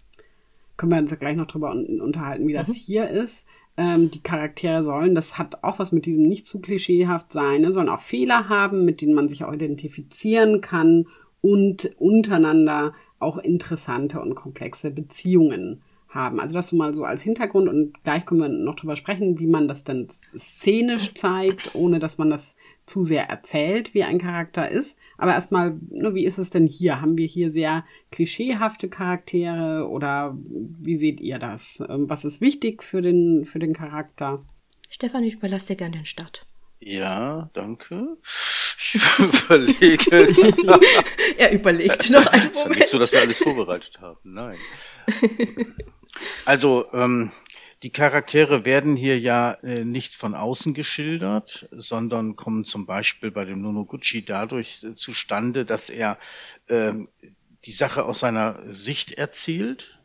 können 0.75 0.91
wir 0.91 0.99
uns 0.99 1.11
ja 1.11 1.17
gleich 1.17 1.35
noch 1.35 1.47
drüber 1.47 1.71
unterhalten, 1.71 2.47
wie 2.47 2.53
das 2.53 2.69
mhm. 2.69 2.73
hier 2.73 3.09
ist. 3.09 3.47
Ähm, 3.77 4.09
die 4.09 4.23
Charaktere 4.23 4.83
sollen, 4.83 5.13
das 5.13 5.37
hat 5.37 5.63
auch 5.63 5.79
was 5.79 5.91
mit 5.91 6.05
diesem 6.05 6.27
nicht 6.27 6.47
zu 6.47 6.59
klischeehaft 6.59 7.31
sein, 7.31 7.61
ne? 7.61 7.71
sollen 7.71 7.89
auch 7.89 8.01
Fehler 8.01 8.49
haben, 8.49 8.85
mit 8.85 9.01
denen 9.01 9.13
man 9.13 9.29
sich 9.29 9.43
auch 9.43 9.53
identifizieren 9.53 10.61
kann 10.61 11.07
und 11.41 11.91
untereinander 11.99 12.93
auch 13.19 13.37
interessante 13.37 14.19
und 14.19 14.35
komplexe 14.35 14.91
Beziehungen 14.91 15.81
haben. 16.09 16.39
Also 16.39 16.53
das 16.53 16.71
mal 16.71 16.93
so 16.93 17.03
als 17.03 17.21
Hintergrund 17.21 17.67
und 17.67 18.03
gleich 18.03 18.25
können 18.25 18.41
wir 18.41 18.49
noch 18.49 18.75
drüber 18.75 18.95
sprechen, 18.95 19.39
wie 19.39 19.47
man 19.47 19.67
das 19.67 19.83
dann 19.83 20.07
szenisch 20.09 21.13
zeigt, 21.13 21.75
ohne 21.75 21.99
dass 21.99 22.17
man 22.17 22.29
das 22.29 22.55
zu 22.85 23.03
sehr 23.03 23.29
erzählt, 23.29 23.93
wie 23.93 24.03
ein 24.03 24.17
Charakter 24.17 24.69
ist. 24.69 24.97
Aber 25.17 25.33
erstmal, 25.33 25.77
ne, 25.89 26.15
wie 26.15 26.25
ist 26.25 26.37
es 26.37 26.49
denn 26.49 26.67
hier? 26.67 27.01
Haben 27.01 27.17
wir 27.17 27.27
hier 27.27 27.49
sehr 27.49 27.83
klischeehafte 28.11 28.87
Charaktere 28.87 29.87
oder 29.89 30.37
wie 30.39 30.95
seht 30.95 31.19
ihr 31.19 31.37
das? 31.37 31.83
Ähm, 31.87 32.09
was 32.09 32.23
ist 32.23 32.39
wichtig 32.39 32.83
für 32.83 33.01
den, 33.01 33.45
für 33.45 33.59
den 33.59 33.73
Charakter? 33.73 34.43
Stefan, 34.89 35.23
ich 35.23 35.35
überlasse 35.35 35.67
dir 35.67 35.75
gerne 35.75 35.97
den 35.97 36.05
Start. 36.05 36.45
Ja, 36.79 37.49
danke. 37.53 38.17
Ich 38.23 38.95
überlege. 39.19 40.79
er 41.37 41.51
überlegt 41.51 42.09
noch 42.09 42.27
einen 42.27 42.53
Moment. 42.53 42.71
Ist 42.71 42.77
nicht 42.77 42.87
so, 42.87 42.99
dass 42.99 43.11
wir 43.11 43.21
alles 43.21 43.39
vorbereitet 43.39 43.99
haben. 43.99 44.19
Nein. 44.23 44.57
Also, 46.47 46.85
ähm, 46.93 47.29
die 47.83 47.89
Charaktere 47.89 48.63
werden 48.63 48.95
hier 48.95 49.19
ja 49.19 49.51
äh, 49.63 49.83
nicht 49.83 50.15
von 50.15 50.33
außen 50.33 50.73
geschildert, 50.73 51.67
sondern 51.71 52.37
kommen 52.37 52.63
zum 52.63 52.85
Beispiel 52.85 53.31
bei 53.31 53.43
dem 53.43 53.61
Nonoguchi 53.61 54.23
dadurch 54.23 54.81
äh, 54.81 54.95
zustande, 54.95 55.65
dass 55.65 55.89
er 55.89 56.17
äh, 56.67 56.93
die 57.65 57.71
Sache 57.73 58.05
aus 58.05 58.19
seiner 58.19 58.61
Sicht 58.65 59.11
erzählt. 59.11 59.99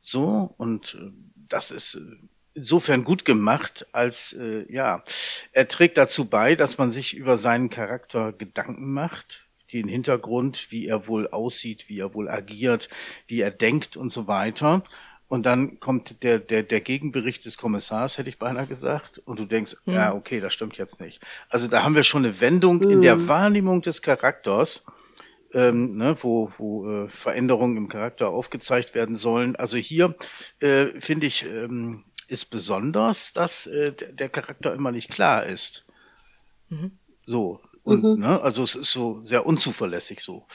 So, 0.00 0.52
und 0.56 0.98
äh, 1.00 1.12
das 1.48 1.70
ist 1.70 1.94
äh, 1.94 2.16
insofern 2.54 3.04
gut 3.04 3.24
gemacht, 3.24 3.86
als 3.92 4.32
äh, 4.32 4.66
ja, 4.68 5.04
er 5.52 5.68
trägt 5.68 5.98
dazu 5.98 6.28
bei, 6.28 6.56
dass 6.56 6.78
man 6.78 6.90
sich 6.90 7.14
über 7.14 7.38
seinen 7.38 7.70
Charakter 7.70 8.32
Gedanken 8.32 8.92
macht, 8.92 9.46
den 9.72 9.86
Hintergrund, 9.86 10.66
wie 10.70 10.88
er 10.88 11.06
wohl 11.06 11.28
aussieht, 11.28 11.88
wie 11.88 12.00
er 12.00 12.12
wohl 12.12 12.28
agiert, 12.28 12.88
wie 13.28 13.40
er 13.40 13.52
denkt 13.52 13.96
und 13.96 14.12
so 14.12 14.26
weiter. 14.26 14.82
Und 15.28 15.44
dann 15.44 15.80
kommt 15.80 16.22
der, 16.22 16.38
der, 16.38 16.62
der 16.62 16.80
Gegenbericht 16.80 17.44
des 17.46 17.56
Kommissars, 17.56 18.18
hätte 18.18 18.28
ich 18.28 18.38
beinahe 18.38 18.66
gesagt, 18.66 19.18
und 19.24 19.40
du 19.40 19.44
denkst, 19.44 19.76
mhm. 19.84 19.94
ja, 19.94 20.14
okay, 20.14 20.40
das 20.40 20.54
stimmt 20.54 20.78
jetzt 20.78 21.00
nicht. 21.00 21.20
Also 21.48 21.66
da 21.66 21.82
haben 21.82 21.96
wir 21.96 22.04
schon 22.04 22.24
eine 22.24 22.40
Wendung 22.40 22.76
mhm. 22.76 22.90
in 22.90 23.02
der 23.02 23.14
hm. 23.14 23.28
Wahrnehmung 23.28 23.82
des 23.82 24.02
Charakters, 24.02 24.84
ähm, 25.52 25.96
ne, 25.96 26.16
wo, 26.20 26.52
wo 26.58 26.88
äh, 26.88 27.08
Veränderungen 27.08 27.76
im 27.76 27.88
Charakter 27.88 28.28
aufgezeigt 28.28 28.94
werden 28.94 29.16
sollen. 29.16 29.56
Also 29.56 29.78
hier 29.78 30.14
äh, 30.60 30.86
finde 31.00 31.26
ich, 31.26 31.44
ähm, 31.44 32.04
ist 32.28 32.50
besonders, 32.50 33.32
dass 33.32 33.66
äh, 33.66 33.92
der 33.92 34.28
Charakter 34.28 34.74
immer 34.74 34.92
nicht 34.92 35.10
klar 35.10 35.44
ist. 35.44 35.86
Mhm. 36.68 36.92
So. 37.24 37.60
Und, 37.82 38.02
mhm. 38.02 38.20
ne, 38.20 38.40
also 38.42 38.62
es 38.64 38.74
ist 38.74 38.92
so 38.92 39.22
sehr 39.24 39.46
unzuverlässig 39.46 40.20
so, 40.20 40.46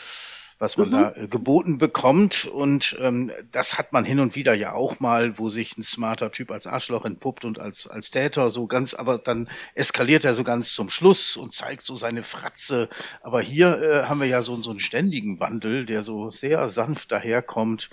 was 0.61 0.77
man 0.77 0.89
mhm. 0.89 0.91
da 0.91 1.11
äh, 1.13 1.27
geboten 1.27 1.79
bekommt. 1.79 2.45
Und 2.45 2.95
ähm, 3.01 3.31
das 3.51 3.79
hat 3.79 3.93
man 3.93 4.05
hin 4.05 4.19
und 4.19 4.35
wieder 4.35 4.53
ja 4.53 4.73
auch 4.73 4.99
mal, 4.99 5.39
wo 5.39 5.49
sich 5.49 5.75
ein 5.75 5.83
smarter 5.83 6.31
Typ 6.31 6.51
als 6.51 6.67
Arschloch 6.67 7.03
entpuppt 7.03 7.45
und 7.45 7.57
als, 7.57 7.87
als 7.87 8.11
Täter 8.11 8.51
so 8.51 8.67
ganz, 8.67 8.93
aber 8.93 9.17
dann 9.17 9.49
eskaliert 9.73 10.23
er 10.23 10.35
so 10.35 10.43
ganz 10.43 10.73
zum 10.73 10.91
Schluss 10.91 11.35
und 11.35 11.51
zeigt 11.51 11.81
so 11.81 11.95
seine 11.95 12.21
Fratze. 12.21 12.89
Aber 13.23 13.41
hier 13.41 13.81
äh, 13.81 14.03
haben 14.03 14.19
wir 14.19 14.27
ja 14.27 14.43
so, 14.43 14.61
so 14.61 14.69
einen 14.69 14.79
ständigen 14.79 15.39
Wandel, 15.39 15.87
der 15.87 16.03
so 16.03 16.29
sehr 16.29 16.69
sanft 16.69 17.11
daherkommt 17.11 17.89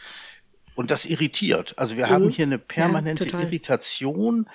und 0.75 0.91
das 0.91 1.07
irritiert. 1.07 1.73
Also 1.79 1.97
wir 1.97 2.09
mhm. 2.09 2.11
haben 2.11 2.29
hier 2.29 2.45
eine 2.45 2.59
permanente 2.59 3.27
ja, 3.27 3.41
Irritation 3.41 4.47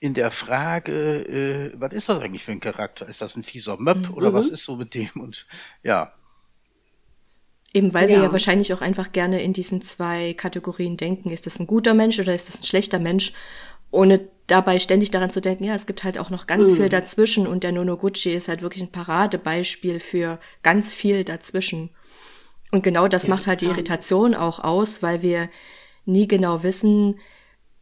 in 0.00 0.14
der 0.14 0.30
Frage, 0.30 1.72
äh, 1.72 1.72
was 1.78 1.92
ist 1.92 2.08
das 2.08 2.20
eigentlich 2.20 2.44
für 2.44 2.52
ein 2.52 2.60
Charakter? 2.60 3.06
Ist 3.06 3.20
das 3.20 3.36
ein 3.36 3.42
fieser 3.42 3.76
Möb 3.76 4.08
mhm. 4.08 4.14
oder 4.14 4.32
was 4.32 4.48
ist 4.48 4.64
so 4.64 4.76
mit 4.76 4.94
dem? 4.94 5.10
Und 5.16 5.46
ja. 5.82 6.14
Eben 7.74 7.92
weil 7.92 8.10
ja. 8.10 8.16
wir 8.16 8.24
ja 8.24 8.32
wahrscheinlich 8.32 8.72
auch 8.72 8.80
einfach 8.80 9.12
gerne 9.12 9.42
in 9.42 9.52
diesen 9.52 9.82
zwei 9.82 10.32
Kategorien 10.34 10.96
denken. 10.96 11.30
Ist 11.30 11.46
das 11.46 11.58
ein 11.58 11.66
guter 11.66 11.94
Mensch 11.94 12.18
oder 12.18 12.34
ist 12.34 12.48
das 12.48 12.60
ein 12.60 12.64
schlechter 12.64 12.98
Mensch? 12.98 13.32
Ohne 13.90 14.28
dabei 14.46 14.78
ständig 14.78 15.10
daran 15.10 15.30
zu 15.30 15.40
denken, 15.40 15.64
ja, 15.64 15.74
es 15.74 15.86
gibt 15.86 16.04
halt 16.04 16.18
auch 16.18 16.30
noch 16.30 16.46
ganz 16.46 16.70
mhm. 16.70 16.76
viel 16.76 16.88
dazwischen 16.88 17.46
und 17.46 17.64
der 17.64 17.72
Nonoguchi 17.72 18.32
ist 18.32 18.48
halt 18.48 18.62
wirklich 18.62 18.82
ein 18.82 18.92
Paradebeispiel 18.92 20.00
für 20.00 20.38
ganz 20.62 20.94
viel 20.94 21.24
dazwischen. 21.24 21.90
Und 22.70 22.82
genau 22.82 23.08
das 23.08 23.24
ja, 23.24 23.30
macht 23.30 23.46
halt 23.46 23.60
die 23.60 23.66
Irritation 23.66 24.34
auch 24.34 24.60
aus, 24.60 25.02
weil 25.02 25.22
wir 25.22 25.48
nie 26.04 26.26
genau 26.28 26.62
wissen, 26.62 27.18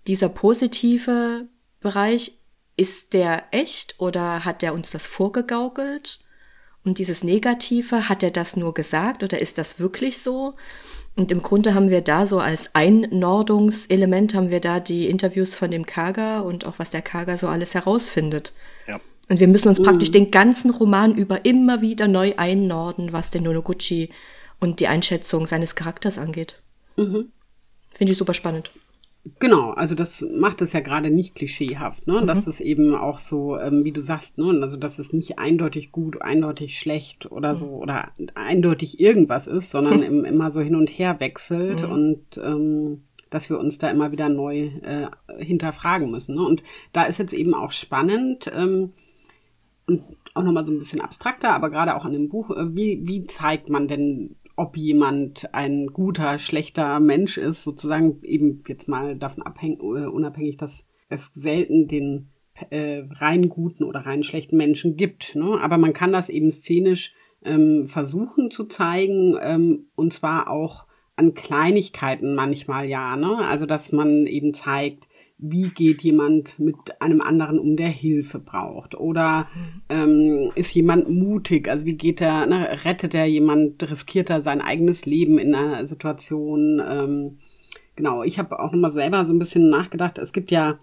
dieser 0.07 0.29
positive 0.29 1.49
Bereich, 1.81 2.33
ist 2.77 3.15
der 3.15 3.45
echt 3.53 3.95
oder 3.99 4.45
hat 4.45 4.63
der 4.63 4.75
uns 4.75 4.91
das 4.91 5.07
vorgegaukelt? 5.07 6.19
Und 6.87 6.99
dieses 6.99 7.25
Negative, 7.25 8.09
hat 8.09 8.23
er 8.23 8.31
das 8.31 8.57
nur 8.57 8.73
gesagt 8.73 9.25
oder 9.25 9.41
ist 9.41 9.59
das 9.59 9.81
wirklich 9.81 10.19
so? 10.19 10.55
Und 11.17 11.33
im 11.33 11.43
Grunde 11.43 11.75
haben 11.75 11.91
wir 11.91 12.01
da 12.01 12.27
so 12.27 12.39
als 12.39 12.71
Einnordungselement 12.75 14.35
haben 14.35 14.51
wir 14.51 14.61
da 14.61 14.79
die 14.79 15.09
Interviews 15.09 15.55
von 15.55 15.73
dem 15.73 15.85
Kaga 15.85 16.41
und 16.41 16.65
auch 16.65 16.79
was 16.79 16.91
der 16.91 17.03
Kaga 17.03 17.39
so 17.39 17.49
alles 17.49 17.75
herausfindet. 17.75 18.53
Ja. 18.87 19.01
Und 19.29 19.41
wir 19.41 19.49
müssen 19.49 19.67
uns 19.67 19.81
mhm. 19.81 19.83
praktisch 19.83 20.13
den 20.13 20.31
ganzen 20.31 20.71
Roman 20.71 21.17
über 21.17 21.45
immer 21.45 21.81
wieder 21.81 22.07
neu 22.07 22.35
einnorden, 22.37 23.13
was 23.13 23.31
den 23.31 23.43
Nonoguchi 23.43 24.11
und 24.61 24.79
die 24.79 24.87
Einschätzung 24.87 25.49
seines 25.49 25.75
Charakters 25.75 26.19
angeht. 26.19 26.61
Mhm. 26.97 27.33
Finde 27.91 28.13
ich 28.13 28.19
super 28.19 28.35
spannend. 28.35 28.71
Genau, 29.41 29.71
also 29.71 29.95
das 29.95 30.21
macht 30.21 30.63
es 30.63 30.73
ja 30.73 30.81
gerade 30.81 31.11
nicht 31.11 31.35
klischeehaft, 31.35 32.07
ne? 32.07 32.23
Mhm. 32.23 32.27
Das 32.27 32.47
ist 32.47 32.61
eben 32.61 32.95
auch 32.95 33.19
so, 33.19 33.59
ähm, 33.59 33.85
wie 33.85 33.93
du 33.93 34.01
sagst, 34.01 34.39
ne? 34.39 34.59
Also 34.63 34.77
dass 34.77 34.99
es 34.99 35.13
nicht 35.13 35.39
eindeutig 35.39 35.91
gut, 35.91 36.23
eindeutig 36.23 36.79
schlecht 36.79 37.31
oder 37.31 37.55
mhm. 37.55 37.59
so 37.59 37.67
oder 37.67 38.13
eindeutig 38.35 39.01
irgendwas 39.01 39.47
ist, 39.47 39.71
sondern 39.71 40.03
im, 40.05 40.25
immer 40.25 40.51
so 40.51 40.61
hin 40.61 40.77
und 40.77 40.89
her 40.89 41.19
wechselt 41.19 41.83
mhm. 41.83 41.93
und 41.93 42.39
ähm, 42.39 43.03
dass 43.31 43.51
wir 43.51 43.59
uns 43.59 43.79
da 43.79 43.91
immer 43.91 44.13
wieder 44.13 44.29
neu 44.29 44.71
äh, 44.83 45.09
hinterfragen 45.39 46.11
müssen. 46.11 46.37
Ne? 46.37 46.43
Und 46.43 46.63
da 46.93 47.05
ist 47.05 47.19
jetzt 47.19 47.35
eben 47.35 47.55
auch 47.55 47.73
spannend 47.73 48.51
ähm, 48.55 48.93
und 49.87 50.05
auch 50.35 50.45
nochmal 50.45 50.67
so 50.67 50.73
ein 50.73 50.79
bisschen 50.79 51.01
abstrakter, 51.01 51.53
aber 51.53 51.71
gerade 51.71 51.97
auch 51.97 52.05
in 52.05 52.13
dem 52.13 52.29
Buch, 52.29 52.51
äh, 52.51 52.77
wie, 52.77 53.01
wie 53.05 53.27
zeigt 53.27 53.69
man 53.69 53.89
denn 53.89 54.37
ob 54.57 54.77
jemand 54.77 55.55
ein 55.55 55.89
guter, 55.89 56.39
schlechter 56.39 56.99
Mensch 56.99 57.37
ist, 57.37 57.63
sozusagen 57.63 58.23
eben 58.23 58.65
jetzt 58.67 58.89
mal 58.89 59.17
davon 59.17 59.43
abhängig, 59.43 59.81
äh, 59.81 60.07
unabhängig, 60.07 60.57
dass 60.57 60.89
es 61.09 61.33
selten 61.35 61.89
den 61.89 62.31
äh, 62.71 63.03
rein 63.11 63.49
guten 63.51 63.85
oder 63.85 64.01
rein 64.01 64.23
schlechten 64.23 64.57
Menschen 64.57 64.97
gibt. 64.97 65.37
Ne? 65.37 65.61
Aber 65.61 65.77
man 65.77 65.93
kann 65.93 66.13
das 66.13 66.31
eben 66.31 66.51
szenisch 66.51 67.15
ähm, 67.45 67.85
versuchen 67.85 68.51
zu 68.51 68.65
zeigen, 68.65 69.37
ähm, 69.41 69.87
und 69.95 70.13
zwar 70.13 70.51
auch 70.51 70.87
an 71.17 71.35
Kleinigkeiten 71.35 72.35
manchmal 72.35 72.87
ja. 72.87 73.17
Ne? 73.17 73.39
Also 73.39 73.67
dass 73.67 73.93
man 73.93 74.27
eben 74.27 74.55
zeigt, 74.55 75.09
wie 75.39 75.69
geht 75.69 76.03
jemand 76.03 76.59
mit 76.59 76.77
einem 77.01 77.21
anderen 77.21 77.59
um, 77.59 77.77
der 77.77 77.89
Hilfe 77.89 78.39
braucht? 78.39 78.95
Oder 78.95 79.49
ähm, 79.91 80.51
ist 80.55 80.75
jemand 80.75 81.11
mutig? 81.11 81.69
Also 81.69 81.85
wie 81.85 81.95
geht 81.95 82.21
er, 82.23 82.47
ne, 82.47 82.69
rettet 82.85 83.15
er 83.15 83.27
jemand, 83.27 83.83
riskiert 83.91 84.31
er 84.31 84.41
sein 84.41 84.61
eigenes 84.63 85.05
Leben 85.05 85.39
in 85.39 85.55
einer 85.55 85.87
Situation? 85.87 86.81
Ähm, 86.89 87.39
genau, 87.97 88.23
ich 88.23 88.39
habe 88.39 88.59
auch 88.59 88.73
nochmal 88.73 88.91
selber 88.91 89.27
so 89.27 89.35
ein 89.35 89.39
bisschen 89.39 89.69
nachgedacht. 89.69 90.17
Es 90.19 90.33
gibt 90.33 90.51
ja 90.51 90.79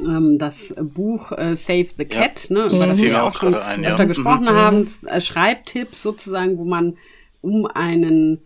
ähm, 0.00 0.38
das 0.38 0.74
Buch 0.80 1.32
äh, 1.32 1.56
Save 1.56 1.88
the 1.98 2.04
Cat, 2.04 2.48
Ja. 2.50 2.54
ne, 2.54 2.66
über 2.74 2.86
das 2.86 3.00
Fiel 3.00 3.10
wir 3.10 3.24
auch 3.24 3.34
schon 3.36 3.52
gerade 3.52 3.64
ein, 3.64 3.82
ja. 3.82 3.90
öfter 3.90 4.04
Mhm. 4.04 4.08
gesprochen 4.08 4.48
haben. 4.48 4.86
Äh, 5.06 5.20
Schreibtipps 5.20 6.02
sozusagen, 6.02 6.56
wo 6.56 6.64
man 6.64 6.96
um 7.40 7.66
einen 7.66 8.42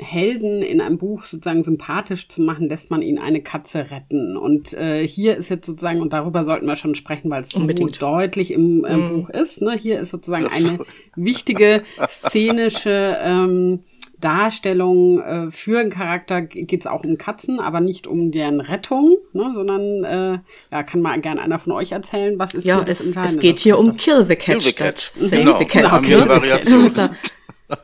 Helden 0.00 0.62
in 0.62 0.80
einem 0.80 0.98
Buch 0.98 1.24
sozusagen 1.24 1.62
sympathisch 1.62 2.28
zu 2.28 2.42
machen, 2.42 2.68
lässt 2.68 2.90
man 2.90 3.02
ihn 3.02 3.18
eine 3.18 3.42
Katze 3.42 3.90
retten. 3.90 4.36
Und 4.36 4.72
äh, 4.74 5.06
hier 5.06 5.36
ist 5.36 5.50
jetzt 5.50 5.66
sozusagen, 5.66 6.00
und 6.00 6.12
darüber 6.12 6.42
sollten 6.44 6.66
wir 6.66 6.76
schon 6.76 6.94
sprechen, 6.94 7.30
weil 7.30 7.42
es 7.42 7.50
so 7.50 7.60
Unbedingt. 7.60 8.00
deutlich 8.00 8.52
im 8.52 8.84
äh, 8.84 8.96
Buch 8.96 9.28
ist. 9.30 9.60
Ne? 9.62 9.72
Hier 9.72 10.00
ist 10.00 10.10
sozusagen 10.10 10.46
eine 10.46 10.78
wichtige 11.16 11.82
szenische 12.08 13.18
ähm, 13.22 13.80
Darstellung 14.20 15.20
äh, 15.20 15.50
für 15.50 15.80
einen 15.80 15.90
Charakter 15.90 16.42
geht 16.42 16.80
es 16.80 16.86
auch 16.86 17.04
um 17.04 17.16
Katzen, 17.16 17.58
aber 17.58 17.80
nicht 17.80 18.06
um 18.06 18.30
deren 18.30 18.60
Rettung, 18.60 19.16
ne, 19.32 19.50
sondern 19.54 20.04
äh, 20.04 20.38
ja, 20.70 20.82
kann 20.82 21.00
mal 21.00 21.18
gerne 21.20 21.40
einer 21.40 21.58
von 21.58 21.72
euch 21.72 21.92
erzählen, 21.92 22.38
was 22.38 22.54
ist 22.54 22.64
Ja, 22.66 22.76
hier 22.76 22.84
das 22.84 23.00
es, 23.00 23.06
Entscheidende? 23.06 23.34
es 23.36 23.40
geht 23.40 23.58
hier 23.60 23.78
um 23.78 23.96
Kill 23.96 24.26
the 24.26 24.36
Cat 24.36 24.56
Kill 24.56 24.60
the 24.60 24.72
Cat. 24.72 25.10
Save 25.14 25.36
Genau. 25.44 25.58
the 25.58 25.64
Cat. 25.64 26.02
Ne? 26.02 26.16
eine 26.16 26.28
Variation. 26.28 26.82
Also, 26.90 27.08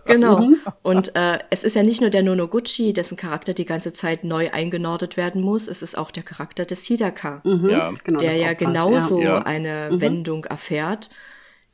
Genau. 0.07 0.39
Mhm. 0.41 0.59
Und 0.83 1.15
äh, 1.17 1.39
es 1.51 1.65
ist 1.65 1.77
ja 1.77 1.83
nicht 1.83 2.01
nur 2.01 2.11
der 2.11 2.23
Nonoguchi, 2.23 2.93
dessen 2.93 3.17
Charakter 3.17 3.53
die 3.55 3.65
ganze 3.65 3.93
Zeit 3.93 4.25
neu 4.25 4.51
eingenordet 4.53 5.17
werden 5.17 5.43
muss, 5.43 5.69
es 5.69 5.83
ist 5.83 5.97
auch 5.99 6.11
der 6.11 6.23
Charakter 6.23 6.65
des 6.65 6.85
Hidaka, 6.85 7.43
Ja. 7.45 7.93
Genau, 8.05 8.19
der 8.19 8.37
ja 8.37 8.53
genauso 8.55 9.21
Ja. 9.21 9.43
eine 9.43 10.01
Wendung 10.01 10.45
erfährt, 10.45 11.09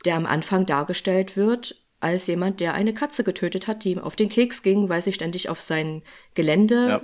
der 0.05 0.15
am 0.15 0.25
Anfang 0.25 0.65
dargestellt 0.65 1.37
wird 1.37 1.75
als 1.99 2.27
jemand, 2.27 2.59
der 2.59 2.73
eine 2.73 2.93
Katze 2.93 3.23
getötet 3.23 3.67
hat, 3.67 3.85
die 3.85 3.91
ihm 3.93 3.99
auf 3.99 4.15
den 4.17 4.27
Keks 4.29 4.61
ging, 4.61 4.89
weil 4.89 5.01
sie 5.01 5.13
ständig 5.13 5.47
auf 5.49 5.61
sein 5.61 6.03
Gelände 6.33 6.87
Ja. 6.89 7.01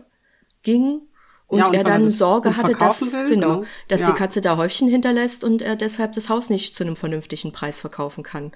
ging. 0.64 1.01
Und 1.47 1.60
Ja, 1.60 1.68
und 1.68 1.74
er 1.74 1.80
er 1.80 1.84
dann 1.86 2.10
Sorge 2.10 2.57
hatte, 2.57 2.74
dass, 2.74 3.01
will, 3.01 3.30
genau, 3.30 3.55
genau. 3.60 3.68
dass 3.88 4.01
Ja. 4.01 4.07
die 4.07 4.14
Katze 4.14 4.41
da 4.41 4.57
Häufchen 4.57 4.88
hinterlässt 4.89 5.43
und 5.43 5.62
er 5.64 5.76
deshalb 5.76 6.14
das 6.14 6.30
Haus 6.30 6.49
nicht 6.49 6.76
zu 6.78 6.84
einem 6.84 6.95
vernünftigen 6.95 7.51
Preis 7.53 7.80
verkaufen 7.80 8.24
kann. 8.24 8.51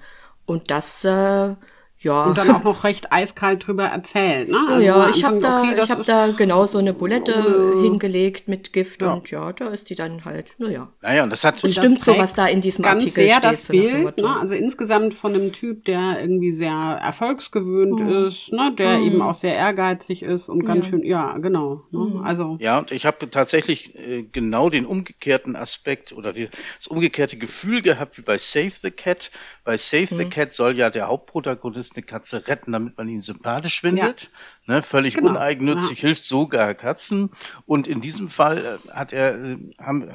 Und 0.46 0.70
das, 0.70 1.04
äh, 1.04 1.54
ja. 2.04 2.24
Und 2.24 2.38
dann 2.38 2.50
auch 2.50 2.62
noch 2.62 2.84
recht 2.84 3.12
eiskalt 3.12 3.66
drüber 3.66 3.84
erzählt. 3.86 4.48
Ne? 4.48 4.56
Ja, 4.56 4.74
Also 4.74 4.86
ja, 4.86 5.08
ich 5.08 5.24
habe 5.24 5.38
da, 5.38 5.62
okay, 5.62 5.80
ich 5.82 5.90
hab 5.90 6.04
da 6.06 6.28
genau 6.28 6.66
so 6.66 6.78
eine 6.78 6.92
Bulette 6.94 7.32
Äh, 7.32 7.82
hingelegt 7.82 8.46
mit 8.48 8.72
Gift 8.72 9.02
ja. 9.02 9.12
und 9.12 9.30
ja, 9.30 9.52
da 9.52 9.68
ist 9.68 9.90
die 9.90 9.94
dann 9.94 10.24
halt, 10.24 10.52
naja. 10.58 10.88
Naja, 11.02 11.24
und 11.24 11.30
das 11.30 11.44
hat 11.44 11.54
Und 11.56 11.64
das 11.64 11.72
stimmt 11.72 12.04
so, 12.04 12.16
was 12.16 12.34
da 12.34 12.46
in 12.46 12.60
diesem 12.60 12.84
ganz 12.84 13.02
Artikel 13.04 13.24
sehr 13.28 13.36
steht. 13.38 13.44
das 13.44 13.66
so 13.66 13.72
Bild, 13.72 14.18
ne? 14.18 14.36
also 14.40 14.54
insgesamt 14.54 15.14
von 15.14 15.34
einem 15.34 15.52
Typ, 15.52 15.84
der 15.86 16.20
irgendwie 16.20 16.52
sehr 16.52 16.70
erfolgsgewöhnt 17.02 18.00
Hm. 18.00 18.26
ist, 18.26 18.52
ne? 18.52 18.72
der 18.78 18.98
eben 18.98 19.22
auch 19.22 19.34
sehr 19.34 19.54
ehrgeizig 19.54 20.22
ist 20.22 20.48
und 20.48 20.64
ganz 20.64 20.86
schön, 20.86 21.02
ja, 21.04 21.36
genau. 21.38 21.82
Ne? 21.90 21.98
Hm. 22.14 22.22
Also 22.24 22.56
Ja, 22.60 22.78
und 22.78 22.92
ich 22.92 23.06
habe 23.06 23.30
tatsächlich 23.30 23.94
äh, 23.96 24.22
genau 24.24 24.70
den 24.70 24.86
umgekehrten 24.86 25.56
Aspekt 25.56 26.12
oder 26.12 26.32
die, 26.32 26.48
das 26.78 26.86
umgekehrte 26.88 27.36
Gefühl 27.38 27.82
gehabt 27.82 28.18
wie 28.18 28.22
bei 28.22 28.38
Save 28.38 28.70
the 28.70 28.90
Cat. 28.90 29.30
Bei 29.64 29.76
Save 29.76 30.08
Mhm. 30.10 30.16
the 30.18 30.24
Cat 30.26 30.52
soll 30.52 30.76
ja 30.76 30.90
der 30.90 31.08
Hauptprotagonist 31.08 31.93
eine 31.96 32.04
Katze 32.04 32.46
retten, 32.48 32.72
damit 32.72 32.96
man 32.98 33.08
ihn 33.08 33.22
sympathisch 33.22 33.80
findet. 33.80 34.30
Ne, 34.66 34.82
völlig 34.82 35.14
Genau, 35.16 35.30
uneigennützig, 35.30 36.00
hilft 36.00 36.24
sogar 36.24 36.74
Katzen. 36.74 37.30
Und 37.66 37.86
in 37.86 38.00
diesem 38.00 38.28
Fall 38.30 38.80
äh, 38.86 38.90
hat 38.92 39.12
er, 39.12 39.34
äh, 39.34 39.58
haben, 39.78 40.10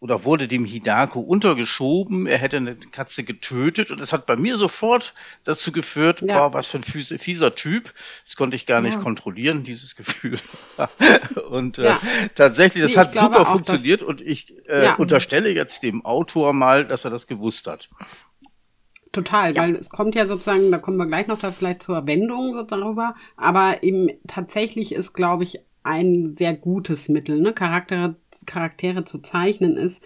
oder 0.00 0.24
wurde 0.24 0.46
dem 0.48 0.66
Hidako 0.66 1.20
untergeschoben, 1.20 2.26
er 2.26 2.36
hätte 2.36 2.58
eine 2.58 2.76
Katze 2.76 3.24
getötet 3.24 3.90
und 3.90 3.98
das 4.00 4.12
hat 4.12 4.26
bei 4.26 4.36
mir 4.36 4.58
sofort 4.58 5.14
dazu 5.44 5.72
geführt, 5.72 6.20
Ja. 6.20 6.48
boah, 6.48 6.52
was 6.52 6.68
für 6.68 6.76
ein 6.78 6.82
fieser, 6.84 7.18
fieser 7.18 7.54
Typ. 7.54 7.94
Das 8.26 8.36
konnte 8.36 8.56
ich 8.56 8.66
gar 8.66 8.82
nicht 8.82 9.00
kontrollieren, 9.00 9.64
dieses 9.64 9.96
Gefühl. 9.96 10.38
und 11.50 11.78
äh, 11.78 11.84
Ja. 11.84 12.00
tatsächlich, 12.34 12.82
das 12.82 12.92
Nee, 12.92 12.98
hat 12.98 13.12
super 13.12 13.40
auch, 13.40 13.52
funktioniert 13.52 14.02
und 14.02 14.20
ich 14.20 14.52
äh, 14.68 14.84
Ja. 14.84 14.94
unterstelle 14.96 15.48
jetzt 15.50 15.82
dem 15.82 16.04
Autor 16.04 16.52
mal, 16.52 16.86
dass 16.86 17.04
er 17.06 17.10
das 17.10 17.26
gewusst 17.26 17.66
hat. 17.66 17.88
Total, 19.14 19.54
weil 19.54 19.76
es 19.76 19.90
kommt 19.90 20.16
ja 20.16 20.26
sozusagen, 20.26 20.72
da 20.72 20.78
kommen 20.78 20.96
wir 20.96 21.06
gleich 21.06 21.28
noch 21.28 21.38
da 21.38 21.52
vielleicht 21.52 21.84
zur 21.84 22.04
Wendung 22.08 22.52
so 22.52 22.64
darüber, 22.64 23.14
aber 23.36 23.84
eben 23.84 24.08
tatsächlich 24.26 24.92
ist, 24.92 25.12
glaube 25.12 25.44
ich, 25.44 25.60
ein 25.84 26.32
sehr 26.32 26.52
gutes 26.52 27.08
Mittel, 27.08 27.40
ne? 27.40 27.52
Charaktere, 27.52 28.16
Charaktere 28.44 29.04
zu 29.04 29.18
zeichnen 29.18 29.76
ist, 29.76 30.02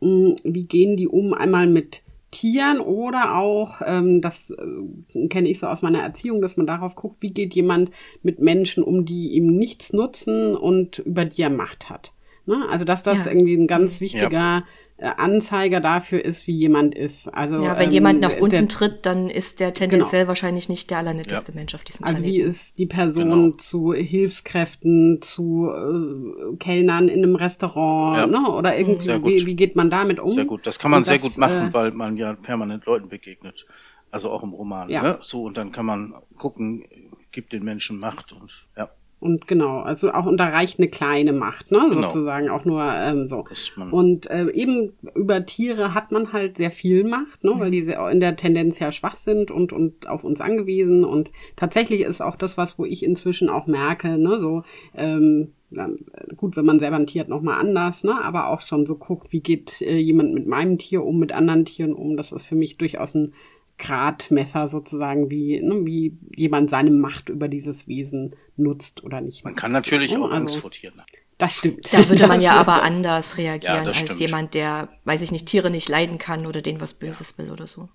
mh, 0.00 0.36
wie 0.44 0.66
gehen 0.66 0.96
die 0.96 1.06
um, 1.06 1.34
einmal 1.34 1.66
mit 1.66 2.02
Tieren 2.30 2.80
oder 2.80 3.36
auch, 3.36 3.82
ähm, 3.84 4.22
das 4.22 4.50
äh, 4.50 5.28
kenne 5.28 5.50
ich 5.50 5.58
so 5.58 5.66
aus 5.66 5.82
meiner 5.82 6.00
Erziehung, 6.00 6.40
dass 6.40 6.56
man 6.56 6.66
darauf 6.66 6.94
guckt, 6.94 7.16
wie 7.20 7.32
geht 7.32 7.54
jemand 7.54 7.90
mit 8.22 8.40
Menschen 8.40 8.82
um, 8.82 9.04
die 9.04 9.32
ihm 9.32 9.54
nichts 9.56 9.92
nutzen 9.92 10.56
und 10.56 11.00
über 11.00 11.26
die 11.26 11.42
er 11.42 11.50
Macht 11.50 11.90
hat. 11.90 12.12
Ne? 12.46 12.64
Also 12.70 12.84
dass 12.84 13.02
das 13.02 13.24
Ja. 13.24 13.30
irgendwie 13.32 13.54
ein 13.54 13.66
ganz 13.66 14.00
wichtiger 14.00 14.64
äh, 14.98 15.08
Anzeiger 15.18 15.80
dafür 15.80 16.24
ist, 16.24 16.46
wie 16.46 16.56
jemand 16.56 16.94
ist. 16.94 17.28
Also 17.28 17.62
Ja, 17.62 17.76
wenn 17.78 17.86
ähm, 17.88 17.90
jemand 17.90 18.20
nach 18.20 18.30
der- 18.30 18.40
unten 18.42 18.66
tritt, 18.68 19.04
dann 19.04 19.28
ist 19.28 19.60
der 19.60 19.74
tendenziell 19.74 20.26
wahrscheinlich 20.26 20.70
nicht 20.70 20.90
der 20.90 20.96
allernetteste 20.98 21.52
Mensch 21.52 21.74
auf 21.74 21.84
diesem 21.84 22.06
Also 22.06 22.22
wie 22.22 22.30
Planeten. 22.30 22.48
ist 22.50 22.78
die 22.78 22.86
Person 22.86 23.24
Genau. 23.24 23.50
zu 23.56 23.92
Hilfskräften, 23.92 25.20
zu 25.22 25.68
äh, 25.70 26.56
Kellnern 26.58 27.08
in 27.08 27.22
einem 27.22 27.36
Restaurant, 27.36 28.16
Ja. 28.18 28.26
ne? 28.26 28.48
Oder 28.50 28.78
irgendwie, 28.78 29.04
Sehr 29.06 29.18
gut. 29.18 29.32
wie, 29.32 29.46
wie 29.46 29.54
geht 29.56 29.76
man 29.76 29.90
damit 29.90 30.20
um? 30.20 30.30
Sehr 30.30 30.44
gut. 30.44 30.66
Das 30.66 30.78
kann 30.78 30.90
man 30.90 30.98
Und 30.98 31.04
sehr 31.06 31.16
das, 31.18 31.24
gut 31.24 31.38
machen, 31.38 31.68
äh, 31.70 31.74
weil 31.74 31.92
man 31.92 32.16
ja 32.16 32.34
permanent 32.34 32.86
Leuten 32.86 33.08
begegnet. 33.08 33.66
Also 34.10 34.30
auch 34.30 34.42
im 34.42 34.50
Roman. 34.52 34.88
Ja. 34.88 35.02
Ne? 35.02 35.18
So, 35.20 35.42
und 35.44 35.56
dann 35.56 35.72
kann 35.72 35.84
man 35.84 36.14
gucken, 36.38 36.84
gibt 37.32 37.52
den 37.52 37.64
Menschen 37.64 37.98
Macht 37.98 38.32
und 38.32 38.66
ja, 38.76 38.88
Und 39.18 39.48
genau, 39.48 39.80
also 39.80 40.12
auch 40.12 40.26
und 40.26 40.36
da 40.36 40.48
reicht 40.48 40.78
eine 40.78 40.88
kleine 40.88 41.32
Macht, 41.32 41.72
ne? 41.72 41.86
Genau. 41.88 42.02
Sozusagen 42.02 42.50
auch 42.50 42.66
nur 42.66 42.84
ähm, 42.84 43.26
so. 43.26 43.44
Und 43.90 44.28
äh, 44.30 44.50
eben 44.50 44.92
über 45.14 45.46
Tiere 45.46 45.94
hat 45.94 46.12
man 46.12 46.34
halt 46.34 46.58
sehr 46.58 46.70
viel 46.70 47.02
Macht, 47.02 47.42
ne? 47.42 47.54
Weil 47.56 47.70
die 47.70 47.82
sehr 47.82 48.06
in 48.10 48.20
der 48.20 48.36
Tendenz 48.36 48.78
ja 48.78 48.92
schwach 48.92 49.16
sind 49.16 49.50
und 49.50 49.72
und 49.72 50.08
auf 50.08 50.22
uns 50.22 50.42
angewiesen. 50.42 51.04
Und 51.04 51.30
tatsächlich 51.56 52.02
ist 52.02 52.20
auch 52.20 52.36
das, 52.36 52.58
was 52.58 52.78
wo 52.78 52.84
ich 52.84 53.02
inzwischen 53.02 53.48
auch 53.48 53.66
merke, 53.66 54.18
ne? 54.18 54.38
So 54.38 54.64
ähm, 54.94 55.52
äh, 55.74 55.88
gut, 56.36 56.56
wenn 56.56 56.66
man 56.66 56.78
selber 56.78 56.96
ein 56.96 57.06
Tier 57.06 57.22
hat, 57.22 57.28
nochmal 57.28 57.58
anders, 57.58 58.04
ne? 58.04 58.22
Aber 58.22 58.50
auch 58.50 58.60
schon 58.60 58.84
so 58.84 58.96
guckt, 58.96 59.32
wie 59.32 59.40
geht 59.40 59.80
äh, 59.80 59.96
jemand 59.96 60.34
mit 60.34 60.46
meinem 60.46 60.76
Tier 60.76 61.02
um, 61.02 61.18
mit 61.18 61.32
anderen 61.32 61.64
Tieren 61.64 61.94
um. 61.94 62.18
Das 62.18 62.32
ist 62.32 62.44
für 62.44 62.54
mich 62.54 62.76
durchaus 62.76 63.14
ein 63.14 63.32
Gradmesser 63.78 64.68
sozusagen, 64.68 65.30
wie, 65.30 65.60
ne, 65.60 65.84
wie 65.84 66.16
jemand 66.34 66.70
seine 66.70 66.90
Macht 66.90 67.28
über 67.28 67.48
dieses 67.48 67.88
Wesen 67.88 68.34
nutzt 68.56 69.04
oder 69.04 69.20
nicht. 69.20 69.44
man 69.44 69.52
nutzt. 69.52 69.62
kann 69.62 69.72
natürlich 69.72 70.12
Ne? 70.14 70.20
auch 70.20 70.30
Angst 70.30 70.54
Also, 70.56 70.60
vor 70.62 70.70
Tieren 70.70 70.98
haben. 70.98 71.06
Das 71.38 71.52
stimmt. 71.52 71.92
Da 71.92 72.08
würde 72.08 72.26
man 72.28 72.40
ja 72.40 72.54
ist- 72.54 72.66
aber 72.68 72.82
anders 72.82 73.36
reagieren 73.36 73.82
Ja, 73.82 73.88
als 73.88 73.98
stimmt. 73.98 74.20
jemand, 74.20 74.54
der, 74.54 74.88
weiß 75.04 75.20
ich 75.20 75.32
nicht, 75.32 75.46
Tiere 75.46 75.70
nicht 75.70 75.88
leiden 75.88 76.16
kann 76.18 76.46
oder 76.46 76.62
denen 76.62 76.80
was 76.80 76.94
Böses 76.94 77.36
will 77.36 77.50
oder 77.50 77.66
so. 77.66 77.88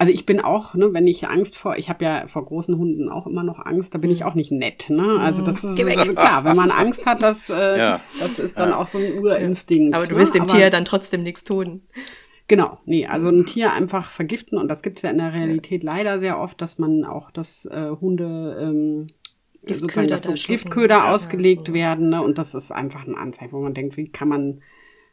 Also 0.00 0.12
ich 0.12 0.24
bin 0.26 0.40
auch, 0.40 0.74
ne, 0.74 0.94
wenn 0.94 1.08
ich 1.08 1.26
Angst 1.26 1.56
vor, 1.56 1.76
ich 1.76 1.88
habe 1.88 2.04
ja 2.04 2.28
vor 2.28 2.44
großen 2.44 2.78
Hunden 2.78 3.08
auch 3.08 3.26
immer 3.26 3.42
noch 3.42 3.58
Angst, 3.58 3.94
da 3.96 3.98
bin 3.98 4.12
ich 4.12 4.22
auch 4.22 4.34
nicht 4.34 4.52
nett, 4.52 4.90
ne? 4.90 5.18
Also 5.18 5.42
das 5.42 5.64
ist 5.64 5.74
Geh 5.74 5.86
weg. 5.86 5.98
also 5.98 6.12
klar, 6.14 6.44
wenn 6.44 6.54
man 6.54 6.70
Angst 6.70 7.04
hat, 7.04 7.20
das, 7.20 7.50
äh, 7.50 7.76
Ja. 7.76 8.00
das 8.20 8.38
ist 8.38 8.56
dann 8.60 8.72
auch 8.72 8.86
so 8.86 8.98
ein 8.98 9.18
Urinstinkt. 9.18 9.96
Aber 9.96 10.06
du 10.06 10.14
ne? 10.14 10.20
willst 10.20 10.34
dem 10.36 10.42
Aber- 10.42 10.52
Tier 10.56 10.70
dann 10.70 10.84
trotzdem 10.84 11.22
nichts 11.22 11.42
tun. 11.42 11.82
Genau, 12.48 12.78
nee, 12.86 13.06
also 13.06 13.28
ein 13.28 13.44
Tier 13.44 13.72
einfach 13.72 14.08
vergiften 14.10 14.58
und 14.58 14.68
das 14.68 14.82
gibt's 14.82 15.02
ja 15.02 15.10
in 15.10 15.18
der 15.18 15.34
Realität 15.34 15.82
leider 15.82 16.18
sehr 16.18 16.40
oft, 16.40 16.60
dass 16.62 16.78
man 16.78 17.04
auch, 17.04 17.30
dass 17.30 17.66
äh, 17.66 17.90
Hunde 18.00 18.58
ähm, 18.60 19.06
Giftköder 19.66 20.16
sozusagen, 20.16 20.34
dass 20.34 20.42
so. 20.42 20.52
Giftköder 20.52 20.96
Ja. 20.96 21.14
ausgelegt 21.14 21.72
werden, 21.74 22.08
ne? 22.08 22.22
Und 22.22 22.38
das 22.38 22.54
ist 22.54 22.72
einfach 22.72 23.06
ein 23.06 23.14
Anzeichen, 23.16 23.52
wo 23.52 23.60
man 23.60 23.74
denkt, 23.74 23.96
wie 23.98 24.08
kann 24.08 24.28
man 24.28 24.62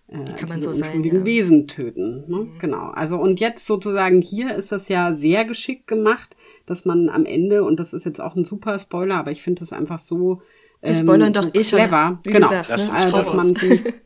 äh, 0.08 0.24
kann 0.36 0.50
man 0.50 0.62
so 0.62 0.72
sein, 0.72 1.04
ja. 1.04 1.14
Mhm. 1.14 1.26
Wesen 1.26 1.68
töten. 1.68 2.24
Ne? 2.28 2.48
Genau. 2.60 2.90
Also 2.92 3.18
und 3.18 3.40
jetzt 3.40 3.66
sozusagen 3.66 4.22
hier 4.22 4.56
ist 4.56 4.72
das 4.72 4.88
ja 4.88 5.14
sehr 5.14 5.46
geschickt 5.46 5.88
gemacht, 5.88 6.36
dass 6.68 6.86
man 6.86 7.10
am 7.10 7.26
Ende 7.26 7.64
und 7.64 7.80
das 7.80 7.92
ist 7.92 8.06
jetzt 8.06 8.22
auch 8.22 8.36
ein 8.36 8.46
super 8.46 8.78
Spoiler, 8.80 9.16
aber 9.16 9.32
ich 9.32 9.42
finde 9.42 9.60
das 9.62 9.74
einfach 9.74 10.00
so 10.00 10.42
Wir 10.82 10.96
spoilern 10.96 11.34
so 11.34 11.42
doch 11.42 11.50
eh 11.56 11.64
schon, 11.64 11.80
clever, 11.80 12.20
wie 12.24 12.32
genau, 12.32 12.50
gesagt, 12.50 12.70
Lass 12.70 12.92
ne? 12.92 13.10
äh, 13.10 13.12
dass 13.12 13.34
man 13.34 13.56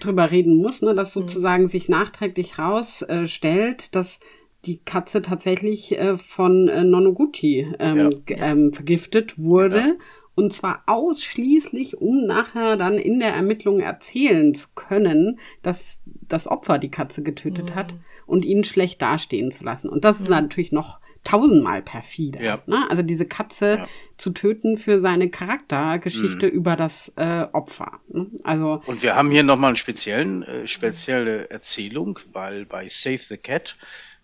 drüber 0.00 0.30
reden 0.30 0.56
muss, 0.56 0.82
ne, 0.82 0.92
Mhm. 0.92 0.96
dass 0.96 1.12
sozusagen 1.12 1.66
sich 1.68 1.88
nachträglich 1.88 2.58
rausstellt, 2.58 3.82
äh, 3.84 3.88
dass 3.92 4.20
die 4.66 4.78
Katze 4.78 5.22
tatsächlich 5.22 5.98
äh, 5.98 6.18
von 6.18 6.68
äh, 6.68 6.84
Nonoguchi 6.84 7.66
ähm, 7.78 7.98
Ja. 8.28 8.36
ähm, 8.36 8.72
vergiftet 8.72 9.38
wurde. 9.38 9.96
Und 10.36 10.52
zwar 10.52 10.82
ausschließlich, 10.86 11.98
um 11.98 12.26
nachher 12.26 12.76
dann 12.76 12.94
in 12.94 13.20
der 13.20 13.34
Ermittlung 13.34 13.80
erzählen 13.80 14.54
zu 14.54 14.68
können, 14.74 15.38
dass 15.62 16.00
das 16.28 16.46
Opfer 16.46 16.78
die 16.78 16.90
Katze 16.90 17.22
getötet 17.22 17.74
hat 17.74 17.94
und 18.26 18.44
ihn 18.44 18.64
schlecht 18.64 19.02
dastehen 19.02 19.50
zu 19.50 19.64
lassen. 19.64 19.88
Und 19.88 20.04
das 20.04 20.20
ist 20.20 20.28
natürlich 20.30 20.72
noch 20.72 21.00
tausendmal 21.24 21.82
perfider. 21.82 22.40
Ja. 22.40 22.62
Ne? 22.66 22.86
Also 22.90 23.02
diese 23.02 23.26
Katze 23.26 23.76
Ja. 23.78 23.88
zu 24.16 24.30
töten 24.30 24.76
für 24.78 24.98
seine 24.98 25.28
Charaktergeschichte 25.30 26.46
über 26.46 26.76
das 26.76 27.12
äh, 27.16 27.46
Opfer. 27.52 28.00
Ne? 28.08 28.26
Also 28.42 28.82
Und 28.86 29.02
wir 29.02 29.16
haben 29.16 29.30
hier 29.30 29.42
nochmal 29.42 29.68
einen 29.68 29.76
speziellen, 29.76 30.42
äh, 30.42 30.66
spezielle 30.66 31.50
Erzählung, 31.50 32.18
weil 32.32 32.64
bei 32.66 32.88
Save 32.88 33.18
the 33.18 33.36
Cat 33.36 33.76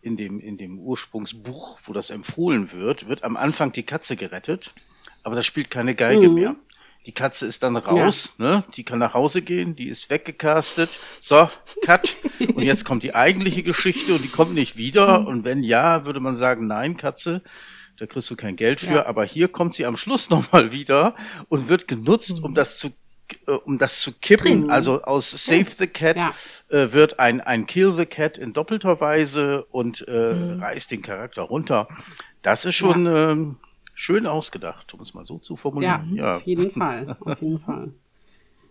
in 0.03 0.17
dem, 0.17 0.41
in 0.41 0.57
dem 0.57 0.79
Ursprungsbuch, 0.79 1.79
wo 1.85 1.93
das 1.93 2.11
empfohlen 2.11 2.73
wird, 2.73 3.09
wird 3.09 3.25
am 3.25 3.37
Anfang 3.37 3.73
die 3.73 3.83
Katze 3.83 4.17
gerettet, 4.17 4.73
aber 5.23 5.35
das 5.35 5.45
spielt 5.47 5.71
keine 5.71 5.95
Geige 5.95 6.29
mehr. 6.29 6.57
Die 7.07 7.13
Katze 7.13 7.47
ist 7.47 7.63
dann 7.63 7.77
raus, 7.77 8.35
ja. 8.39 8.45
ne? 8.45 8.65
Die 8.75 8.83
kann 8.83 8.99
nach 8.99 9.15
Hause 9.15 9.41
gehen, 9.41 9.77
die 9.77 9.89
ist 9.89 10.11
weggecastet. 10.11 10.91
So, 11.21 11.49
Cut. 11.85 12.17
Und 12.41 12.63
jetzt 12.63 12.85
kommt 12.85 13.05
die 13.05 13.15
eigentliche 13.15 13.63
Geschichte 13.63 14.15
und 14.15 14.25
die 14.25 14.29
kommt 14.29 14.55
nicht 14.55 14.77
wieder. 14.77 15.21
Mhm. 15.21 15.27
Und 15.27 15.45
wenn 15.45 15.63
ja, 15.63 16.05
würde 16.05 16.19
man 16.19 16.37
sagen, 16.37 16.67
nein, 16.67 16.97
Katze, 16.97 17.43
da 17.99 18.07
kriegst 18.07 18.29
du 18.31 18.37
kein 18.37 18.57
Geld 18.57 18.81
für. 18.81 18.95
Ja. 18.95 19.07
Aber 19.07 19.25
hier 19.25 19.47
kommt 19.47 19.75
sie 19.75 19.87
am 19.87 19.97
Schluss 19.97 20.31
nochmal 20.31 20.73
wieder 20.73 21.15
und 21.49 21.69
wird 21.69 21.87
genutzt, 21.87 22.43
um 22.43 22.51
mhm. 22.51 22.55
das 22.57 22.79
zu 22.79 22.93
äh, 23.47 23.53
um 23.53 23.79
das 23.79 24.01
zu 24.01 24.13
kippen, 24.13 24.63
Drin. 24.63 24.71
also 24.71 25.03
aus 25.03 25.31
Save 25.31 25.67
the 25.77 25.87
Cat 25.87 26.17
ja. 26.17 26.33
äh, 26.69 26.93
wird 26.93 27.21
ein, 27.21 27.41
ein 27.41 27.67
Kill 27.67 27.95
the 27.97 28.07
Cat 28.07 28.39
in 28.39 28.53
doppelter 28.53 29.01
Weise 29.01 29.65
und 29.71 30.05
äh, 30.09 30.35
mhm. 30.35 30.61
reißt 30.61 30.91
den 30.91 31.03
Charakter 31.03 31.43
runter. 31.43 31.89
Das 32.43 32.65
ist 32.65 32.75
schon 32.75 33.07
ja. 33.07 33.31
ähm, 33.31 33.59
schön 33.97 34.27
ausgedacht, 34.27 34.95
um 34.95 35.01
es 35.01 35.15
mal 35.15 35.27
so 35.27 35.39
zu 35.39 35.57
formulieren. 35.57 36.15
Ja, 36.15 36.25
ja. 36.25 36.35
auf 36.35 36.43
jeden 36.43 36.71
Fall, 36.71 37.17
auf 37.19 37.43
jeden 37.43 37.59
Fall. 37.67 37.93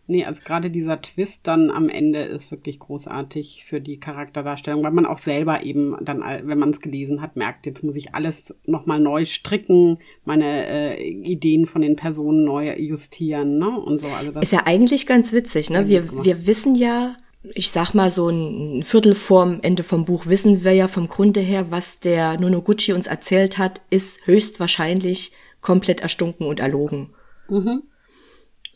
Nee, 0.08 0.24
also 0.24 0.42
gerade 0.46 0.70
dieser 0.70 1.02
Twist 1.02 1.48
dann 1.48 1.72
am 1.72 1.90
Ende 1.90 2.20
ist 2.20 2.52
wirklich 2.52 2.78
großartig 2.78 3.66
für 3.66 3.82
die 3.82 4.00
Charakterdarstellung, 4.00 4.84
weil 4.84 4.92
man 4.92 5.08
auch 5.08 5.18
selber 5.18 5.64
eben 5.64 5.96
dann, 6.00 6.22
wenn 6.22 6.60
man 6.60 6.70
es 6.70 6.80
gelesen 6.80 7.24
hat, 7.24 7.36
merkt, 7.36 7.66
jetzt 7.66 7.84
muss 7.84 7.96
ich 7.96 8.14
alles 8.14 8.56
nochmal 8.68 9.00
neu 9.00 9.26
stricken, 9.26 9.98
meine 10.24 10.68
äh, 10.68 11.04
Ideen 11.04 11.66
von 11.66 11.82
den 11.82 11.96
Personen 11.96 12.44
neu 12.44 12.78
justieren, 12.78 13.58
ne? 13.58 13.70
Und 13.80 14.02
so. 14.02 14.08
Also 14.10 14.32
das 14.32 14.44
ist 14.44 14.52
ja 14.52 14.62
eigentlich 14.66 15.08
ganz 15.08 15.34
witzig, 15.34 15.72
ne? 15.72 15.88
Wir, 15.88 16.24
wir 16.24 16.46
wissen 16.46 16.76
ja, 16.76 17.18
ich 17.54 17.72
sag 17.72 17.94
mal 17.94 18.12
so 18.12 18.30
ein 18.30 18.84
Viertel 18.84 19.16
vorm 19.16 19.60
Ende 19.62 19.84
vom 19.84 20.06
Buch 20.06 20.26
wissen 20.26 20.64
wir 20.64 20.74
ja 20.74 20.88
vom 20.88 21.08
Grunde 21.08 21.40
her, 21.40 21.72
was 21.72 22.00
der 22.00 22.40
Nonoguchi 22.40 22.94
uns 22.94 23.08
erzählt 23.08 23.58
hat, 23.58 23.82
ist 23.90 24.26
höchstwahrscheinlich 24.26 25.32
komplett 25.62 26.02
erstunken 26.02 26.48
und 26.48 26.60
erlogen. 26.60 27.14
Mhm. 27.50 27.84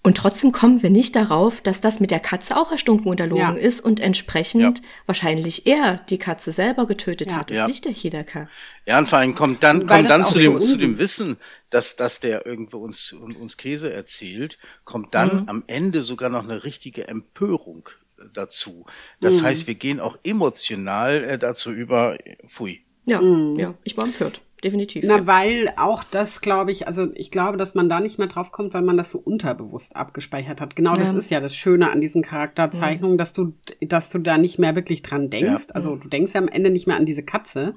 Und 0.01 0.15
trotzdem 0.15 0.53
kommen 0.53 0.81
wir 0.81 0.89
nicht 0.89 1.15
darauf, 1.15 1.59
dass 1.59 1.81
das 1.81 1.99
mit 1.99 2.09
der 2.09 2.21
Katze 2.21 2.55
auch 2.55 2.71
erstunken 2.71 3.09
und 3.09 3.19
erlogen 3.19 3.55
ja. 3.57 3.61
ist 3.61 3.81
und 3.81 3.99
entsprechend 3.99 4.79
ja. 4.79 4.83
wahrscheinlich 5.05 5.67
er 5.67 5.97
die 6.09 6.17
Katze 6.17 6.51
selber 6.51 6.87
getötet 6.87 7.31
ja. 7.31 7.37
hat 7.37 7.51
und 7.51 7.67
nicht 7.67 7.83
der 7.83 7.91
Hidaka. 7.91 8.47
Ja, 8.85 8.97
und 8.97 9.09
vor 9.09 9.19
allem 9.19 9.35
kommt 9.35 9.61
dann, 9.61 9.85
kommt 9.85 10.09
dann 10.09 10.25
zu, 10.25 10.39
dem, 10.39 10.59
zu 10.61 10.77
dem 10.77 10.99
Wissen, 10.99 11.37
dass, 11.69 11.97
dass 11.97 12.21
der 12.21 12.45
irgendwo 12.45 12.77
uns, 12.77 13.11
uns 13.11 13.57
Käse 13.57 13.91
erzählt, 13.91 14.57
kommt 14.85 15.13
dann 15.13 15.41
mhm. 15.41 15.49
am 15.49 15.63
Ende 15.67 16.01
sogar 16.01 16.29
noch 16.29 16.45
eine 16.45 16.63
richtige 16.63 17.07
Empörung 17.09 17.89
dazu. 18.33 18.85
Das 19.19 19.41
mhm. 19.41 19.45
heißt, 19.45 19.67
wir 19.67 19.75
gehen 19.75 19.99
auch 19.99 20.17
emotional 20.23 21.23
äh, 21.23 21.39
dazu 21.39 21.71
über, 21.71 22.17
pfui. 22.47 22.81
Ja, 23.05 23.21
mhm. 23.21 23.57
ja, 23.57 23.73
ich 23.83 23.97
war 23.97 24.05
empört 24.05 24.41
definitiv. 24.63 25.03
Na, 25.07 25.17
ja. 25.17 25.27
weil 25.27 25.73
auch 25.77 26.03
das, 26.03 26.41
glaube 26.41 26.71
ich, 26.71 26.87
also 26.87 27.09
ich 27.13 27.31
glaube, 27.31 27.57
dass 27.57 27.75
man 27.75 27.89
da 27.89 27.99
nicht 27.99 28.17
mehr 28.17 28.27
drauf 28.27 28.51
kommt, 28.51 28.73
weil 28.73 28.81
man 28.81 28.97
das 28.97 29.11
so 29.11 29.19
unterbewusst 29.19 29.95
abgespeichert 29.95 30.61
hat. 30.61 30.75
Genau, 30.75 30.93
ja. 30.93 30.99
das 30.99 31.13
ist 31.13 31.29
ja 31.29 31.39
das 31.39 31.55
Schöne 31.55 31.91
an 31.91 32.01
diesen 32.01 32.21
Charakterzeichnungen, 32.21 33.17
ja. 33.17 33.19
dass 33.19 33.33
du, 33.33 33.53
dass 33.81 34.09
du 34.09 34.19
da 34.19 34.37
nicht 34.37 34.59
mehr 34.59 34.75
wirklich 34.75 35.01
dran 35.01 35.29
denkst. 35.29 35.67
Also 35.73 35.95
du 35.95 36.07
denkst 36.07 36.33
ja 36.33 36.41
am 36.41 36.47
Ende 36.47 36.69
nicht 36.69 36.87
mehr 36.87 36.97
an 36.97 37.05
diese 37.05 37.23
Katze, 37.23 37.75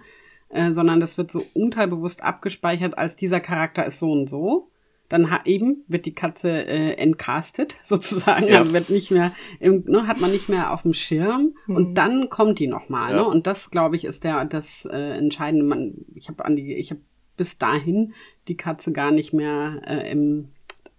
äh, 0.49 0.73
sondern 0.73 1.01
das 1.01 1.19
wird 1.19 1.31
so 1.31 1.45
unterbewusst 1.55 2.23
abgespeichert, 2.23 2.99
als 2.99 3.17
dieser 3.17 3.41
Charakter 3.41 3.87
ist 3.87 3.99
so 3.99 4.11
und 4.13 4.29
so 4.29 4.69
dann 5.13 5.31
ha 5.31 5.41
eben 5.45 5.85
wird 5.89 6.07
die 6.07 6.15
Katze 6.15 6.49
äh, 6.67 6.95
entcastet 6.95 7.77
sozusagen, 7.83 8.49
ja. 8.49 8.61
also 8.61 8.73
wird 8.73 8.89
nicht 8.89 9.11
mehr, 9.11 9.33
ne, 9.61 10.07
hat 10.07 10.21
man 10.21 10.33
nicht 10.33 10.49
mehr 10.49 10.73
auf 10.73 10.83
dem 10.83 10.95
Schirm 10.95 11.55
mhm. 11.67 11.77
und 11.77 11.95
dann 11.95 12.31
kommt 12.31 12.59
die 12.59 12.67
nochmal. 12.67 13.11
Ja. 13.11 13.19
Ne? 13.19 13.27
Und 13.27 13.47
das, 13.47 13.71
glaube 13.71 13.97
ich, 13.97 14.07
ist 14.07 14.25
der 14.25 14.45
das 14.47 14.87
äh, 14.87 15.11
Entscheidende. 15.19 15.67
Man, 15.67 16.07
ich 16.15 16.29
habe 16.29 16.45
an 16.47 16.57
die, 16.57 16.75
ich 16.75 16.91
habe 16.91 17.03
bis 17.37 17.59
dahin 17.59 18.15
die 18.49 18.57
Katze 18.57 18.93
gar 18.93 19.11
nicht 19.11 19.35
mehr 19.35 19.83
äh, 19.87 20.11
im 20.11 20.49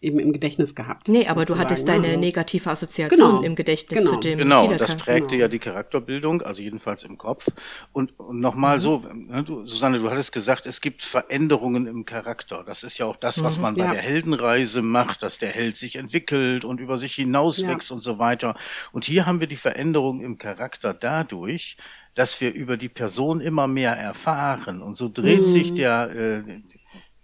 eben 0.04 0.20
im 0.20 0.34
Gedächtnis 0.34 0.76
gehabt. 0.76 1.08
Nee, 1.08 1.28
aber 1.28 1.46
du 1.46 1.58
hattest 1.58 1.88
deine 1.88 2.08
also, 2.08 2.20
negative 2.20 2.70
Assoziation 2.70 3.18
genau, 3.18 3.42
im 3.42 3.56
Gedächtnis 3.56 4.00
genau, 4.00 4.12
zu 4.12 4.20
dem 4.20 4.38
Genau, 4.38 4.66
Wiederkehr. 4.66 4.78
das 4.78 4.96
prägte 4.96 5.28
genau. 5.30 5.42
ja 5.42 5.48
die 5.48 5.60
Charakterbildung, 5.60 6.42
also 6.42 6.62
jedenfalls 6.62 7.04
im 7.04 7.18
Kopf. 7.18 7.48
Und, 7.94 8.20
und 8.20 8.40
nochmal 8.40 8.78
mhm. 8.78 8.82
so, 8.82 9.04
ne, 9.14 9.44
du, 9.44 9.66
Susanne, 9.66 10.00
du 10.00 10.10
hattest 10.10 10.34
gesagt, 10.34 10.66
es 10.66 10.82
gibt 10.82 11.04
Veränderungen 11.04 11.88
im 11.88 12.06
Charakter. 12.06 12.64
Das 12.66 12.84
ist 12.84 12.98
ja 12.98 13.06
auch 13.06 13.18
das, 13.18 13.44
was 13.44 13.58
mhm, 13.58 13.62
man 13.64 13.76
bei 13.76 13.86
ja. 13.86 13.92
der 13.92 14.02
Heldenreise 14.02 14.82
macht, 14.82 15.24
dass 15.24 15.40
der 15.40 15.50
Held 15.50 15.78
sich 15.78 15.96
entwickelt 15.96 16.66
und 16.66 16.80
über 16.80 16.98
sich 16.98 17.16
hinauswächst 17.16 17.90
ja. 17.90 17.96
und 17.96 18.02
so 18.02 18.20
weiter. 18.20 18.56
Und 18.92 19.06
hier 19.06 19.26
haben 19.26 19.40
wir 19.40 19.48
die 19.48 19.58
Veränderung 19.58 20.20
im 20.22 20.38
Charakter 20.38 20.94
dadurch, 20.94 21.78
dass 22.16 22.42
wir 22.42 22.54
über 22.54 22.78
die 22.78 22.90
Person 22.90 23.42
immer 23.42 23.68
mehr 23.68 23.94
erfahren. 23.94 24.82
Und 24.82 24.98
so 24.98 25.10
dreht 25.10 25.42
mhm. 25.42 25.46
sich 25.46 25.74
der, 25.74 26.10
äh, 26.12 26.62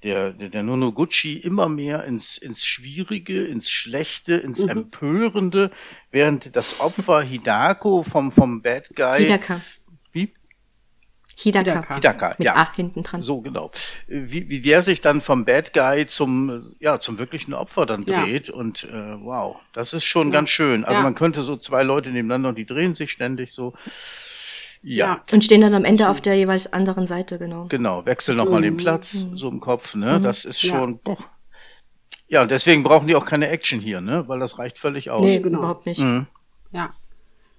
der, 0.03 0.31
der, 0.31 0.49
der 0.49 0.63
Nonoguchi 0.63 1.33
immer 1.33 1.67
mehr 1.67 2.03
ins, 2.05 2.37
ins 2.37 2.65
Schwierige, 2.65 3.43
ins 3.43 3.69
Schlechte, 3.69 4.35
ins 4.35 4.59
mhm. 4.59 4.69
Empörende, 4.69 5.71
während 6.11 6.55
das 6.55 6.79
Opfer 6.79 7.21
Hidako 7.21 8.03
vom, 8.03 8.31
vom 8.31 8.61
Bad 8.61 8.95
Guy. 8.95 9.23
Hidaka. 9.23 9.61
Wie? 10.11 10.33
Hidaka. 11.35 11.95
Hidaka, 11.95 12.35
Mit 12.37 12.45
ja. 12.45 12.55
A 12.55 12.73
hinten 12.73 13.03
dran. 13.03 13.21
So, 13.21 13.41
genau. 13.41 13.71
Wie, 14.07 14.49
wie 14.49 14.61
der 14.61 14.83
sich 14.83 15.01
dann 15.01 15.21
vom 15.21 15.45
Bad 15.45 15.73
Guy 15.73 16.07
zum, 16.07 16.75
ja, 16.79 16.99
zum 16.99 17.19
wirklichen 17.19 17.53
Opfer 17.53 17.85
dann 17.85 18.05
dreht 18.05 18.47
ja. 18.47 18.53
und, 18.53 18.85
äh, 18.85 19.21
wow, 19.21 19.57
das 19.73 19.93
ist 19.93 20.05
schon 20.05 20.27
ja. 20.27 20.33
ganz 20.33 20.49
schön. 20.49 20.85
Also 20.85 20.99
ja. 20.99 21.03
man 21.03 21.15
könnte 21.15 21.43
so 21.43 21.57
zwei 21.57 21.83
Leute 21.83 22.11
nebeneinander 22.11 22.49
und 22.49 22.57
die 22.57 22.65
drehen 22.65 22.93
sich 22.93 23.11
ständig 23.11 23.51
so. 23.51 23.73
Ja. 24.82 25.23
Und 25.32 25.43
stehen 25.43 25.61
dann 25.61 25.73
am 25.73 25.86
Ende 25.86 26.09
auf 26.09 26.21
der 26.21 26.36
jeweils 26.36 26.71
anderen 26.71 27.07
Seite, 27.07 27.38
genau. 27.38 27.65
Genau, 27.67 28.05
wechseln 28.05 28.38
so. 28.38 28.43
nochmal 28.43 28.61
den 28.61 28.77
Platz, 28.77 29.25
mhm. 29.25 29.38
so 29.38 29.49
im 29.49 29.59
Kopf, 29.59 29.95
ne? 29.95 30.19
Mhm. 30.19 30.23
Das 30.23 30.45
ist 30.45 30.61
schon. 30.61 30.99
Ja. 31.05 31.17
ja, 32.27 32.41
und 32.43 32.51
deswegen 32.51 32.84
brauchen 32.84 33.07
die 33.07 33.15
auch 33.15 33.25
keine 33.25 33.49
Action 33.49 33.80
hier, 33.80 34.01
ne? 34.01 34.23
Weil 34.27 34.39
das 34.39 34.57
reicht 34.57 34.80
völlig 34.80 35.09
aus. 35.09 35.23
Nee, 35.23 35.39
genau. 35.39 35.59
überhaupt 35.59 35.86
nicht. 35.86 35.99
Mhm. 35.99 36.27
Ja. 36.71 36.93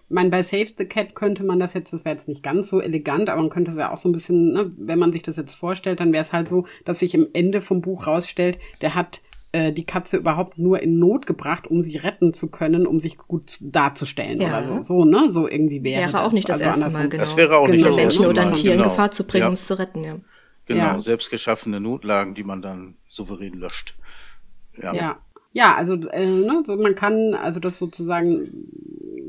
Ich 0.08 0.14
meine, 0.14 0.30
bei 0.30 0.42
Save 0.42 0.70
the 0.76 0.86
Cat 0.86 1.14
könnte 1.14 1.44
man 1.44 1.60
das 1.60 1.74
jetzt, 1.74 1.92
das 1.92 2.04
wäre 2.04 2.14
jetzt 2.14 2.28
nicht 2.28 2.42
ganz 2.42 2.68
so 2.68 2.80
elegant, 2.80 3.28
aber 3.28 3.40
man 3.40 3.50
könnte 3.50 3.70
es 3.70 3.76
ja 3.76 3.92
auch 3.92 3.98
so 3.98 4.08
ein 4.08 4.12
bisschen, 4.12 4.52
ne, 4.52 4.70
wenn 4.76 4.98
man 4.98 5.12
sich 5.12 5.22
das 5.22 5.36
jetzt 5.36 5.54
vorstellt, 5.54 6.00
dann 6.00 6.12
wäre 6.12 6.22
es 6.22 6.32
halt 6.32 6.48
so, 6.48 6.66
dass 6.84 6.98
sich 6.98 7.14
im 7.14 7.28
Ende 7.32 7.60
vom 7.60 7.80
Buch 7.80 8.08
rausstellt, 8.08 8.58
der 8.80 8.96
hat 8.96 9.20
äh, 9.52 9.72
die 9.72 9.84
Katze 9.84 10.16
überhaupt 10.16 10.58
nur 10.58 10.80
in 10.80 10.98
Not 10.98 11.26
gebracht, 11.26 11.66
um 11.66 11.82
sie 11.82 11.96
retten 11.96 12.32
zu 12.32 12.48
können, 12.48 12.86
um 12.86 13.00
sich 13.00 13.18
gut 13.18 13.58
darzustellen 13.60 14.40
ja. 14.40 14.48
oder 14.48 14.62
so. 14.62 14.82
So, 14.82 15.04
ne? 15.04 15.28
So 15.28 15.48
irgendwie 15.48 15.82
wäre. 15.82 16.02
Wäre 16.02 16.12
das. 16.12 16.20
auch 16.20 16.32
nicht 16.32 16.48
das 16.48 16.62
also 16.62 16.82
erste 16.82 16.96
Mal, 16.96 17.08
genau. 17.08 17.22
Das 17.22 17.36
wäre 17.36 17.56
auch 17.56 17.66
genau. 17.66 17.74
nicht 17.74 17.86
das 17.88 17.96
Menschen 17.96 18.26
oder 18.26 18.42
ein 18.42 18.52
Tier 18.52 18.72
genau. 18.72 18.84
in 18.84 18.90
Gefahr 18.90 19.10
zu 19.10 19.24
bringen, 19.24 19.42
ja. 19.42 19.48
um 19.48 19.54
es 19.54 19.66
zu 19.66 19.78
retten, 19.78 20.04
ja. 20.04 20.16
Genau, 20.66 20.80
ja. 20.80 21.00
selbstgeschaffene 21.00 21.80
Notlagen, 21.80 22.34
die 22.34 22.44
man 22.44 22.62
dann 22.62 22.96
souverän 23.08 23.54
löscht. 23.54 23.96
Ja. 24.80 25.18
Ja, 25.52 25.74
also 25.74 25.94
äh, 25.94 26.26
ne, 26.26 26.62
so 26.64 26.76
man 26.76 26.94
kann 26.94 27.34
also 27.34 27.58
das 27.60 27.78
sozusagen 27.78 28.70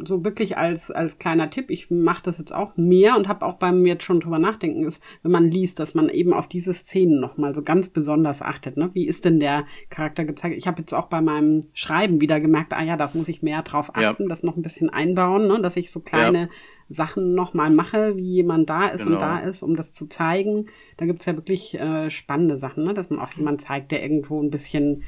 so 0.08 0.24
wirklich 0.24 0.58
als, 0.58 0.92
als 0.92 1.20
kleiner 1.20 1.50
Tipp, 1.50 1.70
ich 1.70 1.92
mache 1.92 2.24
das 2.24 2.38
jetzt 2.38 2.54
auch 2.54 2.76
mehr 2.78 3.18
und 3.18 3.28
habe 3.28 3.46
auch 3.46 3.56
beim 3.56 3.86
jetzt 3.86 4.04
schon 4.04 4.20
drüber 4.20 4.40
nachdenken, 4.40 4.86
ist, 4.86 5.04
wenn 5.24 5.32
man 5.32 5.50
liest, 5.50 5.80
dass 5.80 5.94
man 5.94 6.10
eben 6.10 6.34
auf 6.34 6.48
diese 6.48 6.74
Szenen 6.74 7.20
nochmal 7.20 7.54
so 7.54 7.62
ganz 7.62 7.90
besonders 7.90 8.42
achtet. 8.42 8.78
Ne? 8.78 8.90
Wie 8.94 9.08
ist 9.08 9.26
denn 9.26 9.40
der 9.40 9.66
Charakter 9.90 10.26
gezeigt? 10.26 10.58
Ich 10.58 10.68
habe 10.68 10.82
jetzt 10.82 10.94
auch 10.94 11.08
bei 11.08 11.22
meinem 11.22 11.62
Schreiben 11.74 12.22
wieder 12.22 12.40
gemerkt, 12.40 12.74
ah 12.74 12.84
ja, 12.84 12.98
da 12.98 13.10
muss 13.14 13.28
ich 13.28 13.42
mehr 13.42 13.62
drauf 13.62 13.96
achten, 13.96 14.24
ja. 14.24 14.30
das 14.30 14.44
noch 14.44 14.58
ein 14.58 14.64
bisschen 14.64 14.90
einbauen, 14.90 15.48
ne? 15.48 15.62
dass 15.62 15.78
ich 15.78 15.92
so 15.92 16.00
kleine 16.00 16.40
ja. 16.40 16.50
Sachen 16.90 17.36
nochmal 17.36 17.70
mache, 17.70 18.18
wie 18.18 18.24
jemand 18.24 18.70
da 18.70 18.88
ist 18.88 19.04
genau. 19.04 19.16
und 19.16 19.22
da 19.22 19.40
ist, 19.40 19.64
um 19.64 19.76
das 19.76 19.94
zu 19.94 20.08
zeigen. 20.08 20.66
Da 20.98 21.06
gibt's 21.06 21.26
ja 21.26 21.36
wirklich 21.36 21.80
äh, 21.80 22.10
spannende 22.10 22.58
Sachen, 22.58 22.84
ne? 22.84 22.94
dass 22.94 23.10
man 23.10 23.20
auch 23.20 23.32
jemand 23.34 23.62
zeigt, 23.62 23.92
der 23.92 24.04
irgendwo 24.04 24.42
ein 24.42 24.50
bisschen 24.50 25.04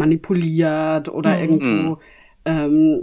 manipuliert 0.00 1.08
oder 1.08 1.36
mhm. 1.36 1.40
irgendwo 1.40 1.98
ähm, 2.44 3.00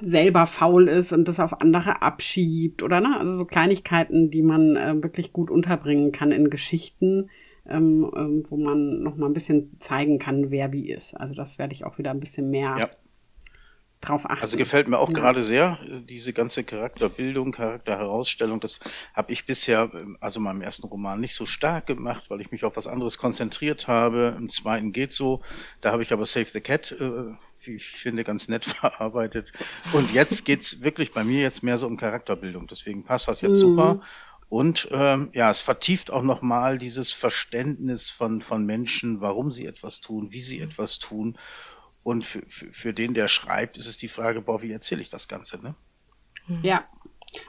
selber 0.00 0.46
faul 0.46 0.88
ist 0.88 1.12
und 1.12 1.28
das 1.28 1.38
auf 1.38 1.60
andere 1.60 2.02
abschiebt 2.02 2.82
oder 2.82 3.00
ne, 3.00 3.16
also 3.18 3.34
so 3.34 3.44
Kleinigkeiten, 3.44 4.30
die 4.30 4.42
man 4.42 4.76
äh, 4.76 5.02
wirklich 5.02 5.32
gut 5.32 5.50
unterbringen 5.50 6.12
kann 6.12 6.32
in 6.32 6.50
Geschichten, 6.50 7.30
ähm, 7.68 8.10
ähm, 8.16 8.42
wo 8.48 8.56
man 8.56 9.02
noch 9.02 9.16
mal 9.16 9.26
ein 9.26 9.34
bisschen 9.34 9.76
zeigen 9.80 10.18
kann, 10.18 10.50
wer 10.50 10.72
wie 10.72 10.88
ist. 10.88 11.14
Also 11.14 11.34
das 11.34 11.58
werde 11.58 11.74
ich 11.74 11.84
auch 11.84 11.98
wieder 11.98 12.10
ein 12.10 12.20
bisschen 12.20 12.50
mehr 12.50 12.76
ja. 12.78 12.88
Drauf 14.00 14.28
achten. 14.28 14.42
Also 14.42 14.56
gefällt 14.56 14.88
mir 14.88 14.98
auch 14.98 15.08
ja. 15.08 15.14
gerade 15.14 15.42
sehr 15.42 15.78
diese 16.02 16.32
ganze 16.32 16.64
Charakterbildung, 16.64 17.52
Charakterherausstellung. 17.52 18.60
Das 18.60 18.80
habe 19.14 19.32
ich 19.32 19.46
bisher, 19.46 19.90
also 20.20 20.40
meinem 20.40 20.62
ersten 20.62 20.86
Roman 20.86 21.20
nicht 21.20 21.34
so 21.34 21.46
stark 21.46 21.86
gemacht, 21.86 22.24
weil 22.28 22.40
ich 22.40 22.50
mich 22.50 22.64
auf 22.64 22.76
was 22.76 22.86
anderes 22.86 23.18
konzentriert 23.18 23.88
habe. 23.88 24.34
Im 24.38 24.48
zweiten 24.48 24.92
geht 24.92 25.12
so. 25.12 25.40
Da 25.80 25.92
habe 25.92 26.02
ich 26.02 26.12
aber 26.12 26.26
Save 26.26 26.46
the 26.46 26.60
Cat 26.60 26.92
äh, 26.92 27.34
wie 27.64 27.74
ich 27.74 27.86
finde, 27.86 28.24
ganz 28.24 28.48
nett 28.48 28.64
verarbeitet. 28.64 29.52
Und 29.92 30.12
jetzt 30.12 30.44
geht's 30.44 30.82
wirklich 30.82 31.12
bei 31.12 31.24
mir 31.24 31.40
jetzt 31.40 31.62
mehr 31.62 31.76
so 31.76 31.86
um 31.86 31.96
Charakterbildung. 31.96 32.66
Deswegen 32.66 33.04
passt 33.04 33.28
das 33.28 33.40
jetzt 33.40 33.58
mhm. 33.58 33.62
super. 33.62 34.00
Und 34.48 34.88
ähm, 34.92 35.30
ja, 35.34 35.50
es 35.50 35.60
vertieft 35.60 36.10
auch 36.10 36.22
nochmal 36.22 36.78
dieses 36.78 37.12
Verständnis 37.12 38.08
von, 38.08 38.40
von 38.40 38.64
Menschen, 38.64 39.20
warum 39.20 39.52
sie 39.52 39.66
etwas 39.66 40.00
tun, 40.00 40.32
wie 40.32 40.40
sie 40.40 40.60
etwas 40.60 40.98
tun. 40.98 41.36
Und 42.02 42.24
für, 42.24 42.42
für, 42.48 42.72
für 42.72 42.94
den, 42.94 43.14
der 43.14 43.28
schreibt, 43.28 43.76
ist 43.76 43.86
es 43.86 43.96
die 43.96 44.08
Frage, 44.08 44.40
boah, 44.40 44.62
wie 44.62 44.72
erzähle 44.72 45.00
ich 45.00 45.10
das 45.10 45.28
Ganze, 45.28 45.62
ne? 45.62 45.74
Ja, 46.62 46.84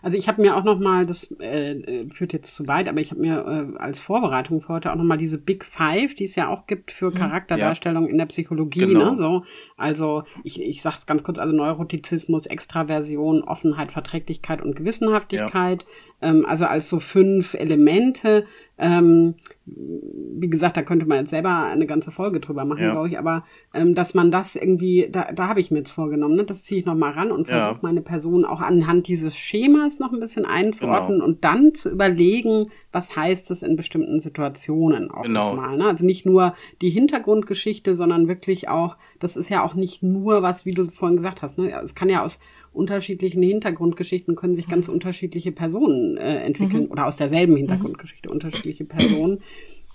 Also 0.02 0.18
ich 0.18 0.28
habe 0.28 0.42
mir 0.42 0.56
auch 0.56 0.64
noch 0.64 0.80
mal, 0.80 1.06
das 1.06 1.32
äh, 1.40 1.72
äh, 1.72 2.10
führt 2.10 2.34
jetzt 2.34 2.56
zu 2.56 2.68
weit, 2.68 2.88
aber 2.88 3.00
ich 3.00 3.12
habe 3.12 3.22
mir 3.22 3.76
äh, 3.76 3.80
als 3.80 4.00
Vorbereitung 4.00 4.62
für 4.62 4.74
heute 4.74 4.92
auch 4.92 4.96
noch 4.96 5.04
mal 5.04 5.18
diese 5.18 5.38
Big 5.38 5.66
Five, 5.66 6.16
die 6.16 6.26
es 6.26 6.36
ja 6.36 6.48
auch 6.48 6.68
gibt 6.68 6.92
für 6.92 7.12
mhm. 7.12 7.16
Charakterdarstellung 7.16 8.06
ja. 8.06 8.10
in 8.10 8.18
der 8.18 8.26
Psychologie. 8.26 8.80
Genau. 8.80 9.12
Ne? 9.12 9.18
So, 9.18 9.44
also 9.78 10.24
ich, 10.44 10.62
ich 10.62 10.82
sage 10.82 10.98
es 11.00 11.06
ganz 11.06 11.24
kurz, 11.24 11.40
also 11.40 11.56
Neurotizismus, 11.56 12.46
Extraversion, 12.46 13.44
Offenheit, 13.44 13.92
Verträglichkeit 13.92 14.62
und 14.62 14.76
Gewissenhaftigkeit. 14.76 15.82
Ja. 15.82 15.88
Ähm, 16.22 16.46
also 16.46 16.66
als 16.66 16.90
so 16.90 17.00
fünf 17.00 17.54
Elemente, 17.54 18.46
ähm, 18.78 19.36
wie 19.66 20.50
gesagt, 20.50 20.78
da 20.78 20.84
könnte 20.84 21.06
man 21.06 21.20
jetzt 21.20 21.30
selber 21.32 21.64
eine 21.66 21.86
ganze 21.86 22.12
Folge 22.12 22.40
drüber 22.40 22.64
machen, 22.66 22.84
ja. 22.84 22.92
glaube 22.92 23.10
ich, 23.10 23.20
aber 23.20 23.44
ähm, 23.74 23.94
dass 23.94 24.14
man 24.14 24.32
das 24.32 24.56
irgendwie, 24.56 25.08
da, 25.12 25.32
da 25.34 25.48
habe 25.48 25.60
ich 25.60 25.70
mir 25.70 25.80
jetzt 25.80 25.92
vorgenommen, 25.92 26.36
ne? 26.36 26.46
das 26.46 26.64
ziehe 26.64 26.80
ich 26.80 26.86
nochmal 26.86 27.12
ran 27.12 27.32
und 27.32 27.48
versuche 27.48 27.76
ja. 27.76 27.80
meine 27.82 28.02
Person 28.02 28.46
auch 28.46 28.62
anhand 28.62 29.08
dieses 29.08 29.38
Schemas 29.38 30.00
noch 30.00 30.14
ein 30.14 30.20
bisschen 30.20 30.46
einzuordnen 30.46 31.20
genau. 31.20 31.26
und 31.26 31.44
dann 31.44 31.74
zu 31.74 31.90
überlegen, 31.90 32.68
was 32.92 33.16
heißt 33.16 33.52
es 33.52 33.64
in 33.64 33.76
bestimmten 33.76 34.20
Situationen 34.20 35.12
auch 35.12 35.24
genau. 35.24 35.54
nochmal. 35.54 35.78
Ne? 35.78 35.86
Also 35.86 36.06
nicht 36.06 36.26
nur 36.26 36.56
die 36.82 36.90
Hintergrundgeschichte, 36.90 37.96
sondern 37.96 38.28
wirklich 38.28 38.70
auch, 38.70 38.98
das 39.20 39.36
ist 39.36 39.50
ja 39.50 39.64
auch 39.64 39.74
nicht 39.74 40.04
nur 40.04 40.42
was, 40.42 40.66
wie 40.66 40.74
du 40.74 40.86
vorhin 40.86 41.18
gesagt 41.18 41.42
hast, 41.42 41.58
ne? 41.58 41.78
es 41.84 41.96
kann 41.96 42.10
ja 42.10 42.24
aus 42.24 42.40
unterschiedlichen 42.74 43.42
Hintergrundgeschichten 43.42 44.36
können 44.36 44.56
sich 44.56 44.68
ganz 44.68 44.88
unterschiedliche 44.88 45.52
Personen 45.52 46.18
äh, 46.18 46.44
entwickeln 46.44 46.86
mhm. 46.86 46.92
oder 46.92 47.08
aus 47.08 47.18
derselben 47.18 47.56
Hintergrundgeschichte 47.56 48.30
unterschiedliche 48.30 48.86
Personen. 48.86 49.42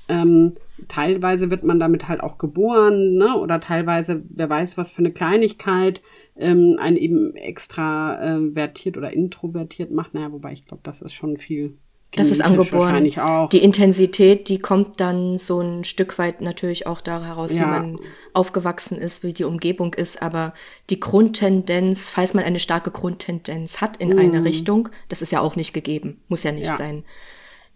Ähm, 0.09 0.55
teilweise 0.89 1.51
wird 1.51 1.65
man 1.65 1.79
damit 1.79 2.09
halt 2.09 2.23
auch 2.23 2.37
geboren, 2.37 3.15
ne? 3.15 3.39
Oder 3.39 3.61
teilweise, 3.61 4.23
wer 4.29 4.51
weiß, 4.51 4.77
was 4.77 4.91
für 4.91 4.99
eine 4.99 5.13
Kleinigkeit 5.13 6.03
ähm, 6.37 6.77
einen 6.79 6.97
eben 6.97 7.35
extra 7.37 8.37
äh, 8.37 8.53
vertiert 8.53 8.99
oder 8.99 9.13
introvertiert 9.13 9.91
macht. 9.93 10.13
Naja, 10.13 10.31
wobei 10.33 10.53
ich 10.53 10.67
glaube, 10.67 10.83
das 10.83 11.01
ist 11.01 11.15
schon 11.15 11.39
viel 11.39 11.79
das 12.17 12.31
ist 12.31 12.41
angeboren. 12.41 13.05
Die 13.53 13.63
Intensität, 13.63 14.49
die 14.49 14.59
kommt 14.59 15.01
dann 15.01 15.39
so 15.39 15.61
ein 15.61 15.85
Stück 15.85 16.19
weit 16.19 16.41
natürlich 16.41 16.87
auch 16.87 17.01
da 17.01 17.23
heraus, 17.23 17.53
ja. 17.53 17.61
wie 17.61 17.67
man 17.67 17.99
aufgewachsen 18.33 18.99
ist, 18.99 19.23
wie 19.23 19.33
die 19.33 19.45
Umgebung 19.45 19.95
ist. 19.95 20.23
Aber 20.23 20.55
die 20.91 21.01
Grundtendenz, 21.01 22.09
falls 22.09 22.35
man 22.35 22.45
eine 22.45 22.61
starke 22.61 22.91
Grundtendenz 22.91 23.81
hat 23.81 23.97
in 23.97 24.15
mm. 24.15 24.19
eine 24.19 24.45
Richtung, 24.45 24.89
das 25.09 25.23
ist 25.23 25.33
ja 25.33 25.41
auch 25.41 25.57
nicht 25.57 25.73
gegeben, 25.73 26.23
muss 26.29 26.43
ja 26.43 26.53
nicht 26.53 26.67
ja. 26.67 26.77
sein. 26.77 27.05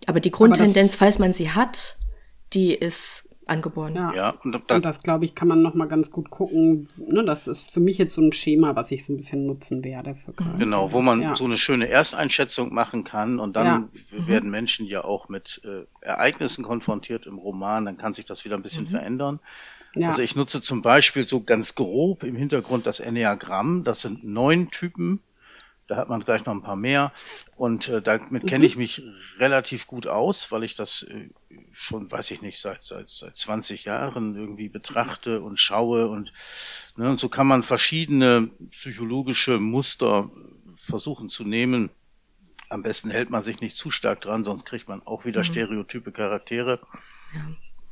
Aber 0.07 0.21
die 0.21 0.31
Grundtendenz, 0.31 0.95
Aber 0.95 0.99
falls 0.99 1.19
man 1.19 1.33
sie 1.33 1.51
hat, 1.51 1.99
die 2.53 2.75
ist 2.75 3.28
angeboren. 3.49 3.95
Ja, 3.95 4.15
ja 4.15 4.35
und, 4.43 4.53
da, 4.69 4.77
und 4.77 4.85
das, 4.85 5.03
glaube 5.03 5.25
ich, 5.25 5.35
kann 5.35 5.49
man 5.49 5.63
noch 5.63 5.75
mal 5.75 5.89
ganz 5.89 6.11
gut 6.11 6.31
gucken. 6.31 6.89
Ne, 6.97 7.25
das 7.25 7.49
ist 7.49 7.71
für 7.71 7.81
mich 7.81 7.99
jetzt 7.99 8.15
so 8.15 8.23
ein 8.23 8.33
Schema, 8.33 8.77
was 8.77 8.91
ich 8.91 9.05
so 9.05 9.13
ein 9.13 9.17
bisschen 9.17 9.47
nutzen 9.47 9.85
werde. 9.85 10.15
Für 10.15 10.33
Köln. 10.33 10.59
Genau, 10.59 10.93
wo 10.93 11.01
man 11.01 11.23
ja. 11.23 11.35
so 11.35 11.45
eine 11.45 11.57
schöne 11.57 11.89
Ersteinschätzung 11.89 12.73
machen 12.73 13.05
kann 13.05 13.41
und 13.41 13.57
dann 13.57 13.91
ja. 14.11 14.19
Mhm. 14.19 14.27
werden 14.27 14.51
Menschen 14.51 14.87
ja 14.87 15.05
auch 15.05 15.29
mit 15.29 15.61
äh, 15.65 15.85
Ereignissen 16.05 16.65
konfrontiert 16.65 17.27
im 17.27 17.39
Roman, 17.39 17.85
dann 17.85 17.97
kann 17.97 18.15
sich 18.15 18.25
das 18.25 18.45
wieder 18.45 18.57
ein 18.57 18.63
bisschen 18.63 18.85
mhm. 18.85 18.89
verändern. 18.89 19.41
Ja. 19.95 20.09
Also 20.09 20.23
ich 20.23 20.37
nutze 20.37 20.63
zum 20.63 20.83
Beispiel 20.83 21.27
so 21.27 21.43
ganz 21.43 21.75
grob 21.75 22.23
im 22.23 22.37
Hintergrund 22.37 22.87
das 22.87 23.01
Enneagramm. 23.01 23.85
Das 23.85 24.03
sind 24.03 24.23
neun 24.23 24.71
Typen 24.71 25.21
da 25.89 25.97
hat 25.97 26.09
man 26.11 26.21
gleich 26.21 26.45
noch 26.45 26.53
ein 26.53 26.63
paar 26.63 26.77
mehr. 26.77 27.13
Und 27.57 27.89
äh, 27.89 28.01
damit 28.01 28.47
kenne 28.47 28.67
ich 28.67 28.77
mhm. 28.77 28.83
mich 28.83 29.03
relativ 29.39 29.87
gut 29.87 30.07
aus, 30.07 30.53
weil 30.53 30.63
ich 30.63 30.77
das 30.77 31.03
äh, 31.03 31.31
schon, 31.73 32.13
weiß 32.13 32.31
ich 32.31 32.43
nicht, 32.43 32.61
seit, 32.61 32.85
seit, 32.85 33.09
seit 33.09 33.35
20 33.35 33.85
Jahren 33.85 34.37
irgendwie 34.37 34.69
betrachte 34.69 35.41
und 35.41 35.59
schaue. 35.59 36.09
Und, 36.09 36.33
ne, 36.97 37.09
und 37.11 37.19
so 37.19 37.29
kann 37.29 37.47
man 37.47 37.63
verschiedene 37.63 38.51
psychologische 38.71 39.59
Muster 39.59 40.31
versuchen 40.77 41.31
zu 41.31 41.45
nehmen. 41.45 41.91
Am 42.69 42.83
besten 42.83 43.11
hält 43.11 43.31
man 43.31 43.43
sich 43.43 43.63
nicht 43.63 43.79
zu 43.79 43.91
stark 43.91 44.21
dran, 44.21 44.45
sonst 44.45 44.67
kriegt 44.67 44.89
man 44.89 45.01
auch 45.07 45.25
wieder 45.25 45.41
mhm. 45.41 45.45
stereotype 45.45 46.13
Charaktere. 46.13 46.81
Ja. 47.35 47.41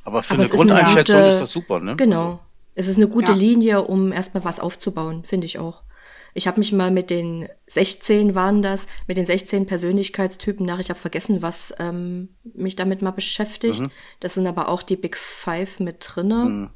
Aber 0.03 0.21
für 0.21 0.35
Aber 0.35 0.43
eine 0.43 0.49
Grundeinschätzung 0.51 1.15
eine 1.15 1.25
gute, 1.25 1.33
ist 1.35 1.41
das 1.41 1.51
super, 1.51 1.79
ne? 1.79 1.95
Genau. 1.95 2.25
Also. 2.25 2.39
Es 2.75 2.87
ist 2.87 2.97
eine 2.97 3.07
gute 3.07 3.31
ja. 3.31 3.37
Linie, 3.37 3.81
um 3.81 4.11
erstmal 4.11 4.43
was 4.43 4.59
aufzubauen, 4.59 5.25
finde 5.25 5.47
ich 5.47 5.57
auch. 5.57 5.81
Ich 6.33 6.47
habe 6.47 6.59
mich 6.59 6.71
mal 6.71 6.91
mit 6.91 7.09
den 7.09 7.47
16 7.67 8.35
waren 8.35 8.61
das, 8.61 8.85
mit 9.07 9.17
den 9.17 9.25
16 9.25 9.65
Persönlichkeitstypen 9.65 10.65
nach, 10.65 10.79
ich 10.79 10.89
habe 10.89 10.99
vergessen, 10.99 11.41
was 11.41 11.73
ähm, 11.79 12.29
mich 12.43 12.75
damit 12.75 13.01
mal 13.01 13.11
beschäftigt. 13.11 13.81
Mhm. 13.81 13.91
Das 14.19 14.35
sind 14.35 14.47
aber 14.47 14.69
auch 14.69 14.83
die 14.83 14.95
Big 14.95 15.17
Five 15.17 15.79
mit 15.79 15.97
drinne. 15.99 16.45
Mhm. 16.45 16.69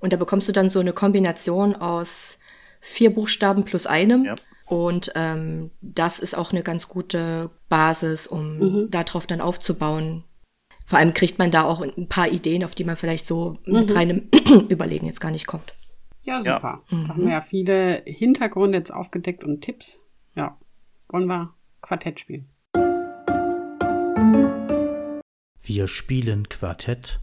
Und 0.00 0.12
da 0.12 0.16
bekommst 0.16 0.48
du 0.48 0.52
dann 0.52 0.70
so 0.70 0.80
eine 0.80 0.92
Kombination 0.92 1.74
aus 1.74 2.38
vier 2.80 3.12
Buchstaben 3.12 3.64
plus 3.64 3.86
einem. 3.86 4.24
Ja. 4.24 4.36
Und 4.66 5.12
ähm, 5.14 5.70
das 5.80 6.18
ist 6.18 6.36
auch 6.36 6.52
eine 6.52 6.62
ganz 6.62 6.88
gute 6.88 7.50
Basis, 7.68 8.26
um 8.26 8.58
mhm. 8.58 8.90
darauf 8.90 9.26
dann 9.26 9.40
aufzubauen. 9.40 10.24
Vor 10.84 10.98
allem 10.98 11.14
kriegt 11.14 11.38
man 11.38 11.50
da 11.50 11.64
auch 11.64 11.80
ein 11.80 12.08
paar 12.08 12.28
Ideen, 12.28 12.64
auf 12.64 12.74
die 12.74 12.84
man 12.84 12.96
vielleicht 12.96 13.26
so 13.26 13.56
mit 13.64 13.90
mhm. 13.90 13.96
reinem 13.96 14.28
Überlegen 14.68 15.06
jetzt 15.06 15.20
gar 15.20 15.30
nicht 15.30 15.46
kommt. 15.46 15.74
Ja, 16.28 16.40
super. 16.40 16.82
Ja. 16.90 16.98
Da 17.04 17.08
haben 17.08 17.24
wir 17.24 17.32
ja 17.32 17.40
viele 17.40 18.02
Hintergründe 18.04 18.76
jetzt 18.76 18.92
aufgedeckt 18.92 19.44
und 19.44 19.62
Tipps. 19.62 19.98
Ja, 20.34 20.58
wollen 21.08 21.26
wir 21.26 21.54
Quartett 21.80 22.20
spielen. 22.20 22.50
Wir 25.62 25.88
spielen 25.88 26.46
Quartett. 26.50 27.20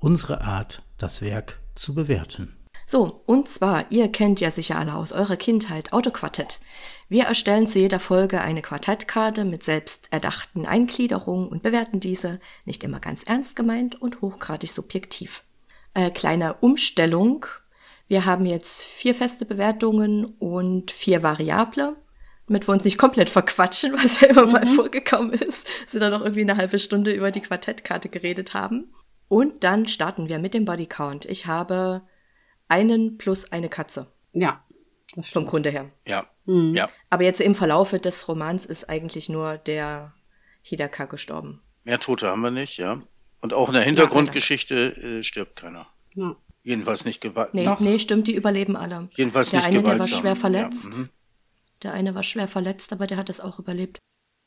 Unsere 0.00 0.40
Art, 0.40 0.82
das 0.96 1.20
Werk 1.20 1.60
zu 1.74 1.94
bewerten. 1.94 2.56
So, 2.86 3.22
und 3.26 3.48
zwar, 3.48 3.92
ihr 3.92 4.10
kennt 4.10 4.40
ja 4.40 4.50
sicher 4.50 4.78
alle 4.78 4.94
aus 4.94 5.12
eurer 5.12 5.36
Kindheit 5.36 5.92
Autoquartett. 5.92 6.58
Wir 7.10 7.24
erstellen 7.24 7.66
zu 7.66 7.80
jeder 7.80 8.00
Folge 8.00 8.40
eine 8.40 8.62
Quartettkarte 8.62 9.44
mit 9.44 9.62
selbst 9.62 10.10
erdachten 10.10 10.64
Eingliederungen 10.64 11.48
und 11.48 11.62
bewerten 11.62 12.00
diese, 12.00 12.40
nicht 12.64 12.82
immer 12.82 12.98
ganz 12.98 13.24
ernst 13.24 13.56
gemeint 13.56 14.00
und 14.00 14.22
hochgradig 14.22 14.70
subjektiv. 14.70 15.44
Äh, 15.92 16.10
kleine 16.10 16.54
Umstellung 16.54 17.44
wir 18.12 18.26
haben 18.26 18.44
jetzt 18.44 18.84
vier 18.84 19.14
feste 19.14 19.46
Bewertungen 19.46 20.26
und 20.38 20.90
vier 20.90 21.22
Variable, 21.22 21.96
damit 22.46 22.68
wir 22.68 22.72
uns 22.72 22.84
nicht 22.84 22.98
komplett 22.98 23.30
verquatschen, 23.30 23.94
was 24.04 24.20
ja 24.20 24.28
immer 24.28 24.44
mhm. 24.44 24.52
mal 24.52 24.66
vorgekommen 24.66 25.32
ist, 25.32 25.66
dass 25.82 25.94
wir 25.94 26.00
dann 26.00 26.12
noch 26.12 26.20
irgendwie 26.20 26.42
eine 26.42 26.58
halbe 26.58 26.78
Stunde 26.78 27.10
über 27.10 27.30
die 27.30 27.40
Quartettkarte 27.40 28.10
geredet 28.10 28.52
haben. 28.52 28.92
Und 29.28 29.64
dann 29.64 29.86
starten 29.86 30.28
wir 30.28 30.38
mit 30.38 30.52
dem 30.52 30.66
Bodycount. 30.66 31.24
Ich 31.24 31.46
habe 31.46 32.02
einen 32.68 33.16
plus 33.16 33.50
eine 33.50 33.70
Katze. 33.70 34.12
Ja. 34.34 34.62
Vom 35.22 35.46
Grunde 35.46 35.70
her. 35.70 35.90
Ja. 36.06 36.26
Mhm. 36.44 36.74
ja. 36.74 36.90
Aber 37.08 37.24
jetzt 37.24 37.40
im 37.40 37.54
Verlaufe 37.54 37.98
des 37.98 38.28
Romans 38.28 38.66
ist 38.66 38.90
eigentlich 38.90 39.30
nur 39.30 39.56
der 39.56 40.12
Hidaka 40.60 41.06
gestorben. 41.06 41.62
Mehr 41.84 41.98
Tote 41.98 42.28
haben 42.28 42.42
wir 42.42 42.50
nicht, 42.50 42.76
ja. 42.76 43.00
Und 43.40 43.54
auch 43.54 43.68
in 43.68 43.74
der 43.74 43.84
Hintergrundgeschichte 43.84 44.96
ja, 45.00 45.02
äh, 45.02 45.22
stirbt 45.22 45.56
keiner. 45.56 45.86
Ja. 46.14 46.36
Jedenfalls 46.62 47.04
nicht 47.04 47.20
gewaltsam. 47.20 47.78
Nee, 47.80 47.90
nee, 47.92 47.98
stimmt, 47.98 48.28
die 48.28 48.34
überleben 48.34 48.76
alle. 48.76 49.08
Jedenfalls 49.16 49.50
der 49.50 49.60
nicht 49.60 49.68
eine, 49.68 49.82
gewaltsam. 49.82 49.92
Der 49.94 49.94
eine, 49.94 49.98
der 49.98 49.98
war 49.98 50.20
schwer 50.20 50.36
verletzt. 50.36 50.84
Ja. 50.84 50.98
Mhm. 50.98 51.08
Der 51.82 51.92
eine 51.92 52.14
war 52.14 52.22
schwer 52.22 52.48
verletzt, 52.48 52.92
aber 52.92 53.06
der 53.06 53.16
hat 53.16 53.28
es 53.28 53.40
auch 53.40 53.58
überlebt. 53.58 53.98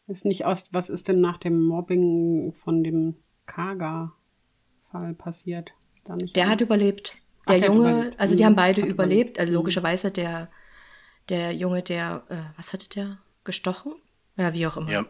Ist 0.07 0.25
nicht 0.25 0.45
aus, 0.45 0.69
was 0.71 0.89
ist 0.89 1.07
denn 1.07 1.19
nach 1.19 1.37
dem 1.37 1.61
Mobbing 1.61 2.53
von 2.53 2.83
dem 2.83 3.15
Kaga-Fall 3.45 5.13
passiert? 5.15 5.71
der 6.07 6.49
hat 6.49 6.61
überlebt. 6.61 7.15
Der 7.47 7.55
Ach, 7.55 7.67
Junge, 7.67 7.91
überlebt. 7.91 8.19
also 8.19 8.35
die 8.35 8.45
haben 8.45 8.55
beide 8.55 8.81
überlebt. 8.81 8.93
überlebt. 8.93 9.39
Also 9.39 9.51
mhm. 9.51 9.55
logischerweise 9.55 10.11
der, 10.11 10.49
der 11.29 11.51
Junge, 11.53 11.81
der, 11.81 12.23
äh, 12.29 12.57
was 12.57 12.73
hatte 12.73 12.87
der? 12.89 13.17
Gestochen? 13.43 13.93
Ja, 14.37 14.53
wie 14.53 14.67
auch 14.67 14.77
immer. 14.77 14.91
Ja. 14.91 15.05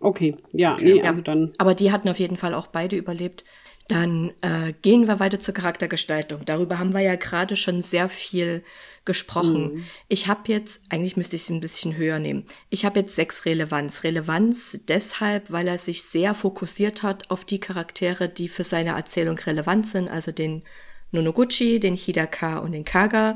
Okay, 0.00 0.36
ja, 0.50 0.74
okay. 0.74 0.94
Nee, 0.94 1.02
also 1.02 1.20
dann. 1.20 1.52
Aber 1.58 1.74
die 1.74 1.92
hatten 1.92 2.08
auf 2.08 2.18
jeden 2.18 2.36
Fall 2.36 2.54
auch 2.54 2.66
beide 2.66 2.96
überlebt. 2.96 3.44
Dann 3.92 4.32
äh, 4.40 4.72
gehen 4.80 5.06
wir 5.06 5.20
weiter 5.20 5.38
zur 5.38 5.52
Charaktergestaltung. 5.52 6.46
Darüber 6.46 6.78
haben 6.78 6.94
wir 6.94 7.00
ja 7.00 7.16
gerade 7.16 7.56
schon 7.56 7.82
sehr 7.82 8.08
viel 8.08 8.62
gesprochen. 9.04 9.74
Mhm. 9.74 9.84
Ich 10.08 10.28
habe 10.28 10.50
jetzt, 10.50 10.80
eigentlich 10.88 11.18
müsste 11.18 11.36
ich 11.36 11.42
es 11.42 11.50
ein 11.50 11.60
bisschen 11.60 11.96
höher 11.96 12.18
nehmen. 12.18 12.46
Ich 12.70 12.86
habe 12.86 13.00
jetzt 13.00 13.16
sechs 13.16 13.44
Relevanz. 13.44 14.02
Relevanz 14.02 14.78
deshalb, 14.88 15.50
weil 15.50 15.68
er 15.68 15.76
sich 15.76 16.04
sehr 16.04 16.32
fokussiert 16.32 17.02
hat 17.02 17.30
auf 17.30 17.44
die 17.44 17.60
Charaktere, 17.60 18.30
die 18.30 18.48
für 18.48 18.64
seine 18.64 18.92
Erzählung 18.92 19.38
relevant 19.38 19.86
sind, 19.86 20.08
also 20.08 20.32
den 20.32 20.62
Nonoguchi, 21.10 21.78
den 21.78 21.94
Hidaka 21.94 22.58
und 22.58 22.72
den 22.72 22.86
Kaga. 22.86 23.34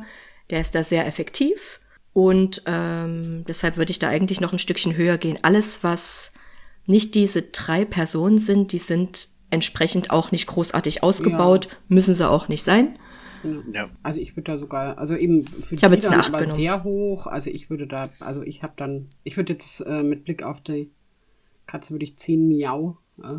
Der 0.48 0.62
ist 0.62 0.74
da 0.74 0.82
sehr 0.82 1.06
effektiv. 1.06 1.80
Und 2.14 2.62
ähm, 2.64 3.44
deshalb 3.46 3.76
würde 3.76 3.90
ich 3.90 3.98
da 3.98 4.08
eigentlich 4.08 4.40
noch 4.40 4.54
ein 4.54 4.58
Stückchen 4.58 4.96
höher 4.96 5.18
gehen. 5.18 5.38
Alles, 5.42 5.82
was 5.82 6.32
nicht 6.86 7.14
diese 7.14 7.42
drei 7.42 7.84
Personen 7.84 8.38
sind, 8.38 8.72
die 8.72 8.78
sind 8.78 9.28
entsprechend 9.50 10.10
auch 10.10 10.32
nicht 10.32 10.46
großartig 10.46 11.02
ausgebaut, 11.02 11.66
ja. 11.66 11.76
müssen 11.88 12.14
sie 12.14 12.28
auch 12.28 12.48
nicht 12.48 12.62
sein. 12.62 12.98
Ja. 13.72 13.88
Also 14.02 14.20
ich 14.20 14.36
würde 14.36 14.52
da 14.52 14.58
sogar, 14.58 14.98
also 14.98 15.14
eben 15.14 15.46
für 15.46 15.74
ich 15.74 15.80
die 15.80 15.86
jetzt 15.86 16.06
eine 16.06 16.18
8 16.18 16.34
aber 16.34 16.48
sehr 16.48 16.84
hoch. 16.84 17.26
Also 17.26 17.50
ich 17.50 17.70
würde 17.70 17.86
da, 17.86 18.10
also 18.18 18.42
ich 18.42 18.62
habe 18.62 18.74
dann, 18.76 19.10
ich 19.24 19.36
würde 19.36 19.52
jetzt 19.52 19.80
äh, 19.80 20.02
mit 20.02 20.24
Blick 20.24 20.42
auf 20.42 20.60
die 20.62 20.90
Katze 21.66 21.90
würde 21.90 22.04
ich 22.04 22.16
10 22.16 22.48
Miau. 22.48 22.98
Äh. 23.22 23.38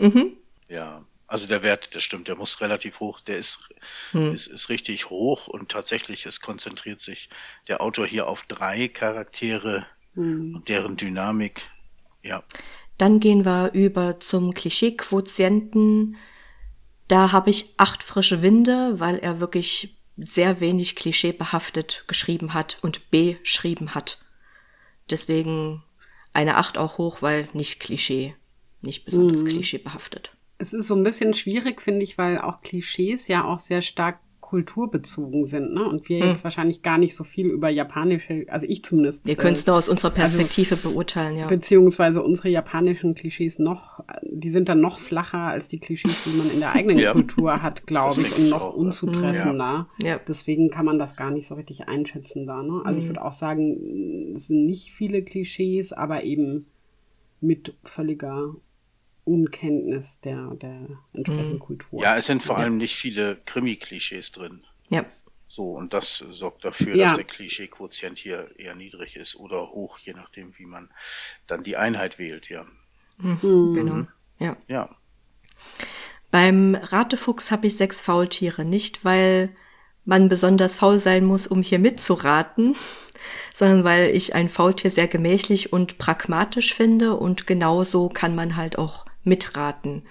mhm. 0.00 0.32
Ja. 0.68 1.04
Also 1.28 1.48
der 1.48 1.64
Wert, 1.64 1.94
das 1.96 2.04
stimmt, 2.04 2.28
der 2.28 2.36
muss 2.36 2.60
relativ 2.60 3.00
hoch, 3.00 3.20
der 3.20 3.36
ist, 3.36 3.74
hm. 4.12 4.32
ist, 4.32 4.46
ist 4.46 4.68
richtig 4.68 5.10
hoch 5.10 5.48
und 5.48 5.72
tatsächlich, 5.72 6.24
es 6.24 6.40
konzentriert 6.40 7.00
sich 7.00 7.30
der 7.66 7.80
Autor 7.80 8.06
hier 8.06 8.28
auf 8.28 8.44
drei 8.44 8.86
Charaktere 8.86 9.84
hm. 10.14 10.54
und 10.54 10.68
deren 10.68 10.96
Dynamik, 10.96 11.62
ja. 12.22 12.44
Dann 12.98 13.20
gehen 13.20 13.44
wir 13.44 13.72
über 13.74 14.20
zum 14.20 14.54
Klischee-Quotienten. 14.54 16.16
Da 17.08 17.32
habe 17.32 17.50
ich 17.50 17.74
acht 17.76 18.02
frische 18.02 18.42
Winde, 18.42 18.98
weil 18.98 19.18
er 19.18 19.40
wirklich 19.40 19.96
sehr 20.16 20.60
wenig 20.60 20.96
klischeebehaftet 20.96 22.04
geschrieben 22.06 22.54
hat 22.54 22.78
und 22.82 23.10
beschrieben 23.10 23.94
hat. 23.94 24.18
Deswegen 25.10 25.84
eine 26.32 26.56
acht 26.56 26.78
auch 26.78 26.98
hoch, 26.98 27.22
weil 27.22 27.48
nicht 27.52 27.80
Klischee, 27.80 28.34
nicht 28.80 29.04
besonders 29.04 29.42
mhm. 29.42 29.48
klischeebehaftet. 29.48 30.32
Es 30.58 30.72
ist 30.72 30.86
so 30.86 30.94
ein 30.94 31.04
bisschen 31.04 31.34
schwierig, 31.34 31.82
finde 31.82 32.02
ich, 32.02 32.16
weil 32.16 32.40
auch 32.40 32.62
Klischees 32.62 33.28
ja 33.28 33.44
auch 33.44 33.58
sehr 33.58 33.82
stark 33.82 34.20
kulturbezogen 34.46 35.44
sind, 35.44 35.74
ne? 35.74 35.84
Und 35.84 36.08
wir 36.08 36.20
hm. 36.20 36.28
jetzt 36.28 36.44
wahrscheinlich 36.44 36.82
gar 36.82 36.98
nicht 36.98 37.16
so 37.16 37.24
viel 37.24 37.46
über 37.46 37.68
japanische, 37.68 38.46
also 38.46 38.64
ich 38.68 38.84
zumindest. 38.84 39.26
Wir 39.26 39.34
können 39.34 39.54
es 39.54 39.64
äh, 39.64 39.66
nur 39.66 39.76
aus 39.76 39.88
unserer 39.88 40.12
also 40.12 40.20
Perspektive 40.20 40.76
also, 40.76 40.90
beurteilen, 40.90 41.36
ja. 41.36 41.48
Beziehungsweise 41.48 42.22
unsere 42.22 42.48
japanischen 42.48 43.16
Klischees 43.16 43.58
noch, 43.58 44.04
die 44.22 44.48
sind 44.48 44.68
dann 44.68 44.80
noch 44.80 45.00
flacher 45.00 45.38
als 45.38 45.68
die 45.68 45.80
Klischees, 45.80 46.22
die 46.22 46.38
man 46.38 46.48
in 46.48 46.60
der 46.60 46.72
eigenen 46.76 46.98
ja. 47.00 47.12
Kultur 47.12 47.60
hat, 47.60 47.88
glaube 47.88 48.20
ich, 48.20 48.38
und 48.38 48.48
noch 48.48 48.70
auch, 48.70 48.74
unzutreffender. 48.74 49.88
Ja. 50.00 50.08
ja. 50.08 50.20
Deswegen 50.28 50.70
kann 50.70 50.84
man 50.84 51.00
das 51.00 51.16
gar 51.16 51.32
nicht 51.32 51.48
so 51.48 51.56
richtig 51.56 51.88
einschätzen 51.88 52.46
da, 52.46 52.62
ne? 52.62 52.82
Also 52.84 53.00
mhm. 53.00 53.04
ich 53.04 53.10
würde 53.10 53.24
auch 53.24 53.32
sagen, 53.32 54.32
es 54.36 54.46
sind 54.46 54.64
nicht 54.64 54.92
viele 54.92 55.24
Klischees, 55.24 55.92
aber 55.92 56.22
eben 56.22 56.66
mit 57.40 57.74
völliger 57.82 58.54
Unkenntnis 59.26 60.20
der, 60.20 60.52
der 60.54 60.86
entsprechenden 61.12 61.54
mhm. 61.54 61.58
Kultur. 61.58 62.02
Ja, 62.02 62.16
es 62.16 62.26
sind 62.26 62.42
vor 62.42 62.56
ja. 62.56 62.62
allem 62.62 62.76
nicht 62.76 62.94
viele 62.94 63.36
Krimi-Klischees 63.44 64.30
drin. 64.30 64.62
Ja. 64.88 65.04
So, 65.48 65.72
und 65.72 65.92
das 65.92 66.18
sorgt 66.18 66.64
dafür, 66.64 66.94
ja. 66.96 67.06
dass 67.06 67.16
der 67.16 67.24
Klischee-Quotient 67.24 68.18
hier 68.18 68.50
eher 68.56 68.74
niedrig 68.74 69.16
ist 69.16 69.36
oder 69.36 69.70
hoch, 69.70 69.98
je 69.98 70.12
nachdem, 70.12 70.56
wie 70.58 70.66
man 70.66 70.90
dann 71.46 71.64
die 71.64 71.76
Einheit 71.76 72.18
wählt, 72.18 72.48
ja. 72.48 72.64
Mhm. 73.18 73.38
mhm. 73.42 73.74
Genau. 73.74 74.06
Ja. 74.38 74.56
Ja. 74.68 74.96
Beim 76.30 76.76
Ratefuchs 76.76 77.50
habe 77.50 77.66
ich 77.66 77.76
sechs 77.76 78.00
Faultiere, 78.00 78.64
nicht 78.64 79.04
weil 79.04 79.54
man 80.04 80.28
besonders 80.28 80.76
faul 80.76 81.00
sein 81.00 81.24
muss, 81.24 81.48
um 81.48 81.62
hier 81.62 81.80
mitzuraten, 81.80 82.76
sondern 83.54 83.82
weil 83.82 84.10
ich 84.10 84.36
ein 84.36 84.48
Faultier 84.48 84.90
sehr 84.90 85.08
gemächlich 85.08 85.72
und 85.72 85.98
pragmatisch 85.98 86.74
finde 86.74 87.16
und 87.16 87.48
genauso 87.48 88.08
kann 88.08 88.36
man 88.36 88.54
halt 88.54 88.78
auch 88.78 89.04
mitraten. 89.26 90.02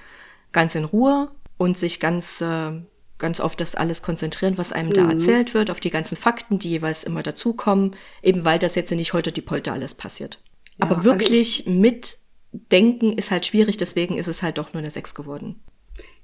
Ganz 0.51 0.76
in 0.76 0.86
Ruhe 0.86 1.32
und 1.57 1.78
sich 1.78 1.99
ganz, 1.99 2.41
äh, 2.41 2.72
ganz 3.18 3.39
auf 3.39 3.55
das 3.55 3.76
alles 3.76 4.01
konzentrieren, 4.01 4.57
was 4.57 4.72
einem 4.72 4.89
mhm. 4.89 4.93
da 4.93 5.09
erzählt 5.09 5.53
wird, 5.53 5.72
auf 5.72 5.80
die 5.80 5.89
ganzen 5.89 6.18
Fakten, 6.18 6.59
die 6.59 6.70
jeweils 6.70 7.03
immer 7.03 7.24
dazukommen, 7.24 7.95
eben 8.22 8.45
weil 8.45 8.59
das 8.59 8.76
jetzt 8.76 8.91
nicht 8.91 9.13
heute 9.13 9.32
die 9.32 9.41
Polter 9.41 9.74
alles 9.74 9.95
passiert. 9.95 10.39
Ja, 10.78 10.86
Aber 10.86 11.03
wirklich 11.03 11.68
also 11.68 11.80
mitdenken 11.80 13.13
ist 13.13 13.32
halt 13.32 13.45
schwierig, 13.45 13.78
deswegen 13.78 14.18
ist 14.18 14.28
es 14.28 14.43
halt 14.43 14.57
doch 14.57 14.74
nur 14.74 14.82
eine 14.82 14.91
6 14.91 15.16
geworden. 15.16 15.61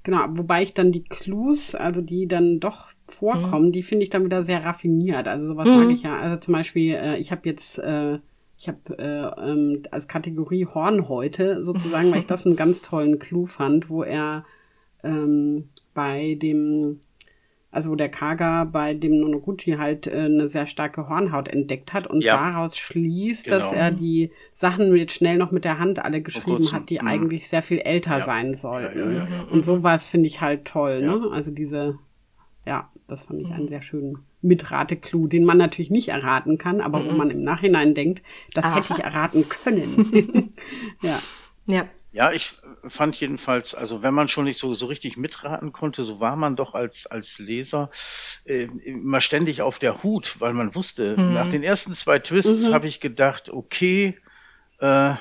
Genau, 0.04 0.24
wobei 0.30 0.62
ich 0.62 0.74
dann 0.74 0.90
die 0.90 1.04
Clues, 1.04 1.74
also 1.74 2.00
die 2.00 2.26
dann 2.26 2.58
doch 2.58 2.88
vorkommen, 3.06 3.66
mhm. 3.66 3.72
die 3.72 3.82
finde 3.82 4.02
ich 4.02 4.10
dann 4.10 4.24
wieder 4.24 4.42
sehr 4.42 4.64
raffiniert. 4.64 5.28
Also 5.28 5.46
sowas 5.46 5.68
mhm. 5.68 5.76
mag 5.76 5.90
ich 5.90 6.02
ja. 6.02 6.18
Also 6.18 6.38
zum 6.38 6.52
Beispiel, 6.52 6.94
äh, 6.94 7.18
ich 7.18 7.30
habe 7.30 7.48
jetzt 7.48 7.78
äh, 7.78 8.18
ich 8.62 8.68
habe 8.68 8.96
äh, 8.96 9.50
ähm, 9.50 9.82
als 9.90 10.06
Kategorie 10.06 10.66
Hornhäute 10.66 11.64
sozusagen, 11.64 12.12
weil 12.12 12.20
ich 12.20 12.26
das 12.26 12.46
einen 12.46 12.54
ganz 12.54 12.80
tollen 12.80 13.18
Clou 13.18 13.46
fand, 13.46 13.90
wo 13.90 14.04
er 14.04 14.44
ähm, 15.02 15.64
bei 15.94 16.38
dem, 16.40 17.00
also 17.72 17.90
wo 17.90 17.96
der 17.96 18.08
Kaga 18.08 18.62
bei 18.62 18.94
dem 18.94 19.18
Nonoguchi 19.18 19.72
halt 19.72 20.06
äh, 20.06 20.12
eine 20.12 20.46
sehr 20.46 20.68
starke 20.68 21.08
Hornhaut 21.08 21.48
entdeckt 21.48 21.92
hat 21.92 22.06
und 22.06 22.22
ja. 22.22 22.36
daraus 22.36 22.76
schließt, 22.78 23.46
genau. 23.46 23.58
dass 23.58 23.72
er 23.72 23.90
die 23.90 24.30
Sachen 24.52 24.94
jetzt 24.94 25.14
schnell 25.14 25.38
noch 25.38 25.50
mit 25.50 25.64
der 25.64 25.80
Hand 25.80 25.98
alle 25.98 26.22
geschrieben 26.22 26.70
hat, 26.70 26.88
die 26.88 27.00
mh. 27.00 27.10
eigentlich 27.10 27.48
sehr 27.48 27.62
viel 27.62 27.80
älter 27.80 28.18
ja. 28.18 28.20
sein 28.20 28.54
sollten. 28.54 29.16
Ja, 29.16 29.26
und 29.50 29.64
sowas 29.64 30.06
finde 30.06 30.28
ich 30.28 30.40
halt 30.40 30.66
toll, 30.66 31.02
ne? 31.02 31.30
Also 31.32 31.50
diese, 31.50 31.98
ja, 32.64 32.88
das 33.08 33.24
fand 33.24 33.40
ich 33.40 33.50
einen 33.50 33.64
mhm. 33.64 33.68
sehr 33.68 33.82
schönen 33.82 34.18
Mitrate-Clou, 34.42 35.26
den 35.26 35.44
man 35.44 35.58
natürlich 35.58 35.90
nicht 35.90 36.08
erraten 36.08 36.58
kann, 36.58 36.80
aber 36.80 37.00
mhm. 37.00 37.06
wo 37.06 37.12
man 37.12 37.30
im 37.30 37.42
Nachhinein 37.42 37.94
denkt, 37.94 38.22
das 38.52 38.64
Aha. 38.64 38.76
hätte 38.76 38.94
ich 38.94 39.04
erraten 39.04 39.48
können. 39.48 40.52
ja. 41.00 41.20
Ja. 41.66 41.88
Ja, 42.14 42.30
ich 42.30 42.52
fand 42.86 43.16
jedenfalls, 43.16 43.74
also 43.74 44.02
wenn 44.02 44.12
man 44.12 44.28
schon 44.28 44.44
nicht 44.44 44.58
so, 44.58 44.74
so 44.74 44.84
richtig 44.84 45.16
mitraten 45.16 45.72
konnte, 45.72 46.04
so 46.04 46.20
war 46.20 46.36
man 46.36 46.56
doch 46.56 46.74
als, 46.74 47.06
als 47.06 47.38
Leser 47.38 47.88
äh, 48.44 48.64
immer 48.84 49.22
ständig 49.22 49.62
auf 49.62 49.78
der 49.78 50.02
Hut, 50.02 50.36
weil 50.38 50.52
man 50.52 50.74
wusste, 50.74 51.16
mhm. 51.16 51.32
nach 51.32 51.48
den 51.48 51.62
ersten 51.62 51.94
zwei 51.94 52.18
Twists 52.18 52.68
mhm. 52.68 52.74
habe 52.74 52.86
ich 52.86 53.00
gedacht, 53.00 53.48
okay, 53.48 54.18
äh, 54.78 55.14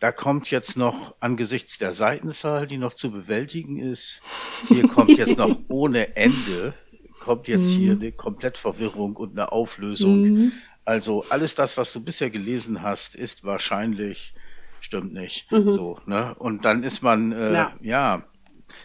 da 0.00 0.12
kommt 0.12 0.50
jetzt 0.50 0.76
noch 0.76 1.14
angesichts 1.20 1.78
der 1.78 1.94
Seitenzahl, 1.94 2.66
die 2.66 2.76
noch 2.76 2.92
zu 2.92 3.10
bewältigen 3.10 3.78
ist, 3.78 4.20
hier 4.68 4.88
kommt 4.88 5.16
jetzt 5.16 5.38
noch 5.38 5.56
ohne 5.68 6.14
Ende 6.16 6.74
kommt 7.22 7.48
jetzt 7.48 7.74
mhm. 7.74 7.80
hier 7.80 7.92
eine 7.92 8.12
Komplettverwirrung 8.12 9.16
und 9.16 9.32
eine 9.32 9.52
Auflösung. 9.52 10.22
Mhm. 10.22 10.52
Also 10.84 11.24
alles 11.28 11.54
das, 11.54 11.76
was 11.76 11.92
du 11.92 12.02
bisher 12.02 12.30
gelesen 12.30 12.82
hast, 12.82 13.14
ist 13.14 13.44
wahrscheinlich, 13.44 14.34
stimmt 14.80 15.12
nicht. 15.12 15.50
Mhm. 15.52 15.70
So, 15.70 15.98
ne? 16.06 16.34
Und 16.38 16.64
dann 16.64 16.82
ist 16.82 17.02
man, 17.02 17.32
äh, 17.32 17.52
ja. 17.52 17.72
ja 17.80 18.24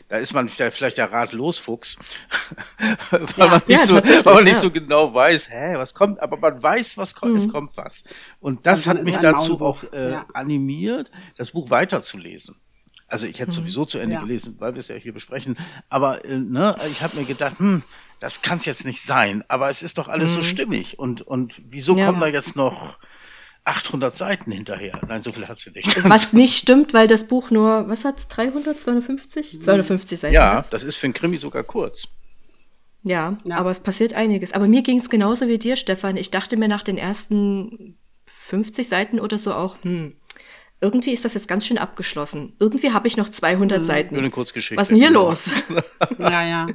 da 0.10 0.18
ist 0.18 0.34
man 0.34 0.50
vielleicht 0.50 0.98
der 0.98 1.12
Ratlosfuchs, 1.12 1.98
weil 3.10 3.28
ja, 3.38 3.48
man 3.48 3.62
nicht, 3.68 3.80
ja, 3.80 3.86
so, 3.86 3.96
weil 3.96 4.36
man 4.36 4.44
nicht 4.44 4.60
so 4.60 4.72
genau 4.72 5.14
weiß, 5.14 5.50
hä, 5.50 5.76
was 5.78 5.94
kommt, 5.94 6.22
aber 6.22 6.38
man 6.38 6.62
weiß, 6.62 6.98
was 6.98 7.16
kommt, 7.16 7.34
mhm. 7.34 7.40
es 7.40 7.50
kommt 7.50 7.76
was. 7.76 8.04
Und 8.40 8.66
das 8.66 8.88
hat 8.88 9.04
mich 9.04 9.18
dazu 9.18 9.62
auch 9.62 9.84
äh, 9.94 10.18
animiert, 10.34 11.12
das 11.38 11.52
Buch 11.52 11.70
weiterzulesen. 11.70 12.56
Also 13.08 13.26
ich 13.26 13.40
hätte 13.40 13.52
mhm. 13.52 13.56
sowieso 13.56 13.86
zu 13.86 14.00
Ende 14.00 14.18
gelesen, 14.18 14.56
weil 14.60 14.76
wir 14.76 14.82
es 14.82 14.90
ja 14.90 14.96
hier 14.96 15.14
besprechen. 15.14 15.58
Aber 15.90 16.26
äh, 16.26 16.38
ne, 16.38 16.76
ich 16.92 17.02
habe 17.02 17.16
mir 17.16 17.26
gedacht, 17.26 17.60
hm, 17.60 17.84
das 18.20 18.42
kann 18.42 18.58
es 18.58 18.66
jetzt 18.66 18.86
nicht 18.86 19.02
sein, 19.02 19.44
aber 19.48 19.70
es 19.70 19.84
ist 19.84 19.98
doch 19.98 20.08
alles 20.08 20.32
mhm. 20.32 20.36
so 20.36 20.42
stimmig 20.42 21.00
und, 21.00 21.22
und 21.22 21.62
wieso 21.70 21.98
ja. 21.98 22.06
kommen 22.06 22.20
da 22.20 22.28
jetzt 22.28 22.56
noch 22.56 22.98
800 23.66 24.16
Seiten 24.16 24.52
hinterher? 24.52 25.00
Nein, 25.08 25.24
so 25.24 25.32
viel 25.32 25.48
hat 25.48 25.60
sie 25.60 25.72
nicht. 25.72 26.10
Was 26.10 26.34
nicht 26.34 26.58
stimmt, 26.58 26.94
weil 26.94 27.08
das 27.08 27.28
Buch 27.28 27.52
nur, 27.52 27.90
was 27.90 28.06
hat's, 28.06 28.28
300, 28.30 28.80
250? 28.80 29.62
250 29.62 30.20
Seiten. 30.20 30.34
Ja, 30.34 30.56
hat's. 30.56 30.70
das 30.70 30.84
ist 30.84 30.96
für 30.96 31.08
ein 31.08 31.14
Krimi 31.14 31.38
sogar 31.38 31.64
kurz. 31.64 32.08
Ja, 33.04 33.38
ja, 33.46 33.58
aber 33.58 33.72
es 33.72 33.80
passiert 33.80 34.14
einiges. 34.14 34.54
Aber 34.54 34.68
mir 34.68 34.82
ging 34.82 34.98
es 34.98 35.10
genauso 35.10 35.48
wie 35.48 35.60
dir, 35.60 35.76
Stefan. 35.76 36.18
Ich 36.18 36.32
dachte 36.32 36.58
mir 36.58 36.68
nach 36.68 36.84
den 36.84 36.98
ersten 36.98 37.98
50 38.26 38.88
Seiten 38.88 39.20
oder 39.20 39.38
so 39.38 39.54
auch, 39.54 39.78
hm, 39.84 40.14
irgendwie 40.82 41.12
ist 41.12 41.26
das 41.26 41.34
jetzt 41.34 41.48
ganz 41.48 41.66
schön 41.66 41.78
abgeschlossen. 41.78 42.54
Irgendwie 42.60 42.92
habe 42.92 43.08
ich 43.08 43.18
noch 43.18 43.30
200 43.30 43.80
hm. 43.80 43.84
Seiten. 43.84 44.16
Nur 44.16 44.24
eine 44.24 44.32
Kurzgeschichte. 44.32 44.80
Was 44.80 44.88
ist 44.88 44.90
denn 44.90 44.98
hier 44.98 45.08
genau. 45.08 45.30
los? 45.30 45.52
ja, 46.20 46.48
ja. 46.48 46.68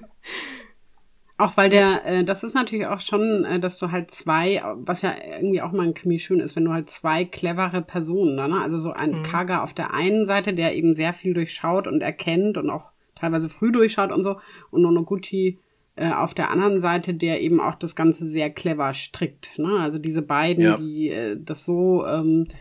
Auch 1.38 1.56
weil 1.56 1.70
der, 1.70 2.04
äh, 2.04 2.24
das 2.24 2.44
ist 2.44 2.54
natürlich 2.54 2.86
auch 2.86 3.00
schon, 3.00 3.44
äh, 3.44 3.58
dass 3.58 3.78
du 3.78 3.90
halt 3.90 4.10
zwei, 4.10 4.62
was 4.76 5.02
ja 5.02 5.14
irgendwie 5.38 5.62
auch 5.62 5.72
mal 5.72 5.86
ein 5.86 5.94
Krimi 5.94 6.18
schön 6.18 6.40
ist, 6.40 6.56
wenn 6.56 6.64
du 6.64 6.72
halt 6.72 6.90
zwei 6.90 7.24
clevere 7.24 7.82
Personen 7.82 8.36
da, 8.36 8.48
ne? 8.48 8.60
Also 8.60 8.78
so 8.78 8.92
ein 8.92 9.18
mhm. 9.18 9.22
Kaga 9.22 9.62
auf 9.62 9.72
der 9.72 9.94
einen 9.94 10.26
Seite, 10.26 10.52
der 10.52 10.76
eben 10.76 10.94
sehr 10.94 11.12
viel 11.12 11.32
durchschaut 11.34 11.86
und 11.86 12.02
erkennt 12.02 12.58
und 12.58 12.70
auch 12.70 12.92
teilweise 13.14 13.48
früh 13.48 13.72
durchschaut 13.72 14.12
und 14.12 14.24
so, 14.24 14.36
und 14.70 14.82
Nonoguchi 14.82 15.58
äh, 15.96 16.10
auf 16.10 16.34
der 16.34 16.50
anderen 16.50 16.80
Seite, 16.80 17.14
der 17.14 17.40
eben 17.40 17.60
auch 17.60 17.76
das 17.76 17.96
Ganze 17.96 18.28
sehr 18.28 18.50
clever 18.50 18.92
strickt. 18.94 19.58
Ne? 19.58 19.78
Also 19.80 19.98
diese 19.98 20.22
beiden, 20.22 20.64
ja. 20.64 20.76
die 20.76 21.08
äh, 21.10 21.36
das 21.38 21.64
so 21.64 22.06
ähm, 22.06 22.46
äh, 22.50 22.54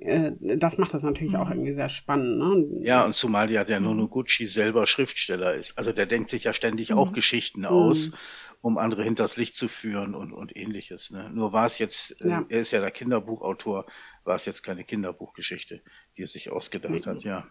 das 0.00 0.78
macht 0.78 0.94
das 0.94 1.02
natürlich 1.02 1.36
auch 1.36 1.46
mhm. 1.46 1.52
irgendwie 1.52 1.74
sehr 1.74 1.88
spannend. 1.88 2.38
Ne? 2.38 2.86
Ja, 2.86 3.04
und 3.04 3.14
zumal 3.14 3.50
ja 3.50 3.64
der 3.64 3.80
Nonoguchi 3.80 4.46
selber 4.46 4.86
Schriftsteller 4.86 5.54
ist. 5.54 5.76
Also 5.78 5.92
der 5.92 6.06
denkt 6.06 6.30
sich 6.30 6.44
ja 6.44 6.54
ständig 6.54 6.90
mhm. 6.90 6.98
auch 6.98 7.12
Geschichten 7.12 7.66
aus, 7.66 8.10
mhm. 8.10 8.14
um 8.62 8.78
andere 8.78 9.04
hinters 9.04 9.36
Licht 9.36 9.56
zu 9.56 9.68
führen 9.68 10.14
und, 10.14 10.32
und 10.32 10.56
ähnliches. 10.56 11.10
Ne? 11.10 11.30
Nur 11.32 11.52
war 11.52 11.66
es 11.66 11.78
jetzt, 11.78 12.20
äh, 12.22 12.28
ja. 12.28 12.46
er 12.48 12.60
ist 12.60 12.70
ja 12.70 12.80
der 12.80 12.90
Kinderbuchautor, 12.90 13.86
war 14.24 14.36
es 14.36 14.46
jetzt 14.46 14.62
keine 14.62 14.84
Kinderbuchgeschichte, 14.84 15.82
die 16.16 16.22
er 16.22 16.28
sich 16.28 16.50
ausgedacht 16.50 17.06
mhm. 17.06 17.10
hat, 17.10 17.24
ja. 17.24 17.46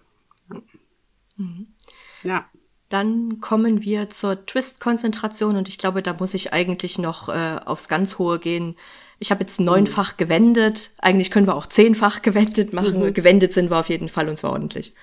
Mhm. 1.37 1.67
Ja. 2.23 2.49
Dann 2.89 3.39
kommen 3.39 3.83
wir 3.83 4.09
zur 4.09 4.47
Twist-Konzentration 4.47 5.55
und 5.55 5.67
ich 5.67 5.77
glaube, 5.77 6.01
da 6.01 6.13
muss 6.13 6.33
ich 6.33 6.53
eigentlich 6.53 6.97
noch 6.97 7.29
äh, 7.29 7.59
aufs 7.63 7.87
ganz 7.87 8.17
Hohe 8.17 8.39
gehen. 8.39 8.75
Ich 9.19 9.31
habe 9.31 9.41
jetzt 9.41 9.59
neunfach 9.59 10.17
gewendet. 10.17 10.91
Eigentlich 10.97 11.29
können 11.29 11.45
wir 11.45 11.55
auch 11.55 11.67
zehnfach 11.67 12.21
gewendet 12.21 12.73
machen. 12.73 13.01
Mhm. 13.01 13.13
Gewendet 13.13 13.53
sind 13.53 13.69
wir 13.69 13.77
auf 13.77 13.89
jeden 13.89 14.07
Fall 14.07 14.29
und 14.29 14.37
zwar 14.37 14.51
ordentlich. 14.51 14.93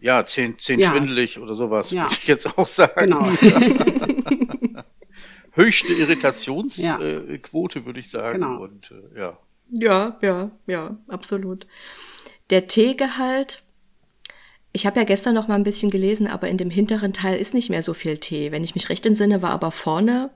Ja, 0.00 0.26
zehn, 0.26 0.58
zehn 0.58 0.80
ja. 0.80 0.90
schwindelig 0.90 1.38
oder 1.38 1.54
sowas, 1.54 1.90
ja. 1.90 2.02
würde 2.02 2.14
ich 2.20 2.26
jetzt 2.26 2.58
auch 2.58 2.66
sagen. 2.66 3.10
Genau. 3.10 3.26
Höchste 5.52 5.94
Irritationsquote, 5.94 7.78
ja. 7.78 7.86
würde 7.86 8.00
ich 8.00 8.10
sagen. 8.10 8.40
Genau. 8.40 8.62
Und, 8.64 8.90
äh, 8.90 9.18
ja. 9.18 9.38
ja, 9.70 10.18
ja, 10.20 10.50
ja, 10.66 10.98
absolut. 11.08 11.66
Der 12.50 12.66
Teegehalt 12.66 13.62
Ich 14.72 14.84
habe 14.84 14.98
ja 15.00 15.04
gestern 15.04 15.34
noch 15.34 15.48
mal 15.48 15.54
ein 15.54 15.62
bisschen 15.62 15.90
gelesen, 15.90 16.26
aber 16.26 16.48
in 16.48 16.58
dem 16.58 16.68
hinteren 16.68 17.14
Teil 17.14 17.38
ist 17.38 17.54
nicht 17.54 17.70
mehr 17.70 17.82
so 17.82 17.94
viel 17.94 18.18
Tee. 18.18 18.52
Wenn 18.52 18.64
ich 18.64 18.74
mich 18.74 18.90
recht 18.90 19.06
entsinne, 19.06 19.40
war 19.40 19.52
aber 19.52 19.70
vorne, 19.70 20.30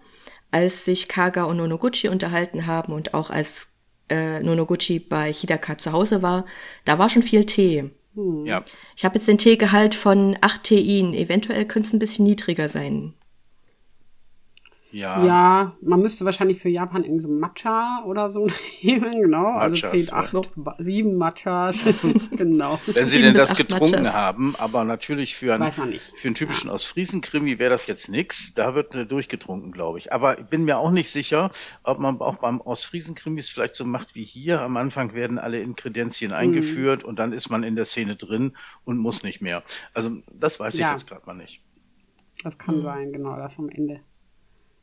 als 0.51 0.85
sich 0.85 1.09
Kaga 1.09 1.45
und 1.45 1.59
Nonoguchi 1.59 2.09
unterhalten 2.09 2.67
haben 2.67 2.93
und 2.93 3.15
auch 3.15 3.31
als 3.31 3.69
äh, 4.09 4.41
Nonoguchi 4.41 4.99
bei 4.99 5.33
Hidaka 5.33 5.77
zu 5.79 5.93
Hause 5.93 6.23
war, 6.23 6.47
da 6.85 6.99
war 6.99 7.09
schon 7.09 7.23
viel 7.23 7.45
Tee. 7.45 7.91
Ja. 8.47 8.65
Ich 8.97 9.05
habe 9.05 9.17
jetzt 9.17 9.29
den 9.29 9.39
Teegehalt 9.39 9.95
von 9.95 10.37
8 10.41 10.65
Tein. 10.65 11.15
Eventuell 11.15 11.65
könnte 11.67 11.87
es 11.87 11.93
ein 11.93 12.01
bisschen 12.01 12.25
niedriger 12.25 12.69
sein. 12.69 13.15
Ja. 14.91 15.23
Ja, 15.25 15.77
man 15.83 16.01
müsste 16.01 16.25
wahrscheinlich 16.25 16.59
für 16.61 16.71
Japan 16.71 17.05
irgendwie 17.05 17.23
so 17.23 17.29
Matcha 17.29 18.03
oder 18.07 18.31
so 18.31 18.47
nehmen, 18.83 19.21
genau. 19.21 19.53
Also 19.53 19.87
Matchas, 19.87 20.07
10, 20.07 20.15
8, 20.15 20.49
7 20.79 21.17
Matchas, 21.17 21.77
genau. 22.31 22.81
Wenn 22.87 23.05
sie 23.05 23.11
Sieben 23.19 23.23
denn 23.25 23.35
das 23.35 23.55
getrunken 23.55 24.03
Matchas. 24.03 24.15
haben, 24.17 24.55
aber 24.57 24.85
natürlich 24.85 25.37
für 25.37 25.55
einen, 25.55 25.71
für 25.71 26.29
einen 26.29 26.35
typischen 26.35 26.71
Ostfriesen-Krimi 26.71 27.59
wäre 27.59 27.71
das 27.71 27.87
jetzt 27.87 28.09
nix. 28.09 28.55
Da 28.55 28.75
wird 28.75 28.95
eine 28.95 29.05
durchgetrunken, 29.05 29.73
glaube 29.73 29.99
ich. 29.99 30.13
Aber 30.13 30.39
ich 30.39 30.47
bin 30.47 30.65
mir 30.65 30.79
auch 30.79 30.91
nicht 30.91 31.11
sicher, 31.11 31.51
ob 31.83 31.99
man 31.99 32.19
auch 32.21 32.37
beim 32.37 32.61
Ostfriesen-Krimis 32.61 33.51
vielleicht 33.51 33.75
so 33.75 33.85
macht 33.85 34.15
wie 34.15 34.25
hier. 34.25 34.61
Am 34.63 34.77
Anfang 34.79 35.13
werden 35.13 35.39
alle 35.39 35.61
Ingredienzien 35.61 36.33
eingeführt 36.33 37.05
und 37.05 37.19
dann 37.19 37.33
ist 37.33 37.51
man 37.51 37.63
in 37.63 37.77
der 37.77 37.85
Szene 37.85 38.17
drin 38.17 38.57
und 38.87 38.97
muss 38.97 39.23
nicht 39.23 39.43
mehr. 39.43 39.63
Also 39.93 40.11
das 40.33 40.59
weiß 40.61 40.75
ich 40.75 40.81
Ja. 40.81 40.93
jetzt 40.93 41.07
gerade 41.09 41.27
mal 41.27 41.35
nicht. 41.35 41.63
Das 42.43 42.57
kann 42.57 42.83
sein, 42.83 43.13
genau, 43.13 43.37
das 43.37 43.59
am 43.59 43.69
Ende. 43.69 44.01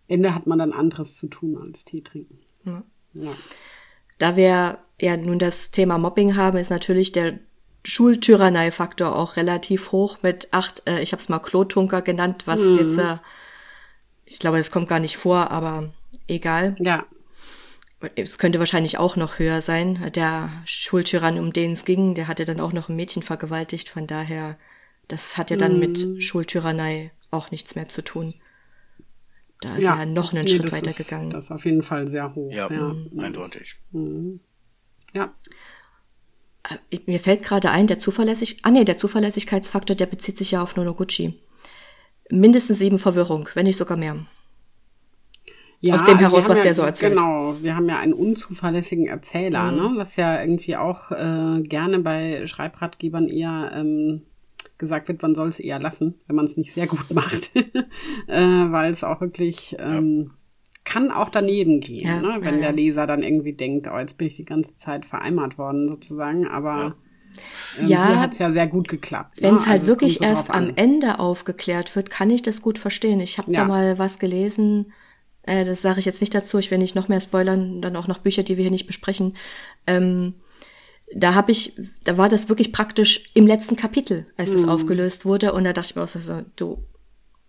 Ende 0.07 0.35
hat 0.35 0.47
man 0.47 0.59
dann 0.59 0.73
anderes 0.73 1.17
zu 1.17 1.27
tun 1.27 1.57
als 1.57 1.85
Tee 1.85 2.01
trinken. 2.01 2.39
Ja. 2.63 2.83
Ja. 3.13 3.31
Da 4.17 4.35
wir 4.35 4.79
ja 5.01 5.17
nun 5.17 5.39
das 5.39 5.71
Thema 5.71 5.97
Mobbing 5.97 6.35
haben, 6.35 6.57
ist 6.57 6.69
natürlich 6.69 7.11
der 7.11 7.39
Schultyrannei-Faktor 7.83 9.15
auch 9.15 9.35
relativ 9.35 9.91
hoch 9.91 10.17
mit 10.21 10.47
acht, 10.51 10.83
äh, 10.87 11.01
ich 11.01 11.11
habe 11.11 11.21
es 11.21 11.29
mal 11.29 11.39
Klotunker 11.39 12.01
genannt, 12.01 12.43
was 12.45 12.61
jetzt, 12.77 12.97
äh, 12.97 13.17
ich 14.25 14.39
glaube, 14.39 14.57
das 14.57 14.71
kommt 14.71 14.87
gar 14.87 14.99
nicht 14.99 15.17
vor, 15.17 15.51
aber 15.51 15.93
egal. 16.27 16.75
ja, 16.79 17.05
Es 18.15 18.37
könnte 18.37 18.59
wahrscheinlich 18.59 18.97
auch 18.97 19.15
noch 19.15 19.39
höher 19.39 19.61
sein. 19.61 20.11
Der 20.15 20.49
Schultyrann, 20.65 21.39
um 21.39 21.53
den 21.53 21.73
es 21.73 21.85
ging, 21.85 22.15
der 22.15 22.27
hatte 22.27 22.45
dann 22.45 22.59
auch 22.59 22.73
noch 22.73 22.89
ein 22.89 22.95
Mädchen 22.95 23.23
vergewaltigt. 23.23 23.89
Von 23.89 24.07
daher, 24.07 24.57
das 25.07 25.37
hat 25.37 25.51
ja 25.51 25.57
dann 25.57 25.79
mit 25.79 26.23
Schultyrannei 26.23 27.11
auch 27.31 27.51
nichts 27.51 27.75
mehr 27.75 27.87
zu 27.87 28.03
tun. 28.03 28.33
Da 29.61 29.75
ist 29.77 29.83
er 29.85 30.05
noch 30.05 30.33
einen 30.33 30.43
Nee, 30.43 30.49
Schritt 30.49 30.71
weiter 30.71 30.89
ist, 30.91 30.97
gegangen. 30.97 31.29
Das 31.31 31.45
ist 31.45 31.51
auf 31.51 31.65
jeden 31.65 31.81
Fall 31.81 32.07
sehr 32.07 32.35
hoch. 32.35 32.51
Ja, 32.51 32.69
Ja, 32.71 32.95
eindeutig. 33.17 33.75
ja. 35.13 35.33
Äh, 36.91 36.99
Mir 37.05 37.19
fällt 37.19 37.43
gerade 37.43 37.71
ein, 37.71 37.87
der 37.87 37.99
Zuverlässig, 37.99 38.57
ah 38.63 38.71
nee, 38.71 38.83
der 38.83 38.97
Zuverlässigkeitsfaktor, 38.97 39.95
der 39.95 40.07
bezieht 40.07 40.37
sich 40.37 40.51
ja 40.51 40.61
auf 40.61 40.75
Nonoguchi. 40.75 41.39
Mindestens 42.29 42.79
sieben 42.79 42.97
Verwirrung, 42.99 43.47
wenn 43.53 43.65
nicht 43.65 43.77
sogar 43.77 43.97
mehr. 43.97 44.25
Ja, 45.81 45.93
Aus 45.95 46.05
dem 46.05 46.17
heraus, 46.17 46.49
was 46.49 46.57
ja, 46.59 46.63
der 46.63 46.73
so 46.73 46.81
erzählt. 46.81 47.15
Genau, 47.17 47.55
wir 47.61 47.75
haben 47.75 47.87
ja 47.87 47.99
einen 47.99 48.13
unzuverlässigen 48.13 49.05
Erzähler, 49.07 49.71
Mhm. 49.71 49.77
ne? 49.77 49.93
was 49.97 50.15
ja 50.15 50.41
irgendwie 50.41 50.75
auch 50.75 51.11
äh, 51.11 51.61
gerne 51.61 51.99
bei 51.99 52.47
Schreibratgebern 52.47 53.27
eher 53.29 53.71
ähm, 53.75 54.23
gesagt 54.77 55.07
wird, 55.07 55.21
man 55.21 55.35
soll 55.35 55.49
es 55.49 55.59
eher 55.59 55.79
lassen, 55.79 56.15
wenn 56.27 56.35
man 56.35 56.45
es 56.45 56.57
nicht 56.57 56.73
sehr 56.73 56.87
gut 56.87 57.09
macht, 57.13 57.51
äh, 57.55 57.61
weil 58.35 58.91
es 58.91 59.03
auch 59.03 59.21
wirklich 59.21 59.75
ähm, 59.79 60.31
kann 60.83 61.11
auch 61.11 61.29
daneben 61.29 61.79
gehen, 61.79 62.05
Ja, 62.05 62.21
ne? 62.21 62.37
wenn 62.41 62.55
ja, 62.55 62.59
der 62.61 62.69
ja. 62.69 62.75
Leser 62.75 63.07
dann 63.07 63.23
irgendwie 63.23 63.53
denkt, 63.53 63.87
oh, 63.91 63.97
jetzt 63.97 64.17
bin 64.17 64.27
ich 64.27 64.35
die 64.35 64.45
ganze 64.45 64.75
Zeit 64.75 65.05
vereimert 65.05 65.57
worden 65.57 65.87
sozusagen, 65.89 66.47
aber 66.47 66.95
ähm, 67.79 67.87
Ja, 67.87 68.19
hat 68.19 68.33
es 68.33 68.39
ja 68.39 68.51
sehr 68.51 68.67
gut 68.67 68.87
geklappt. 68.87 69.41
Wenn 69.41 69.55
ne? 69.55 69.59
es 69.59 69.65
halt 69.67 69.81
Also 69.81 69.87
wirklich 69.87 70.19
so 70.19 70.23
erst 70.23 70.51
am 70.51 70.65
an. 70.65 70.73
Ende 70.75 71.19
aufgeklärt 71.19 71.95
wird, 71.95 72.09
kann 72.09 72.29
ich 72.29 72.41
das 72.41 72.61
gut 72.61 72.79
verstehen. 72.79 73.19
Ich 73.19 73.37
habe 73.37 73.51
Ja. 73.51 73.61
da 73.61 73.65
mal 73.67 73.97
was 73.99 74.19
gelesen, 74.19 74.91
äh, 75.43 75.65
das 75.65 75.81
sage 75.81 75.99
ich 75.99 76.05
jetzt 76.05 76.21
nicht 76.21 76.33
dazu, 76.33 76.57
ich 76.59 76.71
will 76.71 76.77
nicht 76.77 76.95
noch 76.95 77.07
mehr 77.07 77.21
spoilern, 77.21 77.81
dann 77.81 77.95
auch 77.95 78.07
noch 78.07 78.19
Bücher, 78.19 78.43
die 78.43 78.57
wir 78.57 78.63
hier 78.63 78.71
nicht 78.71 78.87
besprechen. 78.87 79.35
Ähm, 79.87 80.35
da 81.13 81.33
habe 81.35 81.51
ich, 81.51 81.73
da 82.03 82.17
war 82.17 82.29
das 82.29 82.49
wirklich 82.49 82.71
praktisch 82.71 83.29
im 83.33 83.45
letzten 83.47 83.75
Kapitel, 83.75 84.25
als 84.37 84.51
Mhm. 84.51 84.57
es 84.57 84.67
aufgelöst 84.67 85.25
wurde. 85.25 85.53
Und 85.53 85.63
da 85.65 85.73
dachte 85.73 85.89
ich 85.91 85.95
mir 85.95 86.03
auch 86.03 86.07
so, 86.07 86.19
du 86.55 86.83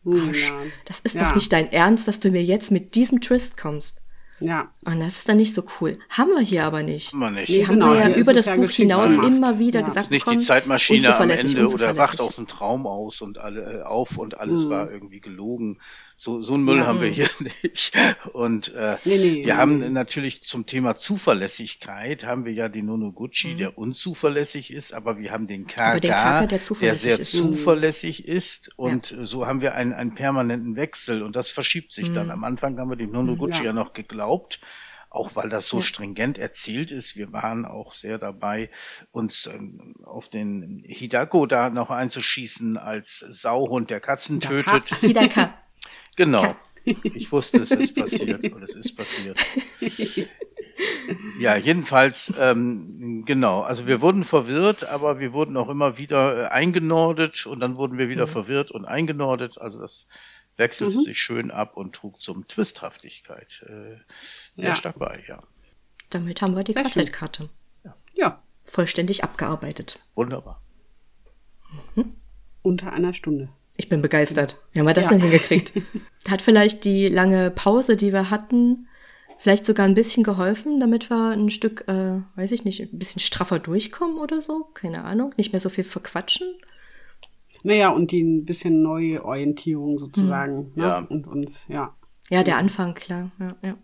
Arsch, 0.04 0.48
Ja. 0.50 0.54
das 0.84 1.00
ist 1.00 1.16
Ja. 1.16 1.28
doch 1.28 1.34
nicht 1.34 1.52
dein 1.52 1.72
Ernst, 1.72 2.06
dass 2.06 2.20
du 2.20 2.30
mir 2.30 2.42
jetzt 2.44 2.70
mit 2.70 2.94
diesem 2.94 3.20
Twist 3.20 3.56
kommst. 3.56 4.02
Ja, 4.38 4.70
Und 4.84 5.00
das 5.00 5.16
ist 5.16 5.28
dann 5.30 5.38
nicht 5.38 5.54
so 5.54 5.64
cool. 5.80 5.98
Haben 6.10 6.28
wir 6.32 6.40
hier 6.42 6.64
aber 6.64 6.82
nicht. 6.82 7.12
Haben 7.14 7.20
wir 7.20 7.30
nicht. 7.30 7.48
Die 7.48 7.56
Nee, 7.60 7.66
haben 7.66 7.74
genau, 7.80 7.92
wir 7.94 8.10
ja 8.10 8.14
über 8.16 8.34
das 8.34 8.44
Buch 8.44 8.68
hinaus 8.68 9.12
gemacht. 9.12 9.26
immer 9.28 9.58
wieder 9.58 9.80
Ja. 9.80 9.86
gesagt 9.86 10.04
ist 10.06 10.10
nicht 10.10 10.30
die 10.30 10.36
Zeitmaschine 10.36 11.16
am 11.16 11.30
Ende 11.30 11.66
oder 11.68 11.96
wacht 11.96 12.20
aus 12.20 12.36
dem 12.36 12.46
Traum 12.46 12.86
aus 12.86 13.22
und 13.22 13.38
alle 13.38 13.80
äh, 13.80 13.82
auf 13.82 14.18
und 14.18 14.34
Mhm. 14.34 14.38
alles 14.38 14.68
war 14.68 14.90
irgendwie 14.92 15.20
gelogen. 15.22 15.78
So, 16.18 16.40
so 16.40 16.54
ein 16.54 16.62
Müll 16.64 16.84
haben 16.86 17.02
wir 17.02 17.08
hier 17.10 17.28
nicht. 17.62 17.92
Und 18.32 18.74
äh, 18.74 18.96
Nee, 19.04 19.18
nee, 19.18 19.34
wir 19.44 19.44
nee, 19.44 19.52
haben 19.52 19.92
natürlich 19.92 20.42
zum 20.44 20.64
Thema 20.64 20.96
Zuverlässigkeit 20.96 22.24
haben 22.24 22.46
wir 22.46 22.52
ja 22.54 22.70
den 22.70 22.86
Nonoguchi, 22.86 23.54
der 23.54 23.76
unzuverlässig 23.76 24.72
ist, 24.72 24.94
aber 24.94 25.18
wir 25.18 25.30
haben 25.32 25.46
den 25.46 25.62
Mhm. 25.62 25.66
Den 25.66 26.10
Kaga, 26.10 26.46
der 26.46 26.60
der 26.80 26.96
sehr 26.96 27.18
ist. 27.20 27.32
zuverlässig 27.32 28.26
ist. 28.26 28.70
Und 28.76 29.12
äh, 29.12 29.26
so 29.26 29.46
haben 29.46 29.60
wir 29.60 29.74
einen, 29.74 29.92
einen 29.92 30.14
permanenten 30.14 30.74
Wechsel 30.76 31.22
und 31.22 31.36
das 31.36 31.50
verschiebt 31.50 31.92
sich 31.92 32.08
Mhm. 32.08 32.14
dann. 32.14 32.30
Am 32.30 32.44
Anfang 32.44 32.78
haben 32.78 32.88
wir 32.88 32.96
dem 32.96 33.10
Nonoguchi 33.12 33.58
Ja. 33.58 33.64
ja 33.66 33.72
noch 33.72 33.92
geglaubt 33.92 34.60
auch 35.08 35.34
weil 35.34 35.48
das 35.48 35.66
so 35.68 35.80
stringent 35.80 36.36
erzählt 36.36 36.90
ist. 36.90 37.16
Wir 37.16 37.32
waren 37.32 37.64
auch 37.64 37.94
sehr 37.94 38.18
dabei, 38.18 38.68
uns 39.12 39.46
ähm, 39.46 39.94
auf 40.04 40.28
den 40.28 40.82
Hidako 40.86 41.46
da 41.46 41.70
noch 41.70 41.88
einzuschießen 41.88 42.76
als 42.76 43.20
Sauhund, 43.20 43.88
der 43.88 44.00
Katzen 44.00 44.40
Hidaka. 44.42 44.80
tötet. 44.80 44.98
Hidaka. 45.00 45.54
Genau. 46.16 46.56
Ich 46.84 47.32
wusste, 47.32 47.58
es 47.58 47.72
ist 47.72 47.96
passiert 47.96 48.52
und 48.52 48.62
es 48.62 48.74
ist 48.74 48.94
passiert. 48.96 49.38
Ja, 51.40 51.56
jedenfalls, 51.56 52.32
ähm, 52.38 53.24
genau. 53.26 53.62
Also 53.62 53.86
wir 53.86 54.00
wurden 54.00 54.24
verwirrt, 54.24 54.84
aber 54.84 55.18
wir 55.18 55.32
wurden 55.32 55.56
auch 55.56 55.68
immer 55.68 55.98
wieder 55.98 56.44
äh, 56.44 56.48
eingenordet 56.48 57.46
und 57.46 57.60
dann 57.60 57.76
wurden 57.76 57.98
wir 57.98 58.08
wieder 58.08 58.26
verwirrt 58.26 58.70
und 58.70 58.84
eingenordet. 58.84 59.60
Also 59.60 59.80
das 59.80 60.06
wechselte 60.56 60.98
sich 61.00 61.20
schön 61.20 61.50
ab 61.50 61.76
und 61.76 61.94
trug 61.94 62.20
zum 62.20 62.46
Twisthaftigkeit 62.48 63.64
äh, 63.68 63.96
sehr 64.54 64.68
Ja. 64.68 64.74
stark 64.74 64.98
bei, 64.98 65.22
ja. 65.28 65.42
Damit 66.10 66.40
haben 66.40 66.54
wir 66.54 66.64
die. 66.64 66.74
Quartettkarte 66.74 67.50
ja, 68.14 68.42
vollständig 68.64 69.22
abgearbeitet. 69.22 70.00
Wunderbar. 70.14 70.60
unter 72.62 72.92
einer 72.92 73.12
Stunde. 73.12 73.48
Ich 73.76 73.88
bin 73.88 74.02
begeistert. 74.02 74.58
Wie 74.72 74.80
haben 74.80 74.86
wir 74.86 74.94
das 74.94 75.04
Ja. 75.06 75.10
denn 75.12 75.20
hingekriegt? 75.22 75.72
Hat 76.28 76.42
vielleicht 76.42 76.84
die 76.84 77.08
lange 77.08 77.50
Pause, 77.50 77.96
die 77.96 78.12
wir 78.12 78.30
hatten, 78.30 78.88
vielleicht 79.38 79.66
sogar 79.66 79.86
ein 79.86 79.94
bisschen 79.94 80.22
geholfen, 80.24 80.80
damit 80.80 81.10
wir 81.10 81.30
ein 81.30 81.50
Stück, 81.50 81.84
äh, 81.88 82.20
weiß 82.36 82.52
ich 82.52 82.64
nicht, 82.64 82.80
ein 82.80 82.98
bisschen 82.98 83.20
straffer 83.20 83.58
durchkommen 83.58 84.18
oder 84.18 84.40
so? 84.40 84.64
Keine 84.74 85.04
Ahnung. 85.04 85.34
Nicht 85.36 85.52
mehr 85.52 85.60
so 85.60 85.68
viel 85.68 85.84
verquatschen? 85.84 86.46
Naja, 87.62 87.90
und 87.90 88.10
die 88.12 88.22
ein 88.22 88.44
bisschen 88.44 88.82
neue 88.82 89.24
Orientierung 89.24 89.98
sozusagen. 89.98 90.72
Ne? 90.74 90.84
Ja. 90.84 90.98
Und 90.98 91.26
uns, 91.26 91.64
ja. 91.68 91.94
Ja, 92.30 92.42
der 92.42 92.56
Anfang, 92.58 92.94
klar. 92.94 93.30
Ja, 93.38 93.56
ja. 93.62 93.74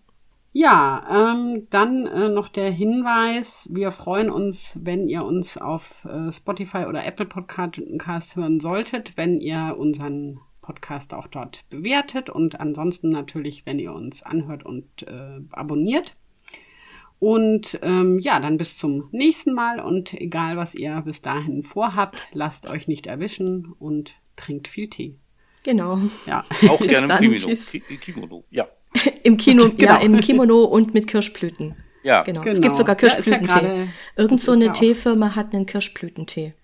Ja, 0.55 1.33
ähm, 1.35 1.67
dann 1.71 2.07
äh, 2.07 2.29
noch 2.29 2.51
der 2.51 2.71
Hinweis, 2.71 3.71
wir 3.73 3.91
freuen 3.91 4.29
uns, 4.29 4.79
wenn 4.83 5.09
ihr 5.09 5.25
uns 5.25 5.57
auf 5.57 6.05
äh, 6.05 6.31
Spotify 6.31 6.85
oder 6.85 7.07
Apple 7.07 7.25
Podcast 7.25 8.37
hören 8.37 8.61
solltet, 8.61 9.17
wenn 9.17 9.41
ihr 9.41 9.77
unseren 9.79 10.41
Podcast 10.61 11.15
auch 11.15 11.27
dort 11.27 11.65
bewertet 11.71 12.29
und 12.29 12.61
ansonsten 12.61 13.09
natürlich, 13.09 13.65
wenn 13.65 13.79
ihr 13.79 13.95
uns 13.95 14.23
anhört 14.23 14.65
und 14.65 15.03
äh, 15.05 15.41
abonniert. 15.53 16.17
Und 17.19 17.79
ähm, 17.83 18.19
ja, 18.19 18.39
dann 18.39 18.59
bis 18.59 18.77
zum 18.77 19.09
nächsten 19.11 19.55
Mal 19.55 19.81
und 19.81 20.13
egal, 20.13 20.59
was 20.59 20.75
ihr 20.75 21.01
bis 21.01 21.23
dahin 21.23 21.63
vorhabt, 21.63 22.21
lasst 22.33 22.67
euch 22.67 22.89
nicht 22.89 23.07
erwischen 23.07 23.73
und 23.79 24.15
trinkt 24.37 24.69
viel 24.69 24.91
Tee. 24.91 25.17
Genau. 25.63 25.99
Ja, 26.27 26.45
Auch 26.69 26.81
gerne 26.81 27.25
im 27.25 28.01
Kimono. 28.01 28.45
Ja. 28.51 28.67
Im 29.23 29.37
Kino, 29.37 29.65
ja, 29.79 29.99
Genau. 29.99 30.01
im 30.17 30.21
Kimono 30.21 30.65
und 30.65 30.95
mit 30.95 31.07
Kirschblüten. 31.07 31.75
Ja. 32.03 32.23
Genau. 32.25 32.41
Es 32.41 32.45
Genau. 32.45 32.61
gibt 32.61 32.77
sogar 32.77 32.97
Ja, 33.01 33.07
ist 33.07 33.27
ja 33.27 33.39
Kirschblütentee. 33.39 33.67
gerade- 33.67 33.89
Irgend 34.17 34.41
so 34.41 34.53
eine 34.53 34.67
ja 34.67 34.73
Teefirma 34.73 35.37
hat 35.37 35.55
einen 35.55 35.67
Kirschblütentee. 35.67 36.55